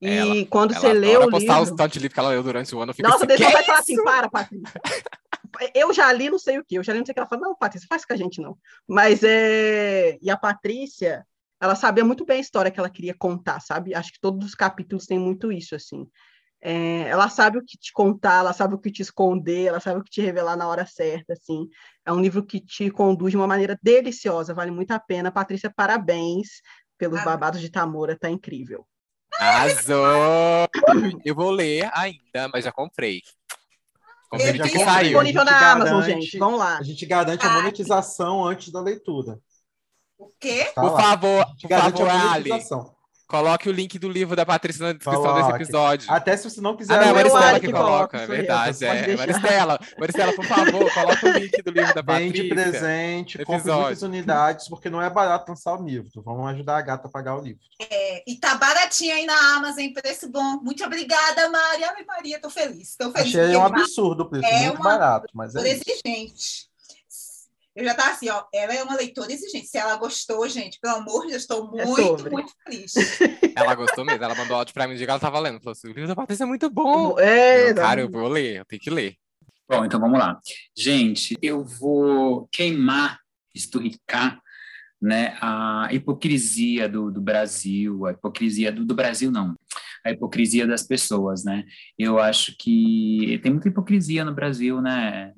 [0.00, 1.62] E Ela- quando Ela você lê o postar livro...
[1.62, 2.90] os tantos de livro que ela leu durante o ano.
[2.90, 4.80] eu fico Nossa, assim, "Que vai falar isso?" assim, para, Patrícia.
[5.74, 7.20] Eu já li não sei o que, eu já li não sei o que.
[7.20, 8.56] Ela fala, não, Patrícia, faz com a gente não.
[8.88, 10.16] Mas é.
[10.22, 11.26] E a Patrícia,
[11.60, 13.94] ela sabia muito bem a história que ela queria contar, sabe?
[13.94, 16.06] Acho que todos os capítulos têm muito isso, assim.
[16.62, 20.00] É, ela sabe o que te contar, ela sabe o que te esconder, ela sabe
[20.00, 21.68] o que te revelar na hora certa, assim.
[22.06, 25.30] É um livro que te conduz de uma maneira deliciosa, vale muito a pena.
[25.32, 26.62] Patrícia, parabéns
[26.96, 27.24] pelos Ah.
[27.24, 28.86] babados de Tamora, tá incrível.
[29.40, 30.68] Arrasou!
[31.24, 33.22] Eu vou ler ainda, mas já comprei.
[34.28, 35.08] Comprei dia que saiu.
[35.08, 36.38] Disponível A gente na Amazon, garante- gente.
[36.38, 36.78] Vamos lá.
[36.78, 37.54] A gente garante a Ah.
[37.54, 39.38] monetização antes da leitura.
[40.18, 40.70] O quê?
[40.74, 41.02] Tá Por lá.
[41.02, 42.94] favor, A gente por garante favor, a Ali, monetização.
[43.30, 45.42] Coloque o link do livro da Patrícia na descrição Coloque.
[45.42, 46.12] desse episódio.
[46.12, 48.84] Até se você não quiser Ah, não, é Maristela que que coloca, coloca, é verdade.
[48.84, 49.16] É.
[49.16, 52.70] Maristela, Maristela, por favor, coloca o link do livro da Vende Patrícia.
[52.70, 56.10] presente, compre muitas unidades, porque não é barato lançar o livro.
[56.24, 57.60] Vamos ajudar a gata a pagar o livro.
[57.80, 60.58] É, e tá baratinho aí na Amazon, preço bom.
[60.62, 61.90] Muito obrigada, Maria.
[61.90, 62.96] Ave Maria, tô feliz.
[62.96, 63.28] Tô feliz.
[63.28, 65.82] Achei um porque absurdo o preço, É muito uma- barato, mas é isso.
[65.86, 66.69] exigente.
[67.80, 68.44] Eu já tava assim, ó.
[68.52, 69.66] Ela é uma leitora exigente.
[69.66, 72.30] Se ela gostou, gente, pelo amor de Deus, estou É muito, sobre.
[72.30, 72.92] muito feliz.
[73.56, 75.58] Ela gostou mesmo, ela mandou áudio pra mim dia que ela tava lendo.
[75.58, 77.18] Falou assim: o livro da Patrícia é muito bom.
[77.18, 79.16] É, Eu, cara, eu vou ler, eu tenho que ler.
[79.68, 80.38] Bom, então vamos lá.
[80.76, 83.18] Gente, eu vou queimar,
[83.54, 84.40] esturricar,
[85.00, 89.54] né, a hipocrisia do, do Brasil, a hipocrisia do, do Brasil não,
[90.04, 91.64] a hipocrisia das pessoas, né?
[91.98, 95.32] Eu acho que tem muita hipocrisia no Brasil, né?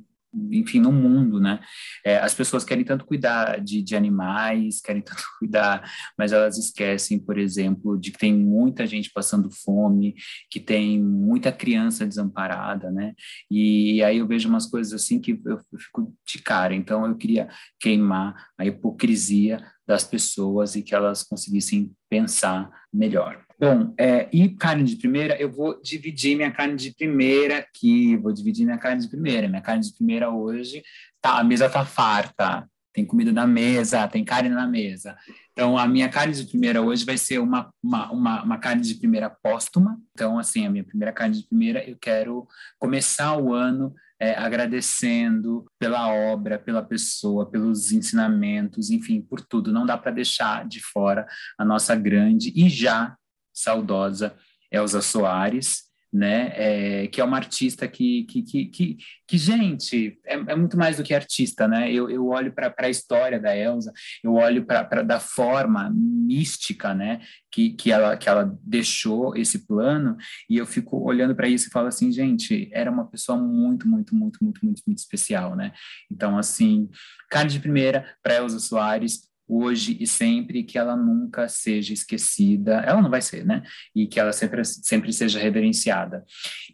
[0.50, 1.60] Enfim, no mundo, né?
[2.04, 7.18] É, as pessoas querem tanto cuidar de, de animais, querem tanto cuidar, mas elas esquecem,
[7.18, 10.14] por exemplo, de que tem muita gente passando fome,
[10.50, 13.12] que tem muita criança desamparada, né?
[13.50, 16.74] E aí eu vejo umas coisas assim que eu, eu fico de cara.
[16.74, 17.48] Então eu queria
[17.80, 23.44] queimar a hipocrisia das pessoas e que elas conseguissem pensar melhor.
[23.58, 28.32] Bom, é, e carne de primeira, eu vou dividir minha carne de primeira aqui, vou
[28.32, 29.48] dividir minha carne de primeira.
[29.48, 30.82] Minha carne de primeira hoje,
[31.20, 32.68] tá, a mesa tá farta.
[32.92, 35.16] tem comida na mesa, tem carne na mesa.
[35.52, 38.96] Então, a minha carne de primeira hoje vai ser uma, uma, uma, uma, carne de
[38.96, 39.98] primeira póstuma.
[40.12, 42.46] Então, assim, a minha primeira carne de primeira, eu quero
[42.78, 49.72] começar o ano é, agradecendo pela obra, pela pessoa, pelos ensinamentos, enfim, por tudo.
[49.72, 51.26] Não dá para deixar de fora
[51.58, 53.16] a nossa grande e já
[53.52, 54.32] saudosa
[54.70, 56.52] Elza Soares, né?
[56.54, 60.98] É, que é uma artista que, que, que, que, que gente, é, é, muito mais
[60.98, 61.90] do que artista, né?
[61.90, 63.90] Eu, eu olho para a história da Elsa,
[64.22, 67.20] eu olho para da forma mística, né?
[67.50, 70.16] Que, que, ela, que ela deixou esse plano,
[70.48, 74.14] e eu fico olhando para isso e falo assim, gente, era uma pessoa muito, muito,
[74.14, 75.72] muito, muito, muito, muito especial, né?
[76.10, 76.90] Então, assim,
[77.30, 83.02] carne de primeira para Elsa Soares, hoje e sempre, que ela nunca seja esquecida, ela
[83.02, 83.62] não vai ser, né?
[83.94, 86.24] E que ela sempre, sempre seja reverenciada.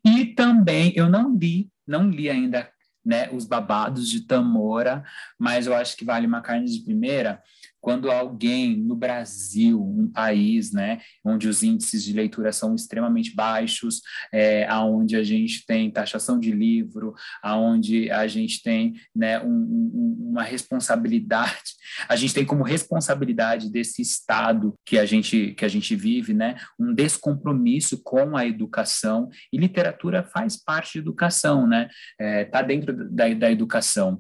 [0.04, 2.70] E também, eu não li, não li ainda
[3.04, 5.02] né, os babados de Tamora,
[5.38, 7.42] mas eu acho que vale uma carne de primeira,
[7.80, 14.00] quando alguém no Brasil, um país, né, onde os índices de leitura são extremamente baixos,
[14.32, 20.28] é, aonde a gente tem taxação de livro, aonde a gente tem, né, um, um,
[20.30, 21.76] uma responsabilidade,
[22.08, 26.56] a gente tem como responsabilidade desse estado que a gente que a gente vive, né,
[26.78, 31.88] um descompromisso com a educação e literatura faz parte de educação, né,
[32.18, 34.18] é, tá dentro da, da educação.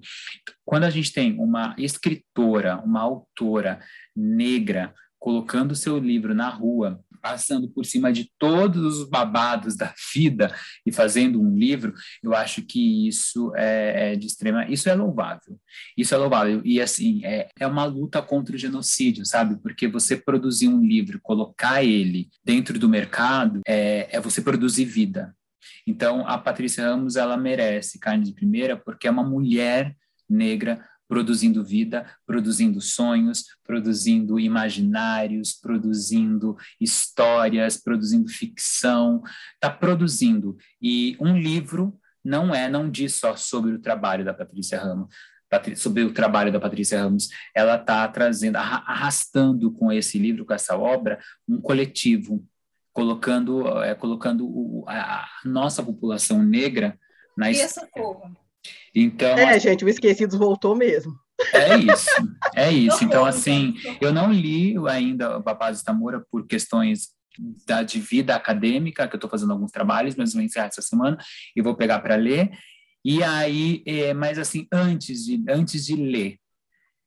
[0.68, 3.80] Quando a gente tem uma escritora, uma autora
[4.14, 10.54] negra colocando seu livro na rua, passando por cima de todos os babados da vida
[10.84, 15.58] e fazendo um livro, eu acho que isso é, é de extrema, isso é louvável,
[15.96, 19.56] isso é louvável e assim é, é uma luta contra o genocídio, sabe?
[19.62, 25.34] Porque você produzir um livro, colocar ele dentro do mercado é, é você produzir vida.
[25.86, 29.96] Então a Patrícia Ramos ela merece carne de primeira porque é uma mulher
[30.28, 39.22] negra produzindo vida, produzindo sonhos, produzindo imaginários, produzindo histórias, produzindo ficção,
[39.54, 40.56] está produzindo.
[40.80, 45.08] E um livro não é, não diz só sobre o trabalho da Patrícia Ramos,
[45.76, 50.76] sobre o trabalho da Patrícia Ramos, ela está trazendo, arrastando com esse livro, com essa
[50.76, 51.18] obra,
[51.48, 52.46] um coletivo,
[52.92, 56.98] colocando, é, colocando a nossa população negra
[57.34, 57.90] na história.
[58.94, 61.12] Então, é, assim, gente, o Esquecidos voltou mesmo.
[61.52, 62.10] É isso,
[62.54, 63.04] é isso.
[63.04, 67.10] Então, assim, eu não li ainda o de Tamura por questões
[67.66, 71.16] da, de vida acadêmica, que eu estou fazendo alguns trabalhos, mas vou encerrar essa semana
[71.54, 72.50] e vou pegar para ler.
[73.04, 76.36] E aí, é, mas assim, antes de, antes de ler,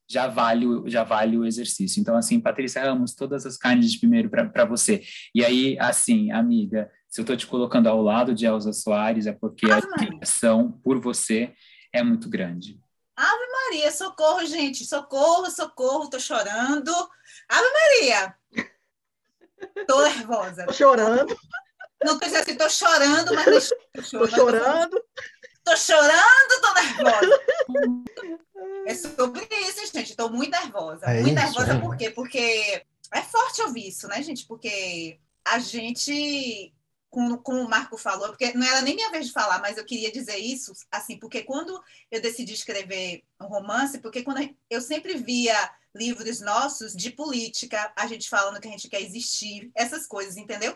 [0.09, 1.99] já vale, já vale o exercício.
[1.99, 5.01] Então, assim, Patrícia Ramos, todas as carnes de primeiro para você.
[5.33, 9.33] E aí, assim, amiga, se eu estou te colocando ao lado de Elza Soares, é
[9.33, 11.53] porque a admiração por você
[11.91, 12.79] é muito grande.
[13.17, 16.89] Ave Maria, socorro, gente, socorro, socorro, tô chorando.
[17.49, 18.35] Ave Maria!
[19.85, 20.65] Tô nervosa.
[20.65, 21.37] Tô chorando.
[22.01, 24.29] Não quer dizer assim, tô chorando, mas tô chorando.
[24.29, 25.03] Tô chorando.
[25.63, 27.41] Tô chorando, tô nervosa.
[28.87, 30.15] É sobre isso, gente.
[30.15, 31.05] Tô muito nervosa.
[31.07, 31.79] É muito isso, nervosa é.
[31.79, 32.09] por quê?
[32.09, 34.47] Porque é forte ouvir isso, né, gente?
[34.47, 36.73] Porque a gente
[37.11, 39.85] como, como o Marco falou, porque não era nem minha vez de falar, mas eu
[39.85, 41.79] queria dizer isso, assim, porque quando
[42.09, 45.53] eu decidi escrever um romance, porque quando eu sempre via
[45.93, 50.75] livros nossos de política, a gente falando que a gente quer existir, essas coisas, entendeu?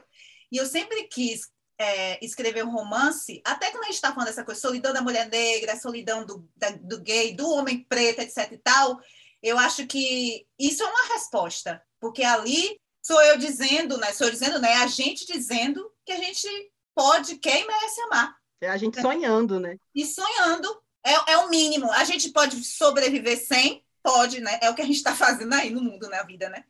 [0.51, 1.49] E eu sempre quis
[1.79, 5.29] é, escrever um romance, até quando a gente está falando dessa coisa, solidão da mulher
[5.29, 8.99] negra, solidão do, da, do gay, do homem preto, etc e tal,
[9.41, 14.11] eu acho que isso é uma resposta, porque ali sou eu dizendo, né?
[14.11, 14.73] Sou eu dizendo, né?
[14.77, 16.47] A gente dizendo que a gente
[16.93, 18.35] pode, quer e merece amar.
[18.61, 19.77] É a gente sonhando, né?
[19.93, 20.67] E sonhando
[21.05, 21.91] é, é o mínimo.
[21.91, 23.83] A gente pode sobreviver sem?
[24.01, 24.59] Pode, né?
[24.61, 26.63] É o que a gente está fazendo aí no mundo, na vida, né?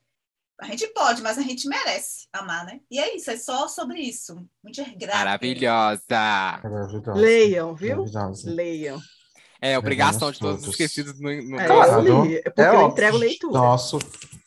[0.60, 2.80] A gente pode, mas a gente merece amar, né?
[2.90, 4.36] E é isso, é só sobre isso.
[4.64, 5.18] Muito grata.
[5.18, 6.62] Maravilhosa!
[7.14, 8.06] Leiam, viu?
[8.46, 9.00] Leiam.
[9.66, 12.88] É, obrigação de todos os esquecidos no, no é, eu li, é porque é eu
[12.88, 13.54] entrego leitura.
[13.54, 13.98] Nosso,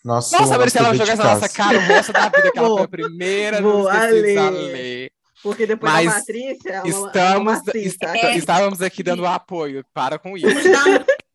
[0.04, 2.68] nosso, Nossa, saber se ela vai jogar essa nossa cara resto da vida, que ela
[2.68, 4.38] foi a primeira vou a ler.
[4.38, 5.12] a ler.
[5.42, 7.58] Porque depois Mas da Patrícia, ela, estamos,
[8.02, 9.84] é estávamos aqui dando apoio.
[9.92, 10.46] Para com isso.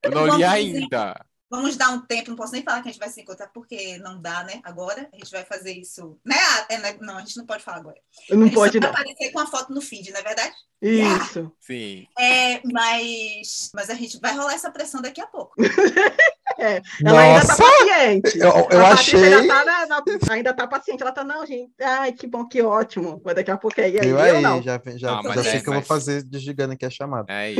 [0.01, 1.19] Eu não li ainda.
[1.54, 4.00] Vamos dar um tempo, não posso nem falar que a gente vai se encontrar, porque
[4.00, 4.60] não dá, né?
[4.64, 6.18] Agora, a gente vai fazer isso.
[6.26, 6.36] Né?
[6.68, 6.98] É, né?
[7.00, 7.98] Não, a gente não pode falar agora.
[8.32, 8.90] Não pode, não.
[8.90, 10.52] aparecer com a foto no feed, não é verdade?
[10.82, 11.40] Isso.
[11.40, 11.52] Yeah.
[11.60, 12.08] Sim.
[12.18, 15.54] É, mas, mas a gente vai rolar essa pressão daqui a pouco.
[16.58, 18.40] é, ela ainda tá paciente.
[18.40, 19.24] Eu, eu achei.
[19.24, 21.04] Ainda tá, na, na, ainda tá paciente.
[21.04, 21.72] Ela tá, não, gente.
[21.80, 23.22] Ai, que bom, que ótimo.
[23.24, 23.96] Mas daqui a pouco é aí.
[23.96, 24.60] Eu, aí, eu não.
[24.60, 27.32] Já, já, não, já sei é, que eu vou fazer desligando aqui a chamada.
[27.32, 27.54] É,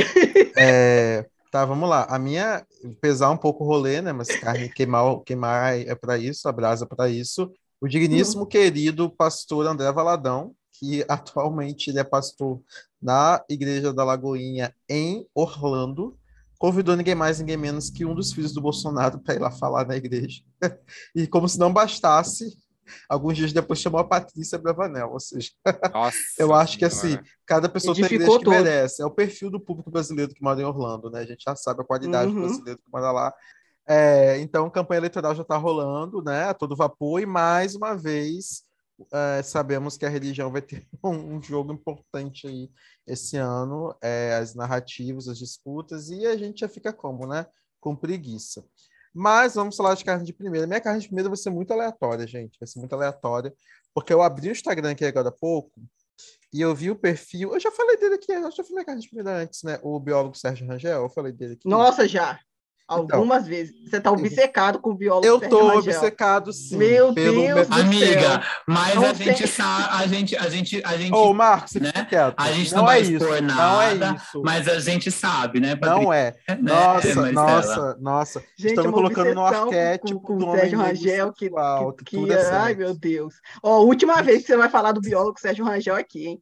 [0.58, 2.08] é Tá, vamos lá.
[2.10, 2.66] A minha,
[3.00, 4.12] pesar um pouco o rolê, né?
[4.12, 7.54] Mas carne queimar, queimar é para isso, a brasa para isso.
[7.80, 12.60] O digníssimo querido pastor André Valadão, que atualmente ele é pastor
[13.00, 16.18] na Igreja da Lagoinha em Orlando,
[16.58, 19.86] convidou ninguém mais, ninguém menos que um dos filhos do Bolsonaro para ir lá falar
[19.86, 20.42] na igreja.
[21.16, 22.58] e como se não bastasse,
[23.10, 25.50] alguns dias depois chamou a Patrícia Bravanel, ou seja,
[25.94, 28.50] Nossa, eu acho que assim, cada pessoa tem a igreja que todo.
[28.50, 29.02] merece.
[29.02, 31.20] É o perfil do público brasileiro que mora em Orlando, né?
[31.22, 32.36] A gente já sabe a qualidade Uhum.
[32.42, 33.34] do brasileiro que mora lá.
[33.88, 36.46] É, então, a campanha eleitoral já está rolando, né?
[36.46, 38.64] A todo vapor, e mais uma vez
[39.12, 42.70] é, sabemos que a religião vai ter um, um jogo importante aí
[43.06, 47.46] esse ano, é, as narrativas, as disputas, e a gente já fica como, né?
[47.80, 48.64] Com preguiça.
[49.14, 50.66] Mas vamos falar de carne de primeira.
[50.66, 52.58] Minha carne de primeira vai ser muito aleatória, gente.
[52.60, 53.54] Vai ser muito aleatória,
[53.94, 55.82] porque eu abri o Instagram aqui agora há pouco
[56.54, 57.54] e eu vi o perfil.
[57.54, 59.80] Eu já falei dele aqui, eu já falei minha carne de primeira antes, né?
[59.82, 61.68] O biólogo Sérgio Rangel, eu falei dele aqui.
[61.68, 62.40] Nossa, já.
[62.88, 63.74] Algumas vezes.
[63.90, 65.80] Você tá obcecado com o biólogo eu tô Rangel.
[65.94, 66.78] obcecado, sim.
[66.78, 70.98] Meu pelo Deus Amiga, mas Não a gente tem- sabe, a gente, a gente, a
[70.98, 71.88] gente, Ô, Marcos, né?
[71.88, 72.36] fica quieto.
[72.38, 73.12] A gente não, não vai é isso.
[73.14, 74.42] expor Não é nada, isso.
[74.44, 76.34] mas a gente sabe, né, Não é.
[76.50, 77.32] Né, Nossa, Maristela?
[77.32, 78.44] nossa, nossa.
[78.58, 82.18] Gente, é uma colocando no arquétipo com, com o Sérgio Rangel, que, que, que que-
[82.18, 83.36] tudo é ai, meu Deus.
[83.64, 86.42] Ó, última vez que você vai falar do biólogo Sérgio Rangel aqui, hein?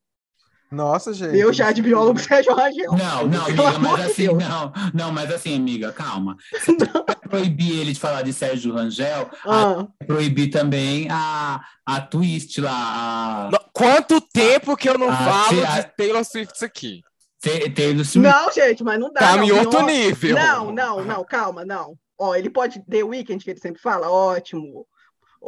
[0.71, 1.37] Nossa, gente.
[1.37, 2.91] Eu já de biólogo Sérgio Rangel.
[2.93, 4.37] Não, não, amiga, mas assim, Deus.
[4.37, 6.37] não, não, mas assim, amiga, calma.
[7.29, 13.59] Proibir ele de falar de Sérgio Rangel, Ah, proibir também a, a twist lá, a
[13.73, 15.15] Quanto tempo que eu não Ah,
[15.47, 17.01] falo a- de Taylor Swift aqui?
[17.41, 18.19] Taylor Swift.
[18.19, 19.19] não, gente, mas não dá.
[19.19, 19.43] Tá não.
[19.43, 20.35] em outro nível.
[20.35, 21.95] Não, não, não, calma, não.
[22.19, 24.85] Ó, ele pode The Weeknd, que ele sempre fala, ótimo.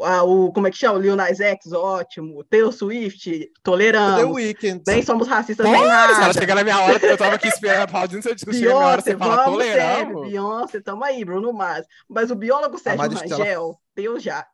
[0.02, 0.98] Ah, o, como é que chama?
[0.98, 2.44] O Lil Nas X, ótimo.
[2.46, 4.36] Taylor Swift, The toleramos.
[4.36, 4.82] Weeknd.
[4.88, 6.34] Nem somos racistas, nem se ela nada.
[6.34, 8.74] chegar na minha hora, porque eu tava aqui esperando a Paudinho, se eu discutir a
[8.74, 10.28] minha hora, você fala toleramos.
[10.28, 11.86] Beyoncé, tamo aí, Bruno Mars.
[12.10, 14.48] Mas o biólogo Sérgio Rangel, Deus já.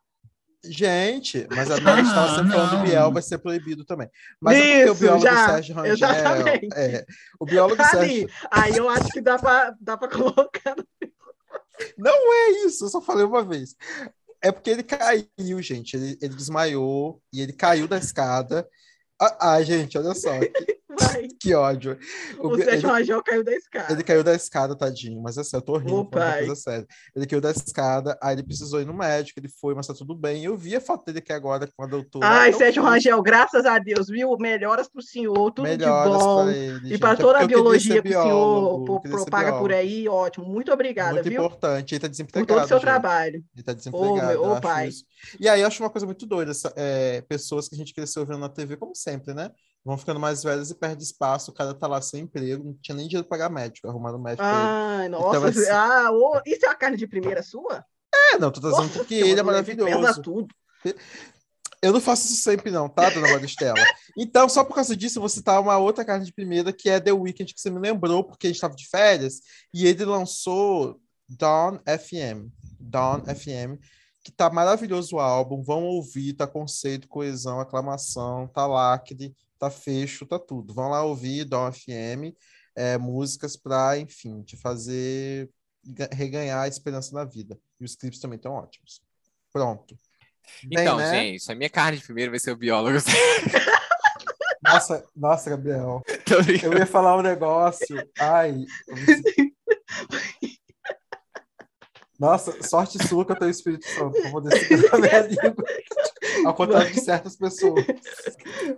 [0.61, 4.09] Gente, mas a estava Ah, sempre falando do Biel, vai ser proibido também.
[4.41, 5.93] Mas é porque o Isso, biólogo já, Sérgio Rangel.
[5.93, 6.67] exatamente.
[6.75, 7.05] É,
[7.39, 8.01] o biólogo Tá Sérgio.
[8.25, 8.29] ali.
[8.51, 10.75] Aí eu acho que dá pra, dá pra colocar.
[11.97, 13.73] Não é isso, eu só falei uma vez.
[14.41, 15.95] É porque ele caiu, gente.
[15.95, 18.67] Ele, ele desmaiou e ele caiu da escada.
[19.21, 20.79] Ah, ah, gente, olha só, que,
[21.39, 21.97] que ódio.
[22.39, 23.93] O, Bi- Sérgio Rangel caiu da escada.
[23.93, 26.87] Ele caiu da escada, tadinho, mas assim, eu tô rindo, Ô, falando uma coisa séria.
[27.15, 30.15] Ele caiu da escada, aí ele precisou ir no médico, ele foi, mas tá tudo
[30.15, 30.43] bem.
[30.45, 32.25] Eu vi a foto dele aqui agora com a doutora.
[32.27, 34.35] Ai, Sérgio Rangel, graças a Deus, viu?
[34.39, 36.43] Melhoras pro senhor, tudo melhoras de bom.
[36.45, 40.45] pra ele, E para toda a biologia que o senhor propaga por aí, ótimo.
[40.45, 41.43] Muito obrigada, Muito viu?
[41.43, 41.93] importante.
[41.93, 42.47] Ele tá Por desempregado.
[42.47, 42.85] todo o seu gente.
[42.85, 43.43] trabalho.
[43.55, 44.27] Ele tá desempregado.
[44.29, 44.87] meu- ô, eu acho pai.
[44.87, 45.03] isso.
[45.39, 48.25] E aí eu acho uma coisa muito doida, essa- é, pessoas que a gente cresceu
[48.25, 49.51] vendo na TV, como sempre, né?
[49.83, 52.95] Vão ficando mais velhas e perde espaço, o cara tá lá sem emprego, não tinha
[52.95, 55.01] nem dinheiro pra pagar médico, arrumar um médico pra ele.
[55.03, 55.37] Ai, nossa.
[55.37, 56.09] Então, assim- ah,
[56.45, 57.85] isso é a carne de primeira sua?
[58.13, 60.21] É, não, tô trazendo Nossa porque ele é moleque, Pesa maravilhoso.
[60.21, 60.47] tudo.
[61.81, 63.81] Eu não faço isso sempre, não, tá, dona Maristela?
[64.17, 67.13] Então, só por causa disso, vou citar uma outra carne de primeira, que é The
[67.13, 69.39] Weeknd, que você me lembrou, porque a gente estava de férias,
[69.73, 72.51] e ele lançou Dawn FM.
[72.77, 73.79] Dawn FM,
[74.23, 75.61] que tá maravilhoso o álbum.
[75.61, 80.73] Vão ouvir, tá conceito, coesão, aclamação, tá lacre, tá fecho, tá tudo.
[80.73, 82.35] Vão lá ouvir Dawn FM,
[82.75, 85.49] é, músicas para, enfim, te fazer
[85.85, 87.57] ga- reganhar a esperança na vida.
[87.79, 89.01] E os clipes também estão ótimos.
[89.51, 89.97] Pronto.
[90.63, 91.11] Bem, Então, né?
[91.11, 92.97] gente, a minha carne de primeiro vai ser o biólogo.
[94.61, 96.01] Nossa, nossa, Gabriel.
[96.63, 97.97] Eu ia falar um negócio.
[98.19, 98.65] Ai.
[102.19, 104.21] Nossa, sorte sua que eu tenho o Espírito Santo.
[104.29, 105.63] Vou descer na minha língua.
[106.45, 107.85] Ao contrário de certas pessoas.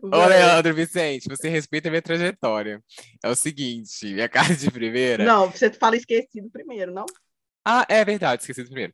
[0.02, 0.26] Ô.
[0.28, 2.82] Leandro Vicente, você respeita a minha trajetória.
[3.24, 5.24] É o seguinte, minha carne de primeira.
[5.24, 7.06] Não, você fala esquecido primeiro, não?
[7.66, 8.94] Ah, é verdade, esqueci do primeiro.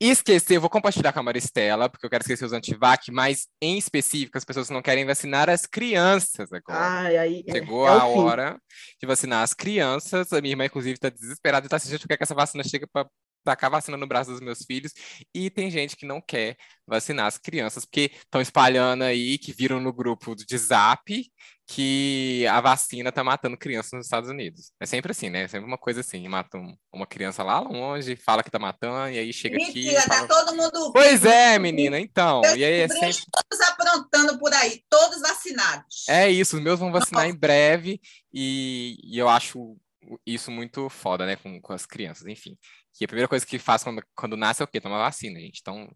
[0.00, 3.78] Esquecer, eu vou compartilhar com a Maristela, porque eu quero esquecer os antivac, mas em
[3.78, 6.78] específico, as pessoas não querem vacinar as crianças agora.
[6.80, 7.44] Ai, aí.
[7.46, 8.60] é- Chegou é o a hora
[9.00, 10.32] de vacinar as crianças.
[10.32, 13.08] A minha irmã, inclusive, está desesperada e está assistindo porque que essa vacina chega para
[13.44, 14.92] tacar vacina no braço dos meus filhos.
[15.34, 16.56] E tem gente que não quer
[16.86, 21.30] vacinar as crianças, porque estão espalhando aí, que viram no grupo de zap,
[21.66, 24.70] que a vacina tá matando crianças nos Estados Unidos.
[24.78, 25.44] É sempre assim, né?
[25.44, 29.10] É sempre uma coisa assim, mata um- uma criança lá longe, fala que tá matando,
[29.14, 29.66] e aí chega aqui.
[29.66, 30.26] Mentira, e fala...
[30.26, 30.92] tá todo mundo.
[30.92, 32.42] Pois é, menina, então.
[32.42, 33.16] Meus E aí é sempre.
[33.32, 36.06] todos aprontando por aí, todos vacinados.
[36.08, 37.98] É isso, os meus vão vacinar em breve
[38.32, 39.76] e, e eu acho
[40.26, 42.56] isso muito foda, né, com, com as crianças, enfim.
[42.92, 44.80] Que a primeira coisa que faz quando, quando nasce é o quê?
[44.80, 45.60] Tomar vacina, gente.
[45.60, 45.88] Então,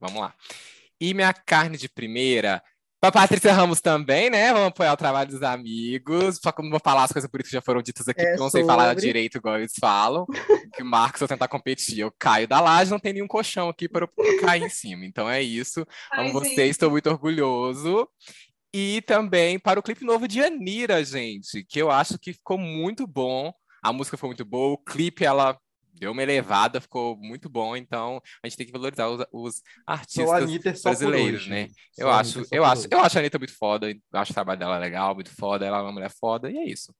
[0.00, 0.34] vamos lá.
[1.00, 2.62] E minha carne de primeira
[2.98, 4.52] Pra Patrícia Ramos também, né?
[4.52, 6.40] Vamos apoiar o trabalho dos amigos.
[6.42, 8.22] Só que eu não vou falar as coisas por isso que já foram ditas aqui,
[8.22, 10.24] É porque eu não sei falar direito igual eles falam.
[10.74, 13.86] que o Marcos, eu tentar competir, eu caio da laje, não tem nenhum colchão aqui
[13.86, 15.04] para eu cair em cima.
[15.04, 15.86] Então é isso.
[16.14, 18.08] Amo Ai, vocês, estou muito orgulhoso.
[18.78, 23.06] E também para o clipe novo de Anira, gente, que eu acho que ficou muito
[23.06, 23.50] bom.
[23.82, 25.58] A música foi muito boa, o clipe ela
[25.94, 27.74] deu uma elevada, ficou muito bom.
[27.74, 31.68] Então a gente tem que valorizar os, os artistas por brasileiros, né?
[31.96, 34.76] Eu acho, só eu acho, eu acho a Anitta muito foda, acho o trabalho dela
[34.76, 36.94] legal, muito foda, ela é uma mulher foda, e é isso.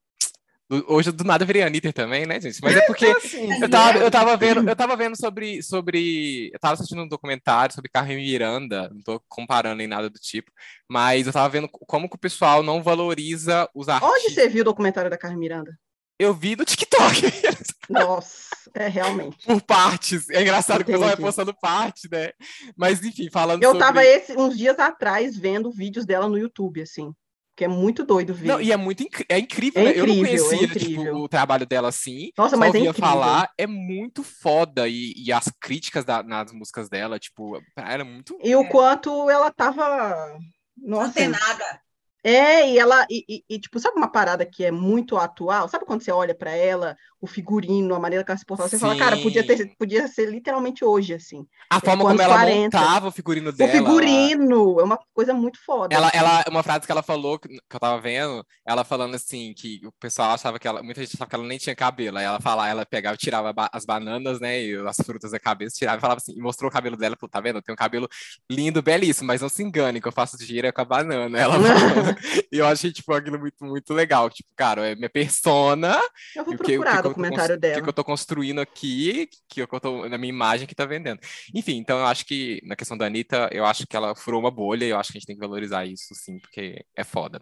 [0.88, 2.59] Hoje do nada eu virei Anitta também, né, gente?
[2.60, 6.51] Mas é porque Assim, eu tava, eu tava vendo, eu tava vendo sobre, sobre.
[6.52, 10.51] Eu tava assistindo um documentário sobre Carmen Miranda, não tô comparando nem nada do tipo,
[10.90, 14.34] mas eu tava vendo como que o pessoal não valoriza os Onde artistas.
[14.34, 15.70] você viu o documentário da Carmen Miranda?
[16.18, 17.20] Eu vi no TikTok,
[17.90, 19.36] Nossa, é realmente.
[19.47, 20.28] por partes.
[20.30, 21.26] É engraçado que o pessoal vai Entendi.
[21.26, 22.30] postando parte, né?
[22.76, 23.86] Mas enfim, falando Eu sobre.
[23.86, 27.12] tava esse- uns dias atrás vendo vídeos dela no YouTube, assim.
[27.57, 28.47] Que é muito doido ver.
[28.49, 29.93] Não, e é muito incri- é incrível, É né?
[29.99, 31.05] Eu não é conhecia incrível.
[31.05, 32.31] tipo, o trabalho dela assim.
[32.37, 33.09] Nossa, só mas é ouvia incrível.
[33.11, 34.87] falar, é muito foda.
[34.87, 38.37] E, e as críticas da- nas músicas dela, tipo, era muito.
[38.45, 40.39] E o quanto ela tava.
[40.77, 41.09] Nossa.
[41.09, 41.81] Antenada.
[42.28, 43.07] É, e ela.
[43.09, 45.69] E, e- e, tipo, sabe uma parada que é muito atual?
[45.69, 48.69] Sabe quando você olha pra ela, o figurino, a maneira que ela se portava?
[48.69, 49.69] Você fala, cara, podia, ter, Sim.
[49.78, 51.47] podia ser literalmente hoje, assim.
[51.70, 52.78] A forma tipo, como ela 40.
[52.78, 53.70] montava o figurino O dela.
[53.70, 55.94] figurino é uma coisa muito foda.
[55.94, 56.19] Ela, assim.
[56.19, 59.93] ela, uma frase que ela falou, que eu tava vendo, ela falando assim, que o
[60.01, 62.19] pessoal achava que ela, muita gente achava que ela nem tinha cabelo.
[62.19, 65.98] Aí ela falava, ela pegava tirava as bananas, né, e as frutas da cabeça, tirava
[65.98, 67.59] e falava assim, e mostrou o cabelo dela, falou, tá vendo?
[67.59, 68.09] Eu tenho um cabelo
[68.51, 71.39] lindo, belíssimo, mas não se engane, que eu faço gira com a banana.
[71.39, 72.15] Ela falou,
[72.52, 74.28] e eu achei, tipo, aquilo muito, muito legal.
[74.30, 75.98] Tipo, cara, é minha persona,
[76.34, 77.82] Eu vou o que, o que procurar o documentário cons- o que dela.
[77.82, 81.20] que eu tô construindo aqui, que eu tô na minha imagem que tá vendendo.
[81.55, 84.51] Enfim, então eu acho que na questão da Anitta, eu acho que ela furou uma
[84.51, 87.40] bolha e eu acho que a gente tem que valorizar isso, sim, porque é foda.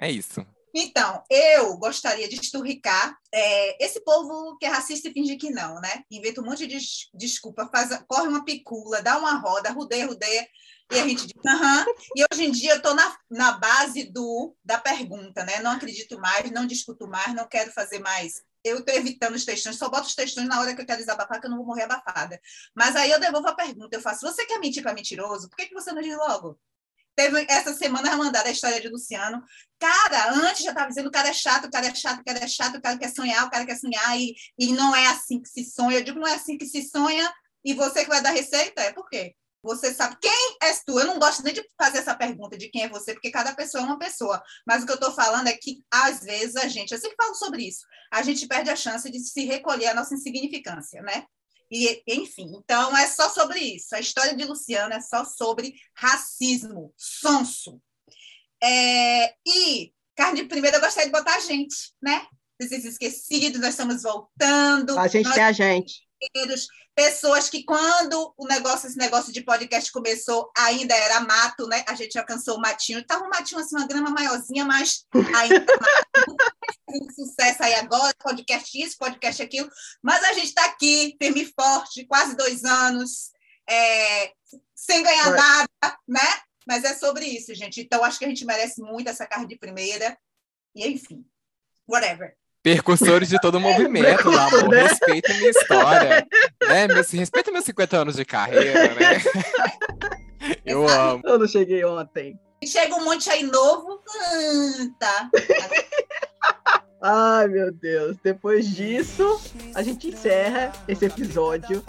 [0.00, 0.44] É isso.
[0.74, 5.80] Então, eu gostaria de esturricar é, esse povo que é racista e finge que não,
[5.80, 6.02] né?
[6.10, 10.46] Inventa um monte de des- desculpa, faz, corre uma picula, dá uma roda, rudeia, rudeia,
[10.92, 11.84] e a gente diz, aham.
[12.16, 15.60] E hoje em dia eu estou na, na base do, da pergunta, né?
[15.60, 18.42] Não acredito mais, não discuto mais, não quero fazer mais.
[18.64, 21.40] Eu estou evitando os textões, só boto os textões na hora que eu quero desabafar,
[21.40, 22.40] que eu não vou morrer abafada.
[22.74, 25.48] Mas aí eu devolvo a pergunta, eu faço, você quer mentir para mentiroso?
[25.48, 26.58] Por que, que você não diz logo?
[27.18, 29.42] Teve essa semana mandada a história de Luciano.
[29.76, 32.38] Cara, antes já estava dizendo o cara é chato, o cara é chato, o cara
[32.38, 35.42] é chato, o cara quer sonhar, o cara quer sonhar, e, e não é assim
[35.42, 35.98] que se sonha.
[35.98, 37.28] Eu digo, não é assim que se sonha,
[37.64, 38.82] e você que vai dar receita?
[38.82, 39.34] É por quê?
[39.64, 40.96] Você sabe quem és tu?
[40.96, 43.82] Eu não gosto nem de fazer essa pergunta de quem é você, porque cada pessoa
[43.82, 44.40] é uma pessoa.
[44.64, 47.34] Mas o que eu estou falando é que, às vezes, a gente, eu sempre falo
[47.34, 51.24] sobre isso, a gente perde a chance de se recolher a nossa insignificância, né?
[51.70, 53.94] E, enfim, então é só sobre isso.
[53.94, 57.80] A história de Luciano é só sobre racismo, sonso.
[58.62, 62.26] É, e carne de primeira eu gostaria de botar a gente, né?
[62.58, 64.98] Esses esquecidos, nós estamos voltando.
[64.98, 66.07] A gente nós tem a gente.
[66.94, 71.84] Pessoas que quando o negócio, esse negócio de podcast começou, ainda era mato, né?
[71.86, 73.00] A gente alcançou o matinho.
[73.00, 75.04] Estava um matinho assim, uma grama maiorzinha, mas
[75.36, 77.14] ainda mato.
[77.14, 79.70] Sucesso aí agora, podcast isso, podcast aquilo.
[80.02, 83.30] Mas a gente está aqui, firme e forte, quase dois anos,
[83.68, 84.32] é,
[84.74, 85.36] sem ganhar Vai.
[85.36, 86.40] nada, né?
[86.66, 87.80] Mas é sobre isso, gente.
[87.80, 90.18] Então, acho que a gente merece muito essa carne de primeira.
[90.74, 91.24] E, enfim,
[91.88, 92.37] whatever.
[92.62, 94.68] Percussores de todo o movimento, meu amor.
[94.68, 94.82] Né?
[94.82, 96.26] Respeita a minha história.
[96.62, 96.86] Né?
[97.12, 99.22] Respeita meus 50 anos de carreira, né?
[100.64, 101.22] Eu amo.
[101.24, 102.38] Eu não cheguei ontem.
[102.60, 104.00] E chega um monte aí novo.
[104.98, 105.30] tá.
[107.00, 108.16] Ai, meu Deus.
[108.22, 109.40] Depois disso,
[109.74, 111.84] a gente encerra esse episódio.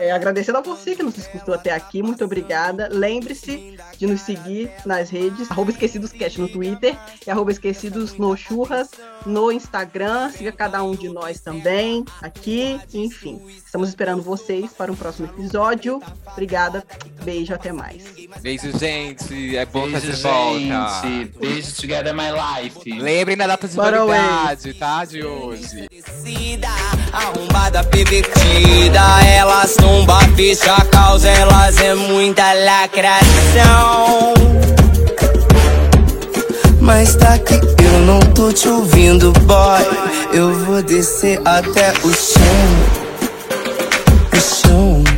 [0.00, 2.02] É, agradecendo a você que nos escutou até aqui.
[2.02, 2.88] Muito obrigada.
[2.90, 6.96] Lembre-se de nos seguir nas redes, arroba esquecidoscast no Twitter
[7.26, 8.88] e arroba esquecidos no churras
[9.26, 10.30] no Instagram.
[10.30, 12.80] Siga cada um de nós também aqui.
[12.94, 16.00] Enfim, estamos esperando vocês para um próximo episódio.
[16.32, 16.82] Obrigada.
[17.22, 18.02] Beijo, até mais.
[18.40, 19.54] Beijo, gente.
[19.54, 20.58] É bom Beijo, fazer volta.
[21.02, 21.38] gente.
[21.38, 22.30] Beijo together my
[22.62, 22.90] life.
[22.90, 25.04] Lembrem da data de Bora, validade, tá?
[25.04, 25.88] De hoje.
[27.12, 29.00] Arrombada, pervertida.
[29.26, 29.76] Elas
[30.40, 34.34] fecha a causa, elas é muita lacração.
[36.80, 39.86] Mas tá que eu não tô te ouvindo, boy.
[40.32, 42.40] Eu vou descer até o chão.
[44.32, 45.09] O chão.